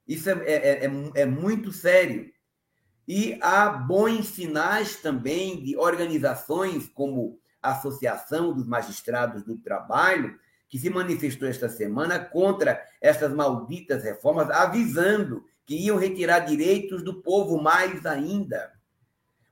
Isso 0.07 0.31
é, 0.31 0.33
é, 0.45 0.87
é, 0.87 0.91
é 1.15 1.27
muito 1.27 1.73
sério. 1.73 2.31
E 3.07 3.39
há 3.43 3.69
bons 3.69 4.29
sinais 4.29 4.97
também 4.97 5.63
de 5.63 5.77
organizações 5.77 6.89
como 6.89 7.41
a 7.61 7.73
Associação 7.73 8.55
dos 8.55 8.67
Magistrados 8.67 9.43
do 9.43 9.59
Trabalho, 9.59 10.39
que 10.71 10.79
se 10.79 10.89
manifestou 10.89 11.49
esta 11.49 11.69
semana 11.69 12.21
contra 12.21 12.81
essas 13.01 13.35
malditas 13.35 14.05
reformas, 14.05 14.49
avisando 14.49 15.45
que 15.67 15.75
iam 15.75 15.99
retirar 15.99 16.41
direitos 16.41 17.03
do 17.03 17.21
povo 17.21 17.61
mais 17.61 18.07
ainda. 18.07 18.73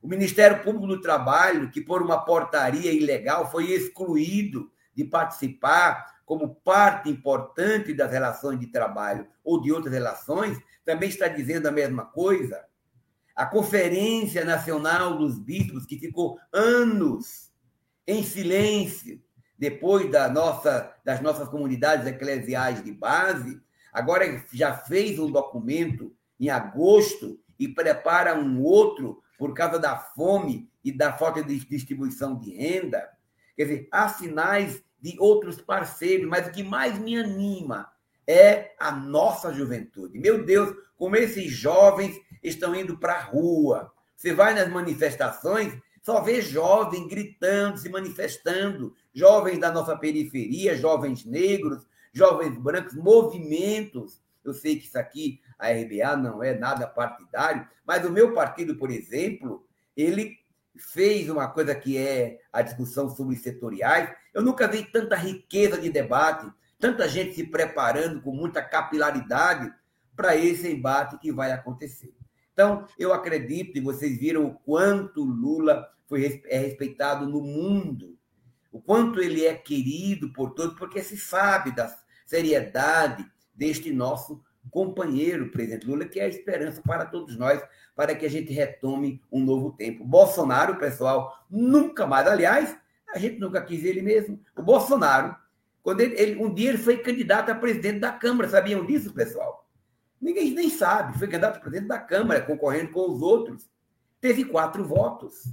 O 0.00 0.06
Ministério 0.06 0.62
Público 0.62 0.86
do 0.86 1.00
Trabalho, 1.00 1.72
que 1.72 1.80
por 1.80 2.00
uma 2.00 2.24
portaria 2.24 2.92
ilegal 2.92 3.50
foi 3.50 3.72
excluído 3.72 4.70
de 4.94 5.04
participar 5.04 6.22
como 6.24 6.54
parte 6.54 7.10
importante 7.10 7.92
das 7.92 8.12
relações 8.12 8.60
de 8.60 8.68
trabalho 8.68 9.26
ou 9.42 9.60
de 9.60 9.72
outras 9.72 9.92
relações, 9.92 10.56
também 10.84 11.08
está 11.08 11.26
dizendo 11.26 11.66
a 11.66 11.72
mesma 11.72 12.04
coisa. 12.04 12.64
A 13.34 13.44
Conferência 13.44 14.44
Nacional 14.44 15.18
dos 15.18 15.38
Bispos, 15.38 15.84
que 15.84 15.98
ficou 15.98 16.38
anos 16.52 17.50
em 18.06 18.22
silêncio, 18.22 19.20
depois 19.59 20.11
da 20.11 20.28
nossa, 20.28 20.94
das 21.04 21.20
nossas 21.20 21.48
comunidades 21.48 22.06
eclesiais 22.06 22.82
de 22.82 22.92
base, 22.92 23.61
agora 23.92 24.44
já 24.52 24.74
fez 24.74 25.18
um 25.18 25.30
documento 25.30 26.14
em 26.38 26.48
agosto 26.48 27.40
e 27.59 27.66
prepara 27.66 28.38
um 28.38 28.62
outro 28.62 29.22
por 29.36 29.52
causa 29.54 29.78
da 29.78 29.96
fome 29.96 30.70
e 30.84 30.92
da 30.92 31.12
falta 31.12 31.42
de 31.42 31.59
distribuição 31.66 32.38
de 32.38 32.54
renda. 32.54 33.09
Quer 33.56 33.64
dizer, 33.64 33.88
há 33.90 34.09
sinais 34.09 34.82
de 35.00 35.16
outros 35.18 35.61
parceiros, 35.61 36.28
mas 36.28 36.46
o 36.46 36.52
que 36.52 36.62
mais 36.62 36.98
me 36.98 37.16
anima 37.16 37.90
é 38.26 38.74
a 38.78 38.92
nossa 38.92 39.52
juventude. 39.52 40.18
Meu 40.18 40.44
Deus, 40.44 40.74
como 40.96 41.16
esses 41.16 41.50
jovens 41.50 42.20
estão 42.42 42.74
indo 42.74 42.98
para 42.98 43.14
a 43.14 43.22
rua. 43.22 43.92
Você 44.16 44.32
vai 44.32 44.54
nas 44.54 44.68
manifestações, 44.68 45.76
só 46.02 46.20
vê 46.20 46.40
jovem 46.40 47.06
gritando, 47.06 47.78
se 47.78 47.88
manifestando, 47.88 48.94
jovens 49.18 49.58
da 49.58 49.72
nossa 49.72 49.96
periferia, 49.96 50.76
jovens 50.76 51.24
negros, 51.24 51.84
jovens 52.12 52.56
brancos, 52.56 52.94
movimentos. 52.94 54.22
Eu 54.44 54.54
sei 54.54 54.76
que 54.76 54.86
isso 54.86 54.98
aqui, 54.98 55.40
a 55.58 55.70
RBA, 55.70 56.16
não 56.16 56.42
é 56.42 56.56
nada 56.56 56.86
partidário, 56.86 57.66
mas 57.84 58.06
o 58.06 58.10
meu 58.12 58.32
partido, 58.32 58.76
por 58.76 58.90
exemplo, 58.90 59.66
ele 59.96 60.38
fez 60.76 61.28
uma 61.28 61.48
coisa 61.48 61.74
que 61.74 61.98
é 61.98 62.38
a 62.52 62.62
discussão 62.62 63.10
sobre 63.10 63.34
setoriais. 63.34 64.14
Eu 64.32 64.40
nunca 64.40 64.68
vi 64.68 64.84
tanta 64.84 65.16
riqueza 65.16 65.76
de 65.76 65.90
debate, 65.90 66.48
tanta 66.78 67.08
gente 67.08 67.34
se 67.34 67.44
preparando 67.44 68.22
com 68.22 68.30
muita 68.30 68.62
capilaridade 68.62 69.72
para 70.14 70.36
esse 70.36 70.70
embate 70.70 71.18
que 71.18 71.32
vai 71.32 71.50
acontecer. 71.50 72.14
Então, 72.52 72.86
eu 72.96 73.12
acredito, 73.12 73.76
e 73.76 73.80
vocês 73.80 74.16
viram 74.16 74.46
o 74.46 74.54
quanto 74.54 75.24
Lula 75.24 75.88
foi, 76.06 76.42
é 76.46 76.58
respeitado 76.58 77.26
no 77.26 77.40
mundo, 77.40 78.17
o 78.70 78.80
quanto 78.80 79.20
ele 79.20 79.44
é 79.44 79.54
querido 79.54 80.32
por 80.32 80.50
todos, 80.50 80.78
porque 80.78 81.02
se 81.02 81.16
sabe 81.16 81.74
da 81.74 81.94
seriedade 82.26 83.26
deste 83.54 83.92
nosso 83.92 84.42
companheiro, 84.70 85.50
presidente 85.50 85.86
Lula, 85.86 86.04
que 86.04 86.20
é 86.20 86.24
a 86.24 86.28
esperança 86.28 86.82
para 86.82 87.06
todos 87.06 87.36
nós, 87.36 87.62
para 87.96 88.14
que 88.14 88.26
a 88.26 88.30
gente 88.30 88.52
retome 88.52 89.22
um 89.32 89.42
novo 89.42 89.72
tempo. 89.72 90.04
Bolsonaro, 90.04 90.76
pessoal, 90.76 91.46
nunca 91.50 92.06
mais, 92.06 92.26
aliás, 92.26 92.76
a 93.08 93.18
gente 93.18 93.38
nunca 93.38 93.62
quis 93.62 93.84
ele 93.84 94.02
mesmo. 94.02 94.40
O 94.54 94.62
Bolsonaro, 94.62 95.34
quando 95.82 96.00
ele, 96.00 96.14
ele 96.20 96.42
um 96.42 96.52
dia 96.52 96.70
ele 96.70 96.78
foi 96.78 96.98
candidato 96.98 97.50
a 97.50 97.54
presidente 97.54 98.00
da 98.00 98.12
Câmara, 98.12 98.48
sabiam 98.48 98.84
disso, 98.84 99.12
pessoal? 99.12 99.66
Ninguém 100.20 100.52
nem 100.52 100.68
sabe, 100.68 101.18
foi 101.18 101.28
candidato 101.28 101.56
a 101.56 101.60
presidente 101.60 101.88
da 101.88 101.98
Câmara, 101.98 102.42
concorrendo 102.42 102.90
com 102.92 103.10
os 103.10 103.22
outros. 103.22 103.68
Teve 104.20 104.44
quatro 104.44 104.84
votos. 104.84 105.50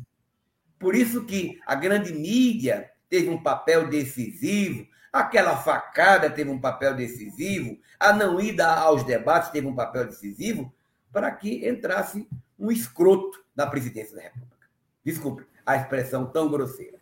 Por 0.78 0.95
isso 0.95 1.24
que 1.26 1.59
a 1.66 1.76
grande 1.76 2.13
mídia 2.13 2.91
teve 3.16 3.30
um 3.30 3.41
papel 3.41 3.88
decisivo, 3.88 4.86
aquela 5.11 5.55
facada 5.55 6.30
teve 6.30 6.49
um 6.49 6.59
papel 6.59 6.93
decisivo, 6.93 7.78
a 7.97 8.11
não 8.11 8.41
ida 8.41 8.68
aos 8.68 9.05
debates 9.05 9.51
teve 9.51 9.66
um 9.66 9.74
papel 9.74 10.07
decisivo, 10.07 10.74
para 11.13 11.32
que 11.32 11.66
entrasse 11.66 12.28
um 12.59 12.70
escroto 12.70 13.41
na 13.55 13.66
presidência 13.66 14.18
da 14.18 14.24
República. 14.24 14.68
Desculpe 15.05 15.45
a 15.66 15.78
expressão 15.78 16.26
tão 16.26 16.49
grosseira. 16.49 16.97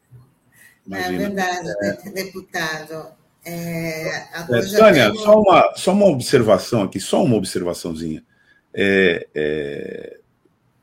Imagina. 0.85 1.15
É 1.15 1.17
verdade, 1.17 2.13
deputado. 2.13 3.07
É, 3.43 4.07
é, 4.09 4.77
Tânia, 4.77 5.11
tem... 5.11 5.19
só, 5.19 5.41
uma, 5.41 5.75
só 5.75 5.93
uma 5.93 6.05
observação 6.05 6.83
aqui, 6.83 6.99
só 6.99 7.23
uma 7.23 7.35
observaçãozinha. 7.35 8.23
É, 8.71 9.27
é, 9.33 10.19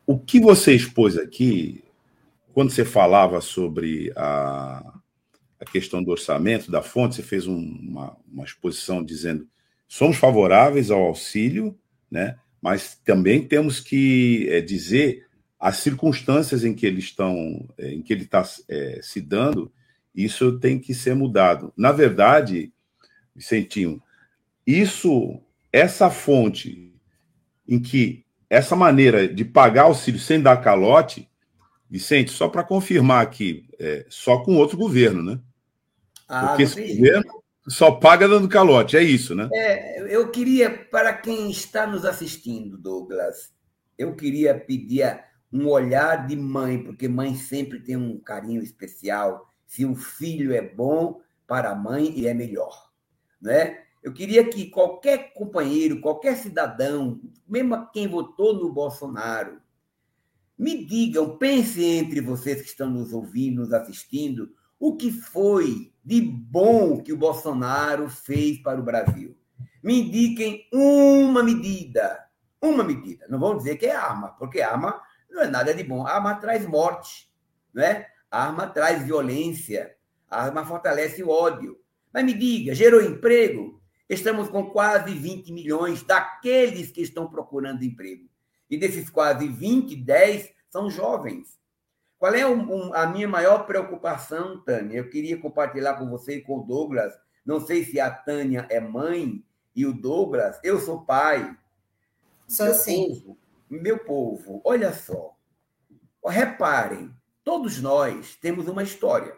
o 0.04 0.18
que 0.18 0.40
você 0.40 0.74
expôs 0.74 1.16
aqui 1.16 1.84
quando 2.52 2.70
você 2.72 2.84
falava 2.84 3.40
sobre 3.40 4.12
a, 4.16 4.99
a 5.60 5.64
questão 5.64 6.02
do 6.02 6.10
orçamento, 6.10 6.70
da 6.70 6.82
fonte, 6.82 7.16
você 7.16 7.22
fez 7.22 7.46
um, 7.46 7.58
uma, 7.58 8.16
uma 8.32 8.44
exposição 8.44 9.04
dizendo 9.04 9.46
somos 9.86 10.16
favoráveis 10.16 10.90
ao 10.90 11.02
auxílio, 11.02 11.76
né? 12.10 12.38
mas 12.62 12.98
também 13.04 13.46
temos 13.46 13.80
que 13.80 14.48
é, 14.48 14.60
dizer 14.60 15.26
as 15.58 15.76
circunstâncias 15.78 16.64
em 16.64 16.74
que 16.74 16.86
eles 16.86 17.04
estão, 17.04 17.68
é, 17.76 17.92
em 17.92 18.00
que 18.00 18.12
ele 18.12 18.22
está 18.22 18.42
é, 18.68 19.00
se 19.02 19.20
dando, 19.20 19.70
isso 20.14 20.58
tem 20.58 20.78
que 20.78 20.94
ser 20.94 21.14
mudado. 21.14 21.72
Na 21.76 21.92
verdade, 21.92 22.72
Vicentinho, 23.34 24.02
isso, 24.66 25.40
essa 25.72 26.08
fonte 26.08 26.94
em 27.68 27.78
que 27.78 28.24
essa 28.48 28.74
maneira 28.74 29.28
de 29.28 29.44
pagar 29.44 29.82
auxílio 29.82 30.20
sem 30.20 30.40
dar 30.40 30.56
calote, 30.58 31.28
Vicente, 31.88 32.30
só 32.30 32.48
para 32.48 32.64
confirmar 32.64 33.22
aqui, 33.22 33.68
é, 33.78 34.06
só 34.08 34.38
com 34.38 34.56
outro 34.56 34.76
governo, 34.76 35.22
né? 35.22 35.40
Ah, 36.30 36.48
Porque 36.48 36.62
esse 36.62 36.94
governo 36.94 37.42
só 37.68 37.90
paga 37.90 38.28
dando 38.28 38.48
calote, 38.48 38.96
é 38.96 39.02
isso, 39.02 39.34
né? 39.34 39.48
É, 39.52 40.14
eu 40.14 40.30
queria, 40.30 40.70
para 40.70 41.12
quem 41.12 41.50
está 41.50 41.86
nos 41.88 42.04
assistindo, 42.04 42.78
Douglas, 42.78 43.52
eu 43.98 44.14
queria 44.14 44.58
pedir 44.58 45.24
um 45.52 45.66
olhar 45.66 46.28
de 46.28 46.36
mãe, 46.36 46.82
porque 46.82 47.08
mãe 47.08 47.34
sempre 47.34 47.80
tem 47.80 47.96
um 47.96 48.18
carinho 48.20 48.62
especial. 48.62 49.52
Se 49.66 49.84
o 49.84 49.96
filho 49.96 50.54
é 50.54 50.62
bom 50.62 51.20
para 51.48 51.72
a 51.72 51.74
mãe, 51.74 52.16
e 52.16 52.28
é 52.28 52.32
melhor, 52.32 52.90
né? 53.42 53.78
Eu 54.02 54.12
queria 54.12 54.48
que 54.48 54.70
qualquer 54.70 55.34
companheiro, 55.34 56.00
qualquer 56.00 56.36
cidadão, 56.36 57.20
mesmo 57.46 57.90
quem 57.92 58.06
votou 58.06 58.54
no 58.54 58.72
Bolsonaro, 58.72 59.60
me 60.56 60.84
digam, 60.84 61.36
pense 61.36 61.84
entre 61.84 62.20
vocês 62.20 62.62
que 62.62 62.68
estão 62.68 62.88
nos 62.88 63.12
ouvindo, 63.12 63.62
nos 63.62 63.72
assistindo, 63.72 64.50
o 64.80 64.96
que 64.96 65.12
foi 65.12 65.92
de 66.02 66.22
bom 66.22 67.02
que 67.02 67.12
o 67.12 67.16
Bolsonaro 67.16 68.08
fez 68.08 68.58
para 68.62 68.80
o 68.80 68.82
Brasil. 68.82 69.36
Me 69.82 70.00
indiquem 70.00 70.66
uma 70.72 71.42
medida, 71.42 72.26
uma 72.60 72.82
medida. 72.82 73.26
Não 73.28 73.38
vão 73.38 73.58
dizer 73.58 73.76
que 73.76 73.86
é 73.86 73.94
arma, 73.94 74.30
porque 74.38 74.62
arma 74.62 75.00
não 75.30 75.42
é 75.42 75.46
nada 75.46 75.74
de 75.74 75.84
bom. 75.84 76.06
arma 76.06 76.34
traz 76.36 76.66
morte, 76.66 77.30
né? 77.74 78.06
arma 78.30 78.66
traz 78.66 79.02
violência, 79.02 79.94
arma 80.28 80.64
fortalece 80.64 81.22
o 81.22 81.28
ódio. 81.28 81.78
Mas 82.12 82.24
me 82.24 82.32
diga, 82.32 82.74
gerou 82.74 83.02
emprego? 83.02 83.80
Estamos 84.08 84.48
com 84.48 84.70
quase 84.70 85.14
20 85.14 85.52
milhões 85.52 86.02
daqueles 86.02 86.90
que 86.90 87.02
estão 87.02 87.28
procurando 87.28 87.84
emprego. 87.84 88.28
E 88.68 88.78
desses 88.78 89.10
quase 89.10 89.46
20, 89.46 89.94
10 89.94 90.50
são 90.68 90.90
jovens. 90.90 91.59
Qual 92.20 92.34
é 92.34 92.46
um, 92.46 92.92
a 92.92 93.06
minha 93.06 93.26
maior 93.26 93.64
preocupação, 93.64 94.60
Tânia? 94.60 94.98
Eu 94.98 95.08
queria 95.08 95.40
compartilhar 95.40 95.94
com 95.94 96.06
você 96.10 96.34
e 96.34 96.42
com 96.42 96.58
o 96.58 96.62
Douglas. 96.62 97.18
Não 97.46 97.58
sei 97.58 97.82
se 97.82 97.98
a 97.98 98.10
Tânia 98.10 98.66
é 98.68 98.78
mãe 98.78 99.42
e 99.74 99.86
o 99.86 99.94
Douglas, 99.94 100.60
eu 100.62 100.78
sou 100.78 101.00
pai. 101.00 101.56
Sou 102.46 102.66
meu 102.66 102.74
sim. 102.74 103.08
Povo, 103.08 103.38
meu 103.70 103.98
povo, 104.00 104.60
olha 104.66 104.92
só. 104.92 105.34
Reparem, 106.22 107.10
todos 107.42 107.80
nós 107.80 108.36
temos 108.36 108.68
uma 108.68 108.82
história. 108.82 109.34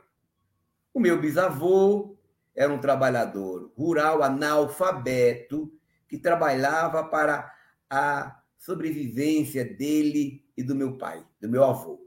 O 0.93 0.99
meu 0.99 1.21
bisavô 1.21 2.17
era 2.53 2.73
um 2.73 2.81
trabalhador 2.81 3.73
rural 3.77 4.25
analfabeto 4.25 5.73
que 6.09 6.19
trabalhava 6.19 7.05
para 7.05 7.49
a 7.89 8.43
sobrevivência 8.59 9.65
dele 9.65 10.45
e 10.57 10.65
do 10.65 10.75
meu 10.75 10.99
pai, 10.99 11.25
do 11.41 11.49
meu 11.49 11.63
avô. 11.63 12.03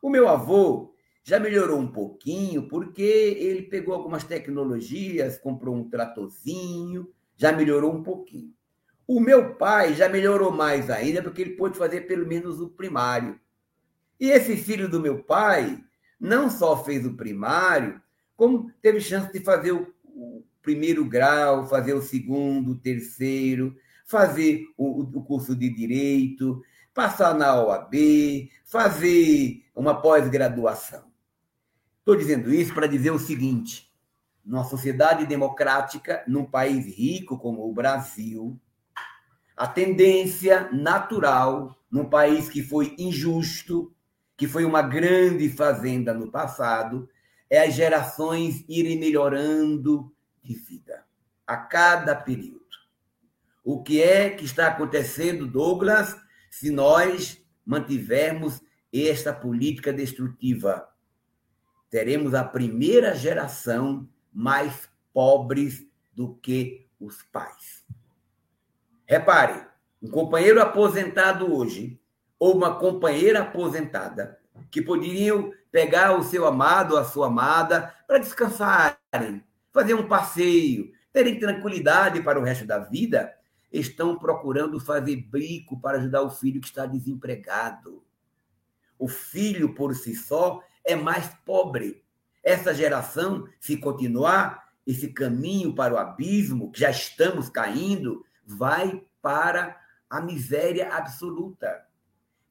O 0.00 0.08
meu 0.08 0.28
avô 0.28 0.94
já 1.22 1.38
melhorou 1.38 1.78
um 1.78 1.86
pouquinho 1.86 2.68
porque 2.68 3.02
ele 3.02 3.62
pegou 3.62 3.94
algumas 3.94 4.24
tecnologias, 4.24 5.38
comprou 5.38 5.74
um 5.74 5.88
tratorzinho, 5.88 7.08
já 7.36 7.52
melhorou 7.52 7.94
um 7.94 8.02
pouquinho. 8.02 8.52
O 9.06 9.20
meu 9.20 9.54
pai 9.54 9.94
já 9.94 10.08
melhorou 10.08 10.52
mais 10.52 10.88
ainda 10.88 11.22
porque 11.22 11.42
ele 11.42 11.56
pôde 11.56 11.76
fazer 11.76 12.02
pelo 12.02 12.26
menos 12.26 12.60
o 12.60 12.68
primário. 12.68 13.38
E 14.18 14.30
esse 14.30 14.56
filho 14.56 14.88
do 14.88 15.00
meu 15.00 15.22
pai 15.22 15.82
não 16.18 16.50
só 16.50 16.82
fez 16.84 17.04
o 17.06 17.16
primário, 17.16 18.00
como 18.36 18.70
teve 18.80 19.00
chance 19.00 19.32
de 19.32 19.40
fazer 19.40 19.72
o, 19.72 19.94
primeiro 20.62 21.04
grau, 21.04 21.66
fazer 21.66 21.94
o 21.94 22.02
segundo, 22.02 22.72
o 22.72 22.78
terceiro, 22.78 23.74
fazer 24.04 24.66
o, 24.76 25.02
o 25.02 25.24
curso 25.24 25.54
de 25.54 25.70
direito, 25.70 26.62
passar 26.94 27.34
na 27.34 27.60
OAB, 27.62 27.94
fazer 28.64 29.64
uma 29.80 29.98
pós-graduação. 29.98 31.04
Estou 32.00 32.14
dizendo 32.14 32.52
isso 32.52 32.74
para 32.74 32.86
dizer 32.86 33.12
o 33.12 33.18
seguinte: 33.18 33.90
numa 34.44 34.62
sociedade 34.62 35.24
democrática, 35.24 36.22
num 36.28 36.44
país 36.44 36.84
rico 36.84 37.38
como 37.38 37.66
o 37.66 37.72
Brasil, 37.72 38.60
a 39.56 39.66
tendência 39.66 40.70
natural, 40.70 41.74
num 41.90 42.04
país 42.04 42.50
que 42.50 42.62
foi 42.62 42.94
injusto, 42.98 43.90
que 44.36 44.46
foi 44.46 44.66
uma 44.66 44.82
grande 44.82 45.48
fazenda 45.48 46.12
no 46.12 46.30
passado, 46.30 47.08
é 47.48 47.62
as 47.66 47.72
gerações 47.72 48.62
irem 48.68 48.98
melhorando 48.98 50.14
de 50.42 50.54
vida 50.56 51.06
a 51.46 51.56
cada 51.56 52.14
período. 52.14 52.60
O 53.64 53.82
que 53.82 54.02
é 54.02 54.28
que 54.28 54.44
está 54.44 54.66
acontecendo, 54.66 55.46
Douglas, 55.46 56.14
se 56.50 56.70
nós 56.70 57.42
mantivermos 57.64 58.60
esta 58.92 59.32
política 59.32 59.92
destrutiva? 59.92 60.88
Teremos 61.88 62.34
a 62.34 62.44
primeira 62.44 63.14
geração 63.14 64.08
mais 64.32 64.88
pobres 65.12 65.86
do 66.12 66.34
que 66.36 66.86
os 67.00 67.22
pais. 67.22 67.84
Repare, 69.06 69.66
um 70.02 70.08
companheiro 70.08 70.62
aposentado 70.62 71.52
hoje 71.52 72.00
ou 72.38 72.56
uma 72.56 72.78
companheira 72.78 73.40
aposentada 73.40 74.38
que 74.70 74.80
poderiam 74.80 75.52
pegar 75.70 76.16
o 76.16 76.22
seu 76.22 76.46
amado 76.46 76.96
a 76.96 77.04
sua 77.04 77.26
amada 77.26 77.94
para 78.06 78.18
descansarem, 78.18 79.44
fazer 79.72 79.94
um 79.94 80.08
passeio, 80.08 80.92
terem 81.12 81.38
tranquilidade 81.38 82.22
para 82.22 82.38
o 82.38 82.42
resto 82.42 82.66
da 82.66 82.78
vida, 82.78 83.34
estão 83.72 84.18
procurando 84.18 84.80
fazer 84.80 85.16
bico 85.16 85.80
para 85.80 85.98
ajudar 85.98 86.22
o 86.22 86.30
filho 86.30 86.60
que 86.60 86.66
está 86.66 86.86
desempregado. 86.86 88.02
O 89.00 89.08
filho 89.08 89.74
por 89.74 89.94
si 89.94 90.14
só 90.14 90.62
é 90.84 90.94
mais 90.94 91.26
pobre. 91.44 92.04
Essa 92.44 92.74
geração, 92.74 93.48
se 93.58 93.78
continuar 93.78 94.68
esse 94.86 95.08
caminho 95.08 95.74
para 95.74 95.94
o 95.94 95.98
abismo, 95.98 96.70
que 96.70 96.80
já 96.80 96.90
estamos 96.90 97.48
caindo, 97.48 98.24
vai 98.44 99.02
para 99.22 99.80
a 100.08 100.20
miséria 100.20 100.92
absoluta. 100.94 101.86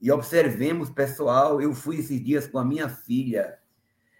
E 0.01 0.11
observemos, 0.11 0.89
pessoal, 0.89 1.61
eu 1.61 1.73
fui 1.73 1.97
esses 1.97 2.23
dias 2.23 2.47
com 2.47 2.57
a 2.57 2.65
minha 2.65 2.89
filha 2.89 3.59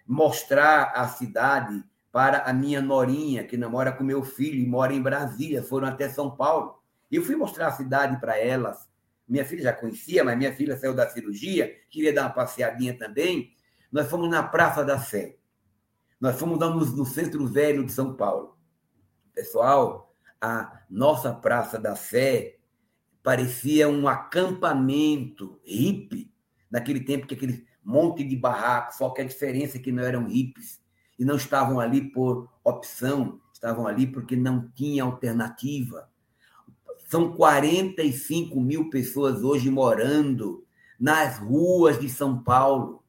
mostrar 0.06 0.92
a 0.94 1.08
cidade 1.08 1.84
para 2.12 2.42
a 2.42 2.52
minha 2.52 2.82
norinha, 2.82 3.44
que 3.44 3.56
namora 3.56 3.92
com 3.92 4.04
meu 4.04 4.22
filho 4.24 4.60
e 4.60 4.66
mora 4.66 4.92
em 4.92 5.00
Brasília, 5.00 5.62
foram 5.62 5.88
até 5.88 6.08
São 6.08 6.30
Paulo. 6.30 6.80
Eu 7.10 7.24
fui 7.24 7.36
mostrar 7.36 7.68
a 7.68 7.72
cidade 7.72 8.20
para 8.20 8.38
elas. 8.38 8.89
Minha 9.30 9.44
filha 9.44 9.62
já 9.62 9.72
conhecia, 9.72 10.24
mas 10.24 10.36
minha 10.36 10.52
filha 10.52 10.76
saiu 10.76 10.92
da 10.92 11.08
cirurgia, 11.08 11.72
queria 11.88 12.12
dar 12.12 12.22
uma 12.22 12.30
passeadinha 12.30 12.98
também. 12.98 13.54
Nós 13.92 14.10
fomos 14.10 14.28
na 14.28 14.42
Praça 14.42 14.84
da 14.84 14.98
Sé. 14.98 15.36
Nós 16.20 16.36
fomos 16.36 16.58
no, 16.58 16.74
no 16.74 17.06
Centro 17.06 17.46
Velho 17.46 17.86
de 17.86 17.92
São 17.92 18.16
Paulo. 18.16 18.58
Pessoal, 19.32 20.12
a 20.40 20.82
nossa 20.90 21.32
Praça 21.32 21.78
da 21.78 21.94
Sé 21.94 22.56
parecia 23.22 23.88
um 23.88 24.08
acampamento 24.08 25.60
hippie, 25.64 26.34
naquele 26.68 26.98
tempo 26.98 27.28
que 27.28 27.34
aquele 27.34 27.64
monte 27.84 28.24
de 28.24 28.34
barracos, 28.34 28.96
só 28.96 29.10
que 29.10 29.20
a 29.20 29.24
diferença 29.24 29.76
é 29.76 29.80
que 29.80 29.92
não 29.92 30.02
eram 30.02 30.26
hippies 30.26 30.80
e 31.16 31.24
não 31.24 31.36
estavam 31.36 31.78
ali 31.78 32.10
por 32.10 32.48
opção, 32.64 33.40
estavam 33.52 33.86
ali 33.86 34.08
porque 34.08 34.34
não 34.34 34.68
tinha 34.72 35.04
alternativa. 35.04 36.10
São 37.10 37.32
45 37.32 38.60
mil 38.60 38.88
pessoas 38.88 39.42
hoje 39.42 39.68
morando 39.68 40.64
nas 40.96 41.40
ruas 41.40 41.98
de 41.98 42.08
São 42.08 42.40
Paulo. 42.40 43.02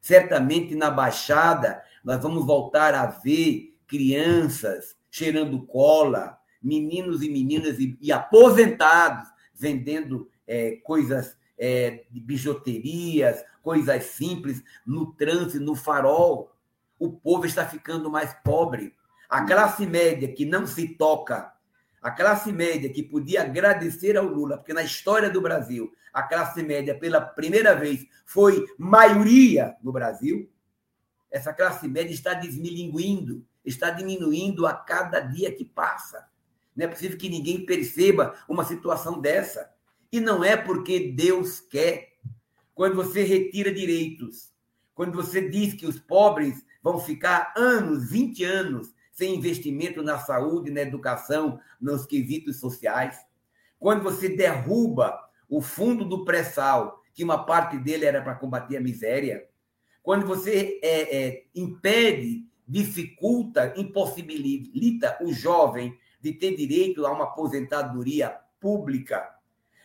Certamente 0.00 0.74
na 0.74 0.90
Baixada 0.90 1.80
nós 2.02 2.20
vamos 2.20 2.44
voltar 2.44 2.94
a 2.94 3.06
ver 3.06 3.78
crianças 3.86 4.96
cheirando 5.08 5.64
cola, 5.66 6.36
meninos 6.60 7.22
e 7.22 7.30
meninas 7.30 7.78
e, 7.78 7.96
e 8.00 8.10
aposentados 8.10 9.28
vendendo 9.54 10.28
é, 10.48 10.72
coisas 10.82 11.38
é, 11.56 12.06
bijuterias, 12.10 13.44
coisas 13.62 14.02
simples, 14.06 14.64
no 14.84 15.12
trânsito, 15.12 15.64
no 15.64 15.76
farol. 15.76 16.50
O 16.98 17.12
povo 17.12 17.46
está 17.46 17.64
ficando 17.64 18.10
mais 18.10 18.34
pobre. 18.42 18.96
A 19.28 19.44
classe 19.44 19.86
média 19.86 20.26
que 20.26 20.44
não 20.44 20.66
se 20.66 20.88
toca 20.88 21.53
a 22.04 22.10
classe 22.10 22.52
média 22.52 22.92
que 22.92 23.02
podia 23.02 23.40
agradecer 23.40 24.14
ao 24.14 24.26
Lula, 24.26 24.58
porque 24.58 24.74
na 24.74 24.82
história 24.82 25.30
do 25.30 25.40
Brasil, 25.40 25.90
a 26.12 26.22
classe 26.22 26.62
média, 26.62 26.94
pela 26.94 27.18
primeira 27.18 27.74
vez, 27.74 28.06
foi 28.26 28.66
maioria 28.76 29.74
no 29.82 29.90
Brasil, 29.90 30.46
essa 31.30 31.50
classe 31.50 31.88
média 31.88 32.12
está 32.12 32.34
desmilinguindo, 32.34 33.42
está 33.64 33.88
diminuindo 33.88 34.66
a 34.66 34.74
cada 34.74 35.18
dia 35.18 35.50
que 35.50 35.64
passa. 35.64 36.28
Não 36.76 36.84
é 36.84 36.88
possível 36.88 37.16
que 37.16 37.30
ninguém 37.30 37.64
perceba 37.64 38.34
uma 38.46 38.64
situação 38.64 39.18
dessa. 39.18 39.72
E 40.12 40.20
não 40.20 40.44
é 40.44 40.58
porque 40.58 41.10
Deus 41.10 41.58
quer. 41.58 42.18
Quando 42.74 42.96
você 42.96 43.22
retira 43.22 43.72
direitos, 43.72 44.52
quando 44.94 45.14
você 45.14 45.48
diz 45.48 45.72
que 45.72 45.86
os 45.86 45.98
pobres 45.98 46.62
vão 46.82 47.00
ficar 47.00 47.54
anos, 47.56 48.10
20 48.10 48.44
anos, 48.44 48.93
sem 49.14 49.36
investimento 49.36 50.02
na 50.02 50.18
saúde, 50.18 50.70
na 50.70 50.82
educação, 50.82 51.58
nos 51.80 52.04
quesitos 52.04 52.58
sociais, 52.58 53.16
quando 53.78 54.02
você 54.02 54.28
derruba 54.28 55.18
o 55.48 55.62
fundo 55.62 56.04
do 56.04 56.24
pré-sal, 56.24 57.00
que 57.14 57.22
uma 57.22 57.44
parte 57.44 57.78
dele 57.78 58.04
era 58.04 58.20
para 58.20 58.34
combater 58.34 58.76
a 58.76 58.80
miséria, 58.80 59.46
quando 60.02 60.26
você 60.26 60.80
é, 60.82 61.16
é, 61.16 61.44
impede, 61.54 62.44
dificulta, 62.66 63.72
impossibilita 63.76 65.16
o 65.22 65.32
jovem 65.32 65.96
de 66.20 66.32
ter 66.32 66.56
direito 66.56 67.06
a 67.06 67.12
uma 67.12 67.24
aposentadoria 67.24 68.36
pública, 68.58 69.28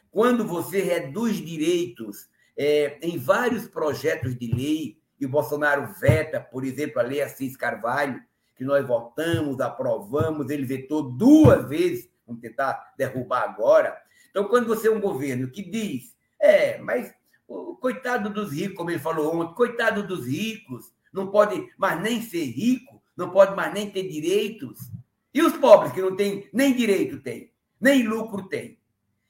quando 0.09 0.45
você 0.45 0.81
reduz 0.81 1.37
direitos 1.37 2.29
é, 2.57 2.97
em 3.01 3.17
vários 3.17 3.67
projetos 3.67 4.35
de 4.35 4.47
lei, 4.47 4.99
e 5.19 5.25
o 5.25 5.29
Bolsonaro 5.29 5.93
veta, 5.99 6.39
por 6.39 6.63
exemplo, 6.63 6.99
a 6.99 7.03
Lei 7.03 7.21
Assis 7.21 7.55
Carvalho, 7.57 8.23
que 8.59 8.65
nós 8.65 8.85
votamos, 8.85 9.61
aprovamos, 9.61 10.49
ele 10.49 10.65
vetou 10.65 11.01
duas 11.01 11.65
vezes, 11.69 12.09
vamos 12.27 12.41
tentar 12.41 12.93
derrubar 12.97 13.43
agora. 13.43 13.97
Então, 14.29 14.49
quando 14.49 14.67
você 14.67 14.89
é 14.89 14.91
um 14.91 14.99
governo 14.99 15.49
que 15.49 15.63
diz, 15.63 16.13
é, 16.37 16.77
mas 16.77 17.15
o 17.47 17.77
coitado 17.77 18.29
dos 18.29 18.51
ricos, 18.51 18.75
como 18.75 18.91
ele 18.91 18.99
falou 18.99 19.33
ontem, 19.33 19.55
coitado 19.55 20.05
dos 20.05 20.27
ricos, 20.27 20.91
não 21.13 21.31
pode 21.31 21.71
mais 21.77 22.01
nem 22.01 22.21
ser 22.21 22.43
rico, 22.47 23.01
não 23.15 23.29
pode 23.29 23.55
mais 23.55 23.73
nem 23.73 23.89
ter 23.89 24.09
direitos. 24.09 24.91
E 25.33 25.41
os 25.41 25.53
pobres 25.53 25.93
que 25.93 26.01
não 26.01 26.13
têm 26.13 26.49
nem 26.51 26.75
direito 26.75 27.21
têm, 27.21 27.53
nem 27.79 28.03
lucro 28.03 28.49
têm. 28.49 28.77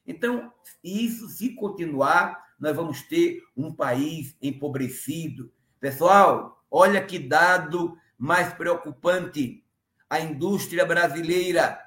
Então, 0.07 0.51
isso 0.83 1.27
se 1.27 1.53
continuar, 1.53 2.43
nós 2.59 2.75
vamos 2.75 3.03
ter 3.03 3.43
um 3.55 3.71
país 3.71 4.35
empobrecido. 4.41 5.51
Pessoal, 5.79 6.65
olha 6.71 7.05
que 7.05 7.19
dado 7.19 7.95
mais 8.19 8.53
preocupante. 8.53 9.63
A 10.09 10.19
indústria 10.19 10.85
brasileira, 10.85 11.79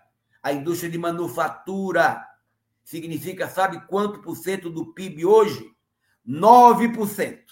a 0.42 0.52
indústria 0.52 0.90
de 0.90 0.96
manufatura, 0.96 2.26
significa, 2.82 3.48
sabe 3.48 3.86
quanto 3.86 4.22
por 4.22 4.34
cento 4.36 4.70
do 4.70 4.94
PIB 4.94 5.26
hoje? 5.26 5.70
9%. 6.26 7.42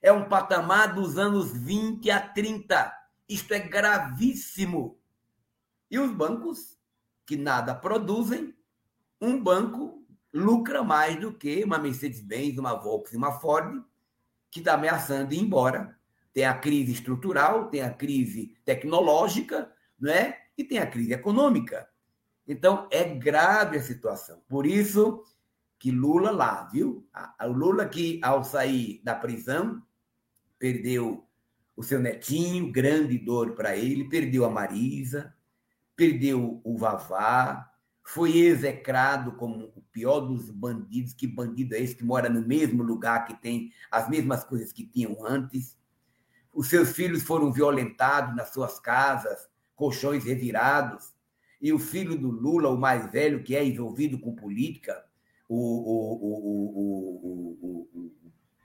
É 0.00 0.10
um 0.10 0.28
patamar 0.28 0.94
dos 0.94 1.18
anos 1.18 1.52
20 1.52 2.10
a 2.10 2.20
30. 2.20 2.92
Isto 3.28 3.54
é 3.54 3.58
gravíssimo. 3.60 4.98
E 5.90 5.98
os 5.98 6.10
bancos, 6.10 6.78
que 7.26 7.36
nada 7.36 7.74
produzem, 7.74 8.54
um 9.20 9.40
banco 9.40 10.04
lucra 10.32 10.82
mais 10.82 11.20
do 11.20 11.32
que 11.32 11.62
uma 11.62 11.78
Mercedes-Benz, 11.78 12.58
uma 12.58 12.74
Volkswagen, 12.74 13.18
uma 13.18 13.38
Ford, 13.38 13.84
que 14.50 14.60
está 14.60 14.74
ameaçando 14.74 15.34
ir 15.34 15.38
embora. 15.38 15.98
Tem 16.32 16.44
a 16.44 16.54
crise 16.54 16.92
estrutural, 16.92 17.68
tem 17.68 17.82
a 17.82 17.90
crise 17.90 18.56
tecnológica, 18.64 19.70
né? 19.98 20.36
e 20.56 20.64
tem 20.64 20.78
a 20.78 20.86
crise 20.86 21.12
econômica. 21.12 21.88
Então, 22.46 22.88
é 22.90 23.04
grave 23.04 23.76
a 23.78 23.82
situação. 23.82 24.42
Por 24.48 24.66
isso 24.66 25.22
que 25.78 25.90
Lula 25.90 26.30
lá, 26.30 26.64
viu? 26.72 27.06
O 27.40 27.52
Lula 27.52 27.86
que, 27.86 28.20
ao 28.22 28.44
sair 28.44 29.00
da 29.04 29.14
prisão, 29.14 29.82
perdeu 30.58 31.26
o 31.76 31.82
seu 31.82 31.98
netinho, 32.00 32.70
grande 32.70 33.18
dor 33.18 33.54
para 33.54 33.76
ele, 33.76 34.08
perdeu 34.08 34.44
a 34.44 34.50
Marisa, 34.50 35.34
perdeu 35.96 36.60
o 36.62 36.76
Vavá, 36.76 37.68
foi 38.04 38.36
execrado 38.38 39.32
como 39.32 39.72
o 39.76 39.82
pior 39.92 40.20
dos 40.20 40.50
bandidos. 40.50 41.14
Que 41.14 41.26
bandido 41.26 41.74
é 41.74 41.80
esse 41.80 41.96
que 41.96 42.04
mora 42.04 42.28
no 42.28 42.46
mesmo 42.46 42.82
lugar, 42.82 43.24
que 43.24 43.34
tem 43.34 43.72
as 43.90 44.08
mesmas 44.08 44.44
coisas 44.44 44.72
que 44.72 44.86
tinham 44.86 45.24
antes? 45.24 45.78
Os 46.52 46.68
seus 46.68 46.92
filhos 46.92 47.22
foram 47.22 47.52
violentados 47.52 48.36
nas 48.36 48.52
suas 48.52 48.78
casas, 48.78 49.48
colchões 49.74 50.24
revirados. 50.24 51.12
E 51.60 51.72
o 51.72 51.78
filho 51.78 52.18
do 52.18 52.30
Lula, 52.30 52.68
o 52.68 52.76
mais 52.76 53.10
velho, 53.10 53.42
que 53.42 53.56
é 53.56 53.64
envolvido 53.64 54.18
com 54.18 54.34
política, 54.34 55.02
o, 55.48 55.56
o, 55.56 56.28
o, 57.62 57.88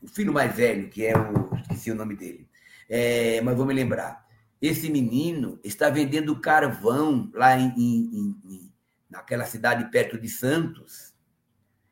o 0.01 0.07
filho 0.07 0.33
mais 0.33 0.55
velho, 0.55 0.89
que 0.89 1.05
é 1.05 1.17
o. 1.17 1.55
esqueci 1.57 1.91
o 1.91 1.95
nome 1.95 2.15
dele, 2.15 2.49
é, 2.89 3.41
mas 3.41 3.55
vou 3.55 3.65
me 3.65 3.73
lembrar. 3.73 4.25
Esse 4.61 4.89
menino 4.89 5.59
está 5.63 5.89
vendendo 5.89 6.39
carvão 6.39 7.29
lá 7.33 7.57
em, 7.59 7.67
em, 7.77 8.35
em, 8.45 8.73
naquela 9.09 9.45
cidade 9.45 9.91
perto 9.91 10.19
de 10.19 10.27
Santos. 10.27 11.13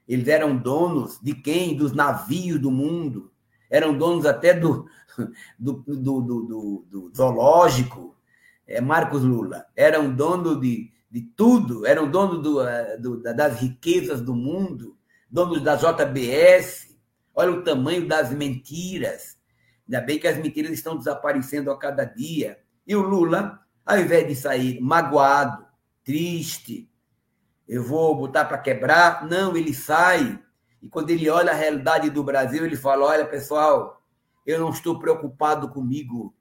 Eles 0.08 0.28
eram 0.28 0.58
donos 0.58 1.20
de 1.22 1.36
quem? 1.36 1.76
Dos 1.76 1.92
navios 1.92 2.60
do 2.60 2.72
mundo. 2.72 3.32
Eram 3.70 3.98
donos 3.98 4.26
até 4.26 4.54
do, 4.54 4.88
do, 5.58 5.84
do, 5.88 6.22
do, 6.22 6.86
do 6.90 7.12
zoológico. 7.16 8.16
É, 8.68 8.82
Marcos 8.82 9.22
Lula. 9.22 9.66
Eram 9.76 10.14
donos 10.14 10.60
de, 10.60 10.92
de 11.10 11.22
tudo. 11.22 11.86
Eram 11.86 12.10
donos 12.10 12.42
do, 12.42 12.62
eh, 12.68 12.98
das 13.36 13.60
riquezas 13.60 14.22
do 14.22 14.36
mundo. 14.36 14.98
Donos 15.30 15.62
da 15.62 15.76
JBS. 15.76 16.96
Olha 17.34 17.52
o 17.52 17.64
tamanho 17.64 18.08
das 18.08 18.32
mentiras. 18.32 19.38
Ainda 19.88 20.02
bem 20.02 20.18
que 20.18 20.28
as 20.28 20.38
mentiras 20.38 20.72
estão 20.72 20.98
desaparecendo 20.98 21.70
a 21.72 21.78
cada 21.78 22.06
dia. 22.06 22.58
E 22.88 22.96
o 22.96 23.02
Lula, 23.02 23.60
ao 23.86 24.00
invés 24.00 24.28
de 24.28 24.36
sair 24.36 24.80
magoado, 24.82 25.66
triste, 26.04 26.90
eu 27.68 27.84
vou 27.84 28.16
botar 28.16 28.46
para 28.46 28.58
quebrar. 28.58 29.28
Não, 29.28 29.56
ele 29.56 29.74
sai. 29.74 30.40
E 30.86 30.88
quando 30.88 31.10
ele 31.10 31.28
olha 31.32 31.52
a 31.52 31.56
realidade 31.56 32.12
do 32.12 32.24
Brasil, 32.24 32.64
ele 32.64 32.76
fala: 32.76 33.08
olha, 33.08 33.26
pessoal, 33.26 34.04
eu 34.46 34.60
não 34.60 34.70
estou 34.70 35.00
preocupado 35.00 35.70
comigo. 35.70 36.32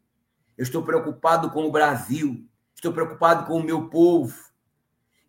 Eu 0.55 0.65
estou 0.65 0.83
preocupado 0.83 1.51
com 1.51 1.65
o 1.65 1.73
Brasil. 1.73 2.47
Estou 2.75 2.93
preocupado 2.93 3.47
com 3.47 3.57
o 3.57 3.65
meu 3.65 3.89
povo. 3.89 4.37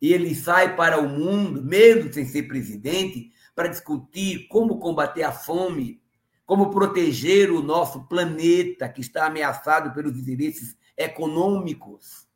E 0.01 0.11
ele 0.11 0.35
sai 0.35 0.75
para 0.75 0.99
o 0.99 1.07
mundo, 1.07 1.63
mesmo 1.63 2.11
sem 2.11 2.25
ser 2.25 2.43
presidente, 2.43 3.31
para 3.55 3.69
discutir 3.69 4.49
como 4.49 4.79
combater 4.79 5.23
a 5.23 5.31
fome, 5.31 6.01
como 6.45 6.69
proteger 6.69 7.49
o 7.49 7.63
nosso 7.63 8.09
planeta 8.09 8.89
que 8.89 8.99
está 8.99 9.27
ameaçado 9.27 9.93
pelos 9.93 10.17
interesses 10.17 10.75
econômicos, 10.97 12.27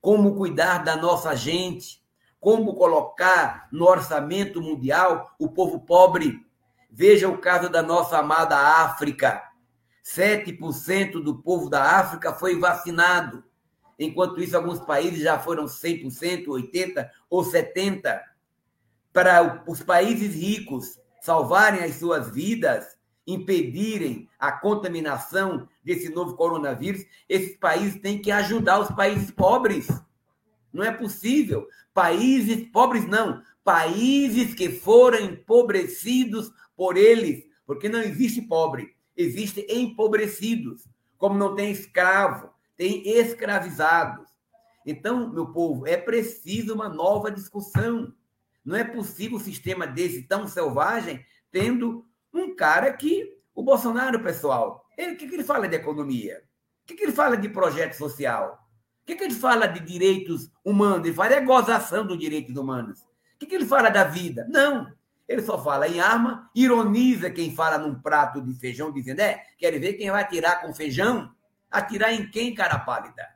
como 0.00 0.34
cuidar 0.34 0.78
da 0.78 0.96
nossa 0.96 1.36
gente, 1.36 2.03
como 2.44 2.74
colocar 2.74 3.68
no 3.72 3.86
orçamento 3.86 4.60
mundial 4.60 5.34
o 5.38 5.48
povo 5.48 5.80
pobre. 5.80 6.44
Veja 6.90 7.26
o 7.26 7.38
caso 7.38 7.70
da 7.70 7.82
nossa 7.82 8.18
amada 8.18 8.54
África. 8.54 9.42
7% 10.04 11.22
do 11.22 11.38
povo 11.38 11.70
da 11.70 11.98
África 11.98 12.34
foi 12.34 12.60
vacinado. 12.60 13.42
Enquanto 13.98 14.42
isso, 14.42 14.54
alguns 14.54 14.78
países 14.78 15.20
já 15.20 15.38
foram 15.38 15.64
100%, 15.64 16.44
80% 16.44 17.08
ou 17.30 17.42
70%. 17.42 18.20
Para 19.10 19.64
os 19.66 19.82
países 19.82 20.34
ricos 20.34 20.98
salvarem 21.22 21.82
as 21.82 21.94
suas 21.94 22.28
vidas, 22.28 22.84
impedirem 23.26 24.28
a 24.38 24.52
contaminação 24.52 25.66
desse 25.82 26.10
novo 26.10 26.34
coronavírus, 26.34 27.06
esses 27.26 27.56
países 27.56 27.98
têm 28.02 28.20
que 28.20 28.30
ajudar 28.30 28.80
os 28.80 28.90
países 28.90 29.30
pobres. 29.30 29.88
Não 30.74 30.82
é 30.82 30.90
possível. 30.90 31.68
Países 31.94 32.68
pobres, 32.70 33.06
não. 33.06 33.40
Países 33.62 34.52
que 34.54 34.68
foram 34.68 35.20
empobrecidos 35.20 36.52
por 36.76 36.96
eles. 36.96 37.44
Porque 37.64 37.88
não 37.88 38.00
existe 38.02 38.42
pobre, 38.42 38.94
existe 39.16 39.64
empobrecidos. 39.70 40.86
Como 41.16 41.38
não 41.38 41.54
tem 41.54 41.70
escravo, 41.70 42.50
tem 42.76 43.08
escravizados. 43.08 44.26
Então, 44.84 45.32
meu 45.32 45.46
povo, 45.46 45.86
é 45.86 45.96
preciso 45.96 46.74
uma 46.74 46.88
nova 46.88 47.30
discussão. 47.30 48.12
Não 48.64 48.76
é 48.76 48.84
possível 48.84 49.38
um 49.38 49.40
sistema 49.40 49.86
desse 49.86 50.24
tão 50.24 50.46
selvagem 50.46 51.24
tendo 51.50 52.04
um 52.32 52.54
cara 52.54 52.92
que, 52.92 53.38
o 53.54 53.62
Bolsonaro, 53.62 54.20
pessoal, 54.20 54.84
ele, 54.98 55.14
que, 55.14 55.28
que 55.28 55.34
ele 55.34 55.44
fala 55.44 55.68
de 55.68 55.76
economia? 55.76 56.42
O 56.82 56.86
que, 56.86 56.94
que 56.94 57.04
ele 57.04 57.12
fala 57.12 57.36
de 57.36 57.48
projeto 57.48 57.94
social? 57.94 58.63
O 59.04 59.06
que, 59.06 59.16
que 59.16 59.24
ele 59.24 59.34
fala 59.34 59.66
de 59.66 59.80
direitos 59.80 60.50
humanos? 60.64 61.06
Ele 61.06 61.14
fala 61.14 61.34
é 61.34 61.40
gozação 61.42 62.06
dos 62.06 62.18
direitos 62.18 62.56
humanos. 62.56 63.00
O 63.00 63.38
que, 63.38 63.44
que 63.44 63.54
ele 63.54 63.66
fala 63.66 63.90
da 63.90 64.04
vida? 64.04 64.46
Não. 64.48 64.90
Ele 65.28 65.42
só 65.42 65.62
fala 65.62 65.86
em 65.86 66.00
arma, 66.00 66.50
ironiza 66.54 67.30
quem 67.30 67.54
fala 67.54 67.76
num 67.76 67.94
prato 67.94 68.40
de 68.40 68.54
feijão, 68.54 68.90
dizendo: 68.90 69.20
é, 69.20 69.44
quer 69.58 69.78
ver 69.78 69.92
quem 69.92 70.10
vai 70.10 70.22
atirar 70.22 70.62
com 70.62 70.72
feijão? 70.72 71.30
Atirar 71.70 72.14
em 72.14 72.30
quem, 72.30 72.54
cara 72.54 72.78
pálida? 72.78 73.28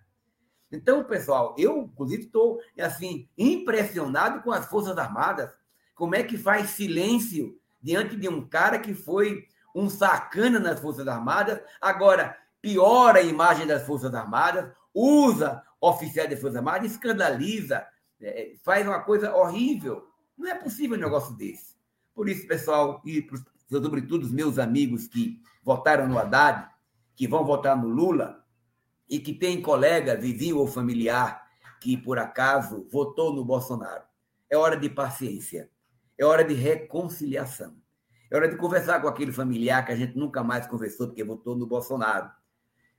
Então, 0.73 1.05
pessoal, 1.05 1.55
eu, 1.59 1.83
inclusive, 1.83 2.23
estou 2.23 2.61
assim, 2.81 3.29
impressionado 3.37 4.41
com 4.41 4.51
as 4.51 4.64
Forças 4.66 4.97
Armadas. 4.97 5.51
Como 5.95 6.14
é 6.14 6.23
que 6.23 6.39
faz 6.39 6.71
silêncio 6.71 7.59
diante 7.83 8.16
de 8.16 8.27
um 8.27 8.47
cara 8.49 8.79
que 8.79 8.95
foi 8.95 9.47
um 9.75 9.91
sacana 9.91 10.59
nas 10.59 10.81
Forças 10.81 11.07
Armadas, 11.07 11.61
agora 11.79 12.39
piora 12.61 13.19
a 13.19 13.23
imagem 13.23 13.66
das 13.66 13.85
Forças 13.85 14.14
Armadas, 14.14 14.71
usa 14.95 15.62
oficiais 15.80 16.30
das 16.30 16.41
Forças 16.41 16.57
Armadas, 16.57 16.91
escandaliza, 16.91 17.86
é, 18.20 18.55
faz 18.62 18.86
uma 18.86 19.01
coisa 19.01 19.34
horrível. 19.34 20.07
Não 20.36 20.49
é 20.49 20.55
possível 20.55 20.97
um 20.97 21.01
negócio 21.01 21.34
desse. 21.36 21.76
Por 22.14 22.28
isso, 22.28 22.47
pessoal, 22.47 23.01
e 23.05 23.26
sobretudo 23.68 24.24
os 24.24 24.32
meus 24.32 24.59
amigos 24.59 25.07
que 25.07 25.41
votaram 25.62 26.09
no 26.09 26.18
Haddad, 26.18 26.68
que 27.14 27.28
vão 27.28 27.45
votar 27.45 27.76
no 27.76 27.89
Lula, 27.89 28.45
e 29.09 29.18
que 29.18 29.32
tem 29.32 29.62
colega, 29.62 30.16
vizinho 30.16 30.59
ou 30.59 30.66
familiar, 30.66 31.49
que 31.80 31.97
por 31.97 32.18
acaso 32.18 32.86
votou 32.91 33.32
no 33.34 33.45
Bolsonaro. 33.45 34.05
É 34.51 34.57
hora 34.57 34.76
de 34.76 34.91
paciência, 34.91 35.70
é 36.18 36.24
hora 36.24 36.45
de 36.45 36.55
reconciliação. 36.55 37.76
É 38.30 38.36
hora 38.36 38.49
de 38.49 38.57
conversar 38.57 39.01
com 39.01 39.09
aquele 39.09 39.32
familiar 39.32 39.84
que 39.86 39.93
a 39.93 39.97
gente 39.97 40.16
nunca 40.16 40.43
mais 40.45 40.66
conversou 40.66 41.07
porque 41.07 41.24
votou 41.24 41.57
no 41.57 41.66
Bolsonaro. 41.66 42.30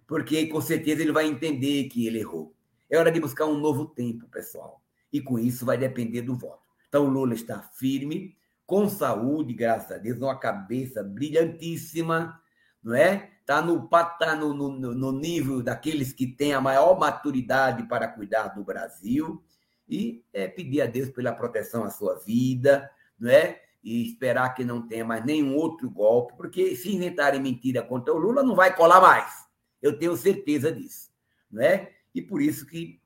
Porque 0.10 0.48
com 0.48 0.60
certeza 0.60 1.04
ele 1.04 1.12
vai 1.12 1.28
entender 1.28 1.84
que 1.84 2.08
ele 2.08 2.18
errou. 2.18 2.52
É 2.90 2.98
hora 2.98 3.12
de 3.12 3.20
buscar 3.20 3.46
um 3.46 3.60
novo 3.60 3.86
tempo, 3.86 4.28
pessoal. 4.28 4.82
E 5.14 5.22
com 5.22 5.38
isso 5.38 5.68
vai 5.68 5.78
depender 5.78 6.24
do 6.24 6.36
voto. 6.36 6.64
Então 6.88 7.06
o 7.06 7.10
Lula 7.10 7.36
está 7.36 7.62
firme, 7.62 8.36
com 8.66 8.90
saúde, 8.90 9.54
graças 9.54 9.92
a 9.92 10.00
Deus, 10.00 10.18
uma 10.18 10.40
cabeça 10.40 11.04
brilhantíssima, 11.04 12.42
não 12.84 12.96
é? 12.96 13.30
Está 13.40 13.62
no, 13.62 13.88
tá 13.88 14.36
no, 14.36 14.52
no, 14.52 14.72
no 14.72 15.12
nível 15.12 15.62
daqueles 15.62 16.12
que 16.12 16.26
têm 16.26 16.54
a 16.54 16.62
maior 16.62 16.98
maturidade 16.98 17.84
para 17.84 18.08
cuidar 18.08 18.48
do 18.48 18.64
Brasil 18.64 19.44
e 19.88 20.24
é, 20.34 20.48
pedir 20.48 20.82
a 20.82 20.88
Deus 20.88 21.10
pela 21.10 21.34
proteção 21.34 21.84
à 21.84 21.92
sua 21.92 22.16
vida, 22.16 22.90
não 23.20 23.30
é? 23.30 23.62
e 23.84 24.06
esperar 24.06 24.54
que 24.54 24.66
não 24.66 24.86
tenha 24.86 25.06
mais 25.06 25.24
nenhum 25.24 25.56
outro 25.56 25.90
golpe, 25.90 26.34
porque 26.36 26.76
se 26.76 26.94
inventarem 26.94 27.42
mentira 27.42 27.82
contra 27.82 28.14
o 28.14 28.18
Lula, 28.18 28.44
não 28.44 28.54
vai 28.54 28.76
colar 28.76 29.00
mais. 29.00 29.49
Eu 29.82 29.98
tenho 29.98 30.16
certeza 30.18 30.72
disso. 30.72 31.10
Não 31.52 31.62
é? 31.62 31.92
E 32.14 32.22
por 32.22 32.42
isso 32.42 32.66
que, 32.66 33.00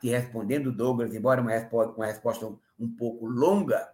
te 0.00 0.08
respondendo, 0.08 0.72
Douglas, 0.72 1.14
embora 1.14 1.40
uma 1.40 1.52
resposta, 1.52 1.92
uma 1.94 2.06
resposta 2.06 2.54
um 2.78 2.88
pouco 2.88 3.26
longa, 3.26 3.88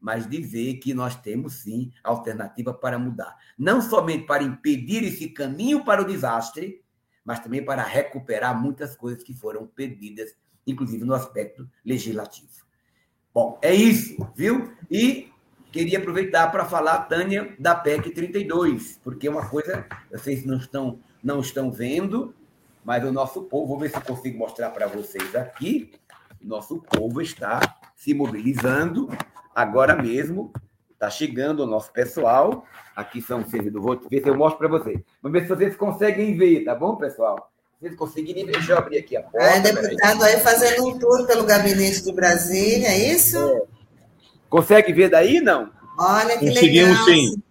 mas 0.00 0.28
dizer 0.28 0.74
que 0.74 0.94
nós 0.94 1.16
temos 1.16 1.54
sim 1.54 1.92
alternativa 2.04 2.72
para 2.72 2.98
mudar. 2.98 3.36
Não 3.58 3.80
somente 3.80 4.26
para 4.26 4.42
impedir 4.42 5.02
esse 5.04 5.28
caminho 5.30 5.84
para 5.84 6.02
o 6.02 6.04
desastre, 6.04 6.84
mas 7.24 7.40
também 7.40 7.64
para 7.64 7.82
recuperar 7.82 8.60
muitas 8.60 8.96
coisas 8.96 9.22
que 9.22 9.34
foram 9.34 9.66
perdidas, 9.66 10.34
inclusive 10.66 11.04
no 11.04 11.14
aspecto 11.14 11.68
legislativo. 11.84 12.48
Bom, 13.34 13.58
é 13.62 13.74
isso, 13.74 14.16
viu? 14.34 14.72
E 14.90 15.30
queria 15.70 15.98
aproveitar 15.98 16.50
para 16.50 16.64
falar, 16.64 17.02
Tânia, 17.02 17.54
da 17.58 17.74
PEC 17.74 18.10
32, 18.10 18.98
porque 19.02 19.26
é 19.26 19.30
uma 19.30 19.48
coisa, 19.48 19.86
vocês 20.10 20.44
não 20.44 20.56
estão, 20.56 21.00
não 21.22 21.40
estão 21.40 21.70
vendo, 21.70 22.34
mas 22.84 23.04
o 23.04 23.12
nosso 23.12 23.42
povo, 23.42 23.66
vou 23.66 23.78
ver 23.78 23.90
se 23.90 23.96
eu 23.96 24.02
consigo 24.02 24.38
mostrar 24.38 24.70
para 24.70 24.86
vocês 24.86 25.34
aqui, 25.34 25.92
o 26.42 26.46
nosso 26.46 26.80
povo 26.80 27.20
está 27.20 27.78
se 27.96 28.14
mobilizando 28.14 29.08
agora 29.54 30.00
mesmo, 30.00 30.52
está 30.92 31.10
chegando 31.10 31.60
o 31.60 31.66
nosso 31.66 31.92
pessoal, 31.92 32.64
aqui 32.94 33.20
são 33.20 33.40
os 33.40 33.50
servidores, 33.50 33.84
vou 33.84 34.08
ver 34.08 34.22
se 34.22 34.28
eu 34.28 34.36
mostro 34.36 34.58
para 34.58 34.68
vocês. 34.68 35.00
Vamos 35.22 35.38
ver 35.38 35.46
se 35.46 35.54
vocês 35.54 35.76
conseguem 35.76 36.36
ver, 36.36 36.64
tá 36.64 36.74
bom, 36.74 36.96
pessoal? 36.96 37.50
Se 37.78 37.86
vocês 37.86 37.96
conseguirem 37.96 38.46
ver, 38.46 38.52
deixa 38.52 38.72
eu 38.72 38.78
abrir 38.78 38.98
aqui 38.98 39.16
a 39.16 39.22
porta. 39.22 39.38
É, 39.38 39.60
deputado 39.60 40.24
aí 40.24 40.40
fazendo 40.40 40.88
um 40.88 40.98
tour 40.98 41.26
pelo 41.26 41.44
gabinete 41.44 42.02
de 42.02 42.12
Brasília, 42.12 42.88
é 42.88 43.12
isso? 43.12 43.38
É. 43.38 43.62
Consegue 44.48 44.92
ver 44.92 45.10
daí, 45.10 45.40
não? 45.40 45.70
Olha 45.98 46.38
que 46.38 46.46
Conseguimos 46.46 46.90
legal. 46.90 47.04
sim. 47.04 47.42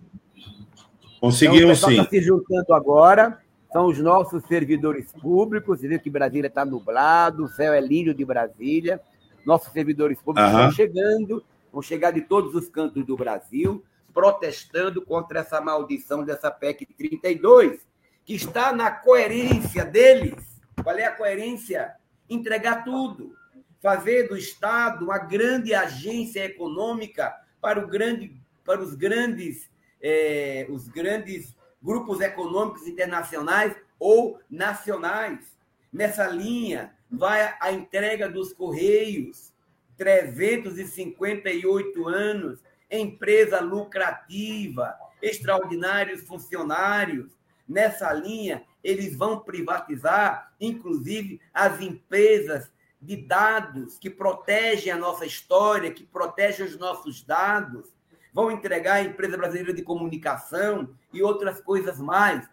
Conseguimos 1.20 1.78
então, 1.78 1.90
sim. 1.90 1.98
Está 1.98 2.10
se 2.10 2.22
juntando 2.22 2.74
agora. 2.74 3.40
São 3.72 3.88
os 3.88 4.00
nossos 4.00 4.44
servidores 4.46 5.12
públicos. 5.12 5.80
Você 5.80 5.88
vê 5.88 6.00
que 6.00 6.10
Brasília 6.10 6.48
está 6.48 6.64
nublado, 6.64 7.46
o 7.46 7.50
céu 7.50 7.74
é 7.74 7.82
lindo 7.82 8.14
de 8.14 8.24
Brasília. 8.24 9.02
Nossos 9.46 9.72
servidores 9.72 10.22
públicos 10.22 10.52
uhum. 10.52 10.60
estão 10.60 10.72
chegando, 10.72 11.44
vão 11.72 11.82
chegar 11.82 12.12
de 12.12 12.22
todos 12.22 12.54
os 12.56 12.68
cantos 12.70 13.06
do 13.06 13.16
Brasil, 13.16 13.84
protestando 14.14 15.02
contra 15.02 15.40
essa 15.40 15.62
maldição 15.62 16.24
dessa 16.24 16.52
PEC 16.52 16.86
32, 16.86 17.80
que 18.26 18.36
está 18.36 18.74
na 18.74 18.92
coerência 18.92 19.86
deles. 19.86 20.60
Qual 20.84 20.98
é 20.98 21.06
a 21.06 21.12
coerência? 21.12 21.96
Entregar 22.30 22.84
tudo 22.84 23.36
fazer 23.82 24.28
do 24.28 24.38
Estado 24.38 25.06
uma 25.06 25.18
grande 25.18 25.74
agência 25.74 26.44
econômica 26.46 27.34
para, 27.62 27.80
o 27.80 27.88
grande, 27.88 28.36
para 28.66 28.82
os, 28.82 28.96
grandes, 28.96 29.70
é, 30.02 30.68
os 30.70 30.88
grandes 30.88 31.56
grupos 31.88 32.20
econômicos 32.20 32.86
internacionais 32.86 33.74
ou 33.98 34.42
nacionais. 34.50 35.58
Nessa 35.92 36.28
linha, 36.28 36.94
vai 37.10 37.56
a 37.62 37.72
entrega 37.72 38.28
dos 38.28 38.52
Correios, 38.52 39.54
358 39.96 42.08
anos, 42.10 42.60
empresa 42.92 43.62
lucrativa, 43.62 44.98
extraordinários 45.22 46.28
funcionários. 46.28 47.32
Nessa 47.66 48.12
linha, 48.12 48.66
eles 48.84 49.16
vão 49.16 49.40
privatizar, 49.40 50.54
inclusive, 50.60 51.40
as 51.54 51.80
empresas 51.80 52.70
de 53.02 53.16
dados 53.16 53.98
que 53.98 54.10
protegem 54.10 54.92
a 54.92 54.98
nossa 54.98 55.26
história, 55.26 55.94
que 55.94 56.04
protegem 56.04 56.66
os 56.66 56.78
nossos 56.78 57.24
dados, 57.24 57.96
vão 58.38 58.52
entregar 58.52 58.94
a 58.94 59.02
empresa 59.02 59.36
brasileira 59.36 59.74
de 59.74 59.82
comunicação 59.82 60.92
e 61.12 61.24
outras 61.24 61.60
coisas 61.60 62.00
mais. 62.00 62.48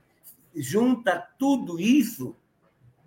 Junta 0.56 1.28
tudo 1.38 1.78
isso 1.78 2.34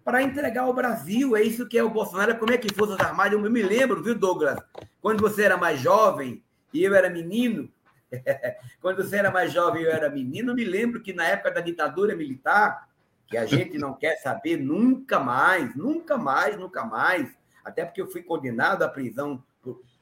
para 0.05 0.21
entregar 0.21 0.61
ao 0.61 0.75
Brasil. 0.75 1.35
É 1.35 1.41
isso 1.41 1.67
que 1.67 1.75
é 1.75 1.83
o 1.83 1.89
Bolsonaro. 1.89 2.37
Como 2.37 2.53
é 2.53 2.57
que 2.59 2.71
Forças 2.71 2.99
Armadas? 2.99 3.33
Eu 3.33 3.49
me 3.49 3.63
lembro, 3.63 4.03
viu, 4.03 4.13
Douglas? 4.13 4.59
Quando 5.01 5.21
você 5.21 5.41
era 5.41 5.57
mais 5.57 5.79
jovem 5.79 6.43
e 6.71 6.83
eu 6.83 6.93
era 6.93 7.09
menino, 7.09 7.67
quando 8.79 9.03
você 9.03 9.15
era 9.15 9.31
mais 9.31 9.51
jovem 9.51 9.81
e 9.81 9.85
eu 9.85 9.91
era 9.91 10.07
menino, 10.07 10.51
eu 10.51 10.55
me 10.55 10.63
lembro 10.63 11.01
que 11.01 11.13
na 11.13 11.25
época 11.25 11.49
da 11.49 11.61
ditadura 11.61 12.15
militar, 12.15 12.87
que 13.25 13.37
a 13.37 13.47
gente 13.47 13.79
não 13.79 13.95
quer 13.95 14.17
saber 14.17 14.55
nunca 14.55 15.19
mais, 15.19 15.75
nunca 15.75 16.15
mais, 16.15 16.55
nunca 16.55 16.85
mais, 16.85 17.27
até 17.65 17.83
porque 17.83 18.03
eu 18.03 18.07
fui 18.07 18.21
condenado 18.21 18.83
à 18.83 18.87
prisão 18.87 19.43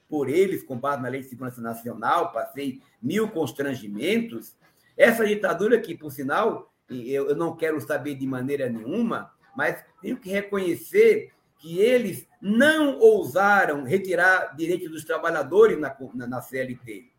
por, 0.07 0.29
eles, 0.29 0.63
com 0.63 0.77
base 0.77 1.01
na 1.01 1.09
Lei 1.09 1.21
de 1.21 1.27
Segurança 1.27 1.61
Nacional, 1.61 2.31
passei 2.31 2.81
mil 3.01 3.29
constrangimentos. 3.29 4.55
Essa 4.95 5.25
ditadura 5.25 5.79
que, 5.79 5.95
por 5.95 6.11
sinal, 6.11 6.71
eu, 6.89 7.35
não 7.35 7.55
quero 7.55 7.79
saber 7.81 8.15
de 8.15 8.27
maneira 8.27 8.69
nenhuma, 8.69 9.31
mas 9.55 9.83
tenho 10.01 10.17
que 10.17 10.29
reconhecer 10.29 11.31
que 11.57 11.79
eles 11.79 12.27
não 12.41 12.99
ousaram 12.99 13.83
retirar 13.83 14.55
direitos 14.55 14.91
dos 14.91 15.03
trabalhadores 15.03 15.79
na, 15.79 15.95
na, 16.13 16.27
na 16.27 16.41
CLT. 16.41 17.09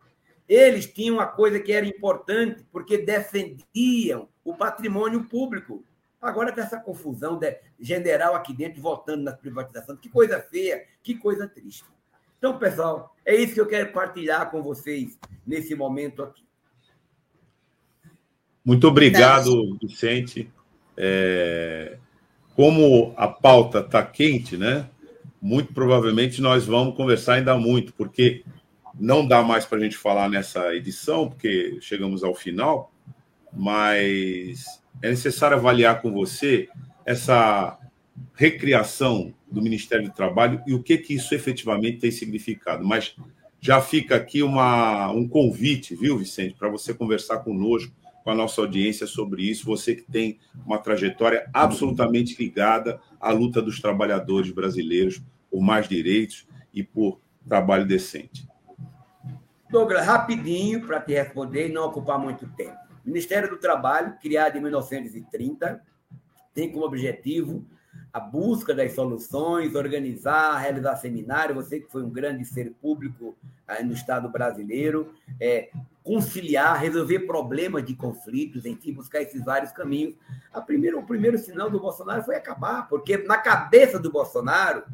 Eles 0.49 0.87
tinham 0.87 1.17
uma 1.17 1.27
coisa 1.27 1.59
que 1.59 1.73
era 1.73 1.85
importante, 1.85 2.65
porque 2.71 2.99
defendiam 2.99 4.29
o 4.45 4.55
patrimônio 4.55 5.25
público. 5.25 5.85
Agora 6.21 6.53
com 6.53 6.61
essa 6.61 6.79
confusão 6.79 7.39
de 7.39 7.59
general 7.81 8.35
aqui 8.35 8.55
dentro 8.55 8.81
votando 8.81 9.25
na 9.25 9.33
privatização, 9.33 9.97
que 9.97 10.09
coisa 10.09 10.41
feia, 10.41 10.85
que 11.03 11.17
coisa 11.17 11.49
triste. 11.49 11.85
Então, 12.39 12.59
pessoal, 12.59 13.15
é 13.25 13.35
isso 13.35 13.55
que 13.55 13.61
eu 13.61 13.67
quero 13.67 13.93
partilhar 13.93 14.51
com 14.51 14.63
vocês 14.63 15.19
nesse 15.47 15.75
momento 15.75 16.23
aqui. 16.23 16.45
Muito 18.65 18.89
obrigado, 18.89 19.79
Vicente. 19.81 20.51
É, 20.97 21.99
como 22.55 23.15
a 23.17 23.29
pauta 23.29 23.81
está 23.81 24.03
quente, 24.03 24.57
né? 24.57 24.89
Muito 25.41 25.73
provavelmente 25.73 26.41
nós 26.41 26.67
vamos 26.67 26.97
conversar 26.97 27.35
ainda 27.35 27.57
muito, 27.57 27.93
porque 27.93 28.45
não 28.99 29.27
dá 29.27 29.43
mais 29.43 29.65
para 29.65 29.79
a 29.79 29.81
gente 29.81 29.97
falar 29.97 30.29
nessa 30.29 30.75
edição, 30.75 31.29
porque 31.29 31.79
chegamos 31.81 32.25
ao 32.25 32.35
final, 32.35 32.93
mas 33.53 34.83
é 35.03 35.11
necessário 35.11 35.57
avaliar 35.57 36.01
com 36.01 36.11
você 36.11 36.69
essa 37.05 37.79
recriação 38.35 39.33
do 39.57 39.63
Ministério 39.63 40.07
do 40.07 40.13
Trabalho 40.13 40.63
e 40.67 40.75
o 40.75 40.83
que, 40.83 40.99
que 40.99 41.15
isso 41.15 41.35
efetivamente 41.35 41.99
tem 41.99 42.11
significado. 42.11 42.87
Mas 42.87 43.17
já 43.59 43.81
fica 43.81 44.15
aqui 44.15 44.43
uma, 44.43 45.11
um 45.11 45.27
convite, 45.27 45.97
viu, 45.97 46.19
Vicente, 46.19 46.55
para 46.55 46.69
você 46.69 46.93
conversar 46.93 47.39
conosco, 47.39 47.91
com 48.23 48.31
a 48.31 48.35
nossa 48.35 48.61
audiência 48.61 49.07
sobre 49.07 49.45
isso. 49.45 49.65
Você 49.65 49.95
que 49.95 50.03
tem 50.03 50.39
uma 50.67 50.77
trajetória 50.77 51.49
absolutamente 51.55 52.37
ligada 52.39 53.01
à 53.19 53.33
luta 53.33 53.63
dos 53.63 53.81
trabalhadores 53.81 54.51
brasileiros 54.51 55.23
por 55.51 55.63
mais 55.63 55.89
direitos 55.89 56.47
e 56.75 56.83
por 56.83 57.19
trabalho 57.49 57.87
decente. 57.87 58.47
Douglas, 59.71 60.05
rapidinho 60.05 60.87
para 60.87 61.01
te 61.01 61.15
responder 61.15 61.69
e 61.69 61.73
não 61.73 61.87
ocupar 61.87 62.19
muito 62.19 62.47
tempo. 62.49 62.77
Ministério 63.03 63.49
do 63.49 63.57
Trabalho, 63.57 64.19
criado 64.21 64.59
em 64.59 64.61
1930, 64.61 65.81
tem 66.53 66.71
como 66.71 66.85
objetivo 66.85 67.65
a 68.17 68.21
busca 68.21 68.75
das 68.75 68.95
soluções, 68.95 69.75
organizar, 69.75 70.57
realizar 70.57 70.97
seminário, 70.97 71.55
você 71.55 71.81
que 71.81 71.93
foi 71.93 72.03
um 72.03 72.09
grande 72.09 72.47
ser 72.47 72.73
público 72.81 73.37
aí 73.69 73.85
no 73.85 73.93
Estado 73.93 74.27
brasileiro, 74.27 75.13
é, 75.39 75.69
conciliar, 76.03 76.81
resolver 76.81 77.27
problemas 77.27 77.85
de 77.85 77.95
conflitos, 77.95 78.65
enfim, 78.65 78.95
buscar 78.95 79.21
esses 79.21 79.45
vários 79.45 79.71
caminhos. 79.71 80.15
A 80.51 80.63
primeiro, 80.63 80.99
o 80.99 81.05
primeiro 81.05 81.37
sinal 81.37 81.69
do 81.69 81.79
Bolsonaro 81.79 82.23
foi 82.23 82.37
acabar, 82.37 82.89
porque 82.89 83.19
na 83.19 83.37
cabeça 83.37 83.99
do 83.99 84.11
Bolsonaro, 84.11 84.85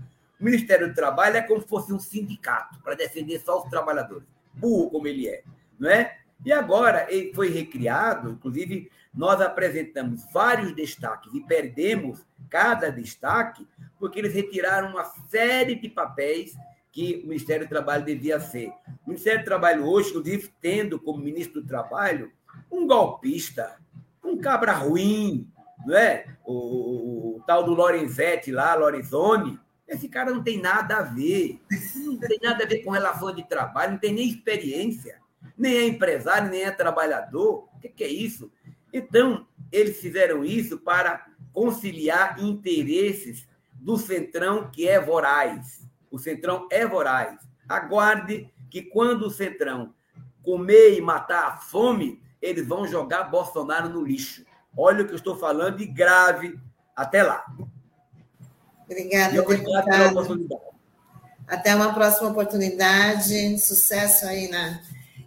o 0.40 0.44
Ministério 0.44 0.88
do 0.88 0.94
Trabalho 0.94 1.36
é 1.36 1.42
como 1.42 1.62
se 1.62 1.68
fosse 1.68 1.92
um 1.92 2.00
sindicato 2.00 2.80
para 2.82 2.96
defender 2.96 3.38
só 3.38 3.62
os 3.62 3.70
trabalhadores, 3.70 4.26
burro 4.52 4.90
como 4.90 5.06
ele 5.06 5.28
é, 5.28 5.44
não 5.78 5.88
é? 5.88 6.18
E 6.44 6.52
agora 6.52 7.06
ele 7.08 7.32
foi 7.32 7.50
recriado, 7.50 8.30
inclusive 8.30 8.90
nós 9.14 9.40
apresentamos 9.40 10.24
vários 10.32 10.74
destaques 10.74 11.32
e 11.34 11.40
perdemos 11.40 12.24
cada 12.48 12.90
destaque 12.90 13.66
porque 13.98 14.18
eles 14.18 14.34
retiraram 14.34 14.90
uma 14.90 15.04
série 15.28 15.74
de 15.74 15.88
papéis 15.88 16.56
que 16.90 17.22
o 17.24 17.28
Ministério 17.28 17.66
do 17.66 17.68
Trabalho 17.68 18.04
devia 18.04 18.38
ser. 18.38 18.68
O 19.06 19.10
Ministério 19.10 19.40
do 19.40 19.44
Trabalho 19.44 19.86
hoje, 19.86 20.10
inclusive, 20.10 20.52
tendo 20.60 21.00
como 21.00 21.22
ministro 21.22 21.62
do 21.62 21.66
Trabalho 21.66 22.30
um 22.70 22.86
golpista, 22.86 23.78
um 24.22 24.36
cabra 24.38 24.72
ruim, 24.72 25.50
não 25.86 25.96
é? 25.96 26.26
O, 26.44 26.52
o, 26.52 27.36
o 27.36 27.42
tal 27.46 27.64
do 27.64 27.72
Lorenzetti 27.72 28.52
lá, 28.52 28.74
Lorenzoni, 28.74 29.58
esse 29.88 30.08
cara 30.08 30.30
não 30.30 30.42
tem 30.42 30.60
nada 30.60 30.98
a 30.98 31.02
ver. 31.02 31.60
Não 31.96 32.16
tem 32.18 32.38
nada 32.42 32.64
a 32.64 32.66
ver 32.66 32.78
com 32.78 32.90
relação 32.90 33.34
de 33.34 33.46
trabalho, 33.46 33.92
não 33.92 33.98
tem 33.98 34.12
nem 34.12 34.28
experiência. 34.28 35.20
Nem 35.56 35.76
é 35.76 35.86
empresário, 35.86 36.50
nem 36.50 36.62
é 36.62 36.70
trabalhador. 36.70 37.68
O 37.74 37.80
que, 37.80 37.88
que 37.88 38.04
é 38.04 38.08
isso? 38.08 38.50
Então, 38.92 39.46
eles 39.70 39.98
fizeram 39.98 40.44
isso 40.44 40.78
para 40.78 41.26
conciliar 41.52 42.42
interesses 42.42 43.48
do 43.72 43.96
Centrão, 43.96 44.70
que 44.70 44.86
é 44.86 45.00
voraz. 45.00 45.86
O 46.10 46.18
Centrão 46.18 46.68
é 46.70 46.86
voraz. 46.86 47.40
Aguarde 47.68 48.52
que 48.70 48.82
quando 48.82 49.26
o 49.26 49.30
Centrão 49.30 49.94
comer 50.42 50.96
e 50.96 51.00
matar 51.00 51.46
a 51.46 51.56
fome, 51.56 52.22
eles 52.40 52.66
vão 52.66 52.86
jogar 52.86 53.24
Bolsonaro 53.24 53.88
no 53.88 54.04
lixo. 54.04 54.44
Olha 54.76 55.02
o 55.02 55.06
que 55.06 55.12
eu 55.12 55.16
estou 55.16 55.38
falando 55.38 55.80
e 55.80 55.86
grave. 55.86 56.58
Até 56.94 57.22
lá. 57.22 57.44
Obrigada, 58.84 59.42
pela 59.42 60.10
oportunidade. 60.10 60.62
Até 61.46 61.74
uma 61.74 61.94
próxima 61.94 62.30
oportunidade. 62.30 63.58
Sucesso 63.58 64.26
aí 64.26 64.48
na 64.48 64.80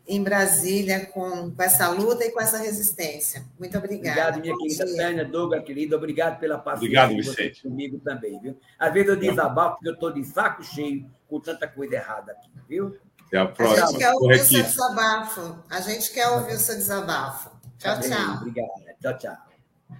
em 0.08 0.22
Brasília 0.22 1.06
com, 1.08 1.52
com 1.52 1.64
essa 1.64 1.90
luta 1.90 2.24
e 2.24 2.32
com 2.32 2.42
essa 2.42 2.58
resistência. 2.58 3.46
Muito 3.60 3.78
obrigada. 3.78 4.38
Obrigado, 4.38 4.42
minha 4.42 4.54
Bom 4.54 4.60
querida 4.60 4.86
dia. 4.86 4.98
Tânia, 4.98 5.26
Douglas, 5.26 5.64
querida. 5.64 5.96
Obrigado 5.96 6.40
pela 6.40 6.58
paciência 6.58 7.04
obrigado, 7.04 7.16
Vicente. 7.16 7.64
comigo 7.64 8.00
também, 8.00 8.40
viu? 8.40 8.58
Às 8.78 8.94
vezes 8.94 9.10
eu 9.10 9.16
desabafo 9.16 9.76
porque 9.76 9.90
eu 9.90 9.94
estou 9.94 10.12
de 10.12 10.24
saco 10.24 10.64
cheio 10.64 11.10
com 11.28 11.40
tanta 11.40 11.68
coisa 11.68 11.96
errada 11.96 12.32
aqui, 12.34 12.50
viu? 12.68 12.98
Até 13.28 13.40
a 13.40 13.48
próxima. 13.48 13.86
A 13.86 13.90
gente 13.90 13.98
quer 13.98 14.14
ouvir 14.14 14.36
o 14.36 14.46
seu 14.46 14.64
desabafo. 14.64 15.64
A 15.70 15.82
gente 15.82 16.14
quer 16.14 16.28
ouvir 16.30 16.54
o 16.54 16.60
seu 16.60 16.76
desabafo. 16.76 17.50
Tchau, 17.80 18.00
tchau. 18.00 18.36
Obrigada. 18.38 18.96
Tchau, 19.02 19.18
tchau. 19.18 19.38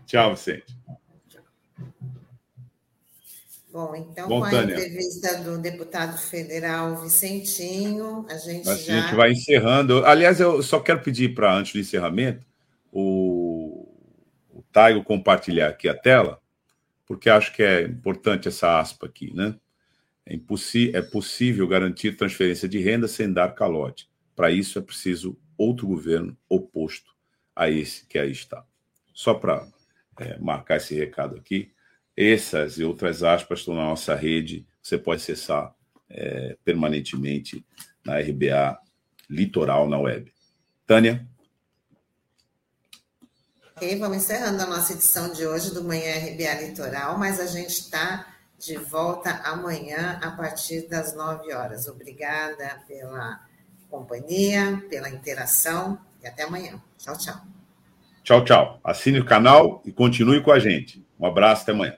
Tchau, 0.06 0.36
Vicente. 0.36 0.76
Bom, 3.76 3.94
então, 3.94 4.30
Bom, 4.30 4.40
com 4.40 4.46
a 4.46 4.52
Tânia, 4.52 4.74
entrevista 4.74 5.44
do 5.44 5.58
deputado 5.58 6.18
federal 6.18 6.96
Vicentinho, 6.96 8.26
a 8.30 8.38
gente 8.38 8.70
a 8.70 8.74
já... 8.78 9.02
gente 9.02 9.16
vai 9.16 9.34
encerrando. 9.34 10.06
Aliás, 10.06 10.40
eu 10.40 10.64
só 10.64 10.80
quero 10.80 11.02
pedir 11.02 11.36
para, 11.36 11.54
antes 11.54 11.74
do 11.74 11.80
encerramento, 11.80 12.46
o, 12.90 13.86
o 14.50 14.64
Taigo 14.72 15.04
compartilhar 15.04 15.68
aqui 15.68 15.90
a 15.90 15.94
tela, 15.94 16.40
porque 17.06 17.30
acho 17.30 17.52
que 17.52 17.62
é 17.62 17.82
importante 17.82 18.48
essa 18.48 18.80
aspa 18.80 19.08
aqui, 19.08 19.36
né? 19.36 19.54
É, 20.26 20.36
é 20.94 21.02
possível 21.02 21.68
garantir 21.68 22.16
transferência 22.16 22.70
de 22.70 22.80
renda 22.80 23.10
sem 23.10 23.30
dar 23.34 23.54
calote. 23.56 24.08
Para 24.38 24.52
isso 24.52 24.80
é 24.80 24.82
preciso 24.82 25.38
outro 25.58 25.86
governo 25.86 26.38
oposto 26.48 27.14
a 27.54 27.70
esse 27.70 28.06
que 28.06 28.18
aí 28.18 28.32
está. 28.32 28.64
Só 29.14 29.34
para 29.34 29.68
é, 30.22 30.40
marcar 30.40 30.78
esse 30.78 30.96
recado 30.96 31.36
aqui. 31.36 31.75
Essas 32.16 32.78
e 32.78 32.84
outras 32.84 33.24
aspas 33.24 33.60
estão 33.60 33.76
na 33.76 33.84
nossa 33.84 34.16
rede. 34.16 34.66
Você 34.82 34.98
pode 34.98 35.22
acessar 35.22 35.74
é, 36.10 36.58
permanentemente 36.64 37.66
na 38.06 38.20
RBA 38.20 38.78
Litoral 39.30 39.90
na 39.90 40.00
web. 40.00 40.32
Tânia? 40.86 41.28
Ok, 43.76 43.98
vamos 43.98 44.18
encerrando 44.18 44.62
a 44.62 44.68
nossa 44.68 44.94
edição 44.94 45.34
de 45.34 45.46
hoje 45.46 45.74
do 45.74 45.84
Manhã 45.84 46.16
RBA 46.18 46.62
Litoral, 46.62 47.18
mas 47.18 47.40
a 47.40 47.46
gente 47.46 47.72
está 47.72 48.26
de 48.58 48.78
volta 48.78 49.32
amanhã 49.44 50.18
a 50.24 50.32
partir 50.32 50.88
das 50.88 51.14
9 51.14 51.54
horas. 51.54 51.88
Obrigada 51.88 52.82
pela 52.88 53.42
companhia, 53.90 54.82
pela 54.90 55.10
interação 55.10 56.00
e 56.24 56.28
até 56.28 56.44
amanhã. 56.44 56.82
Tchau, 56.98 57.18
tchau. 57.18 57.36
Tchau, 58.24 58.44
tchau. 58.46 58.80
Assine 58.84 59.20
o 59.20 59.26
canal 59.26 59.82
e 59.86 59.92
continue 59.92 60.42
com 60.42 60.52
a 60.52 60.60
gente. 60.60 61.06
Um 61.20 61.26
abraço, 61.26 61.64
até 61.64 61.74
amanhã. 61.74 61.98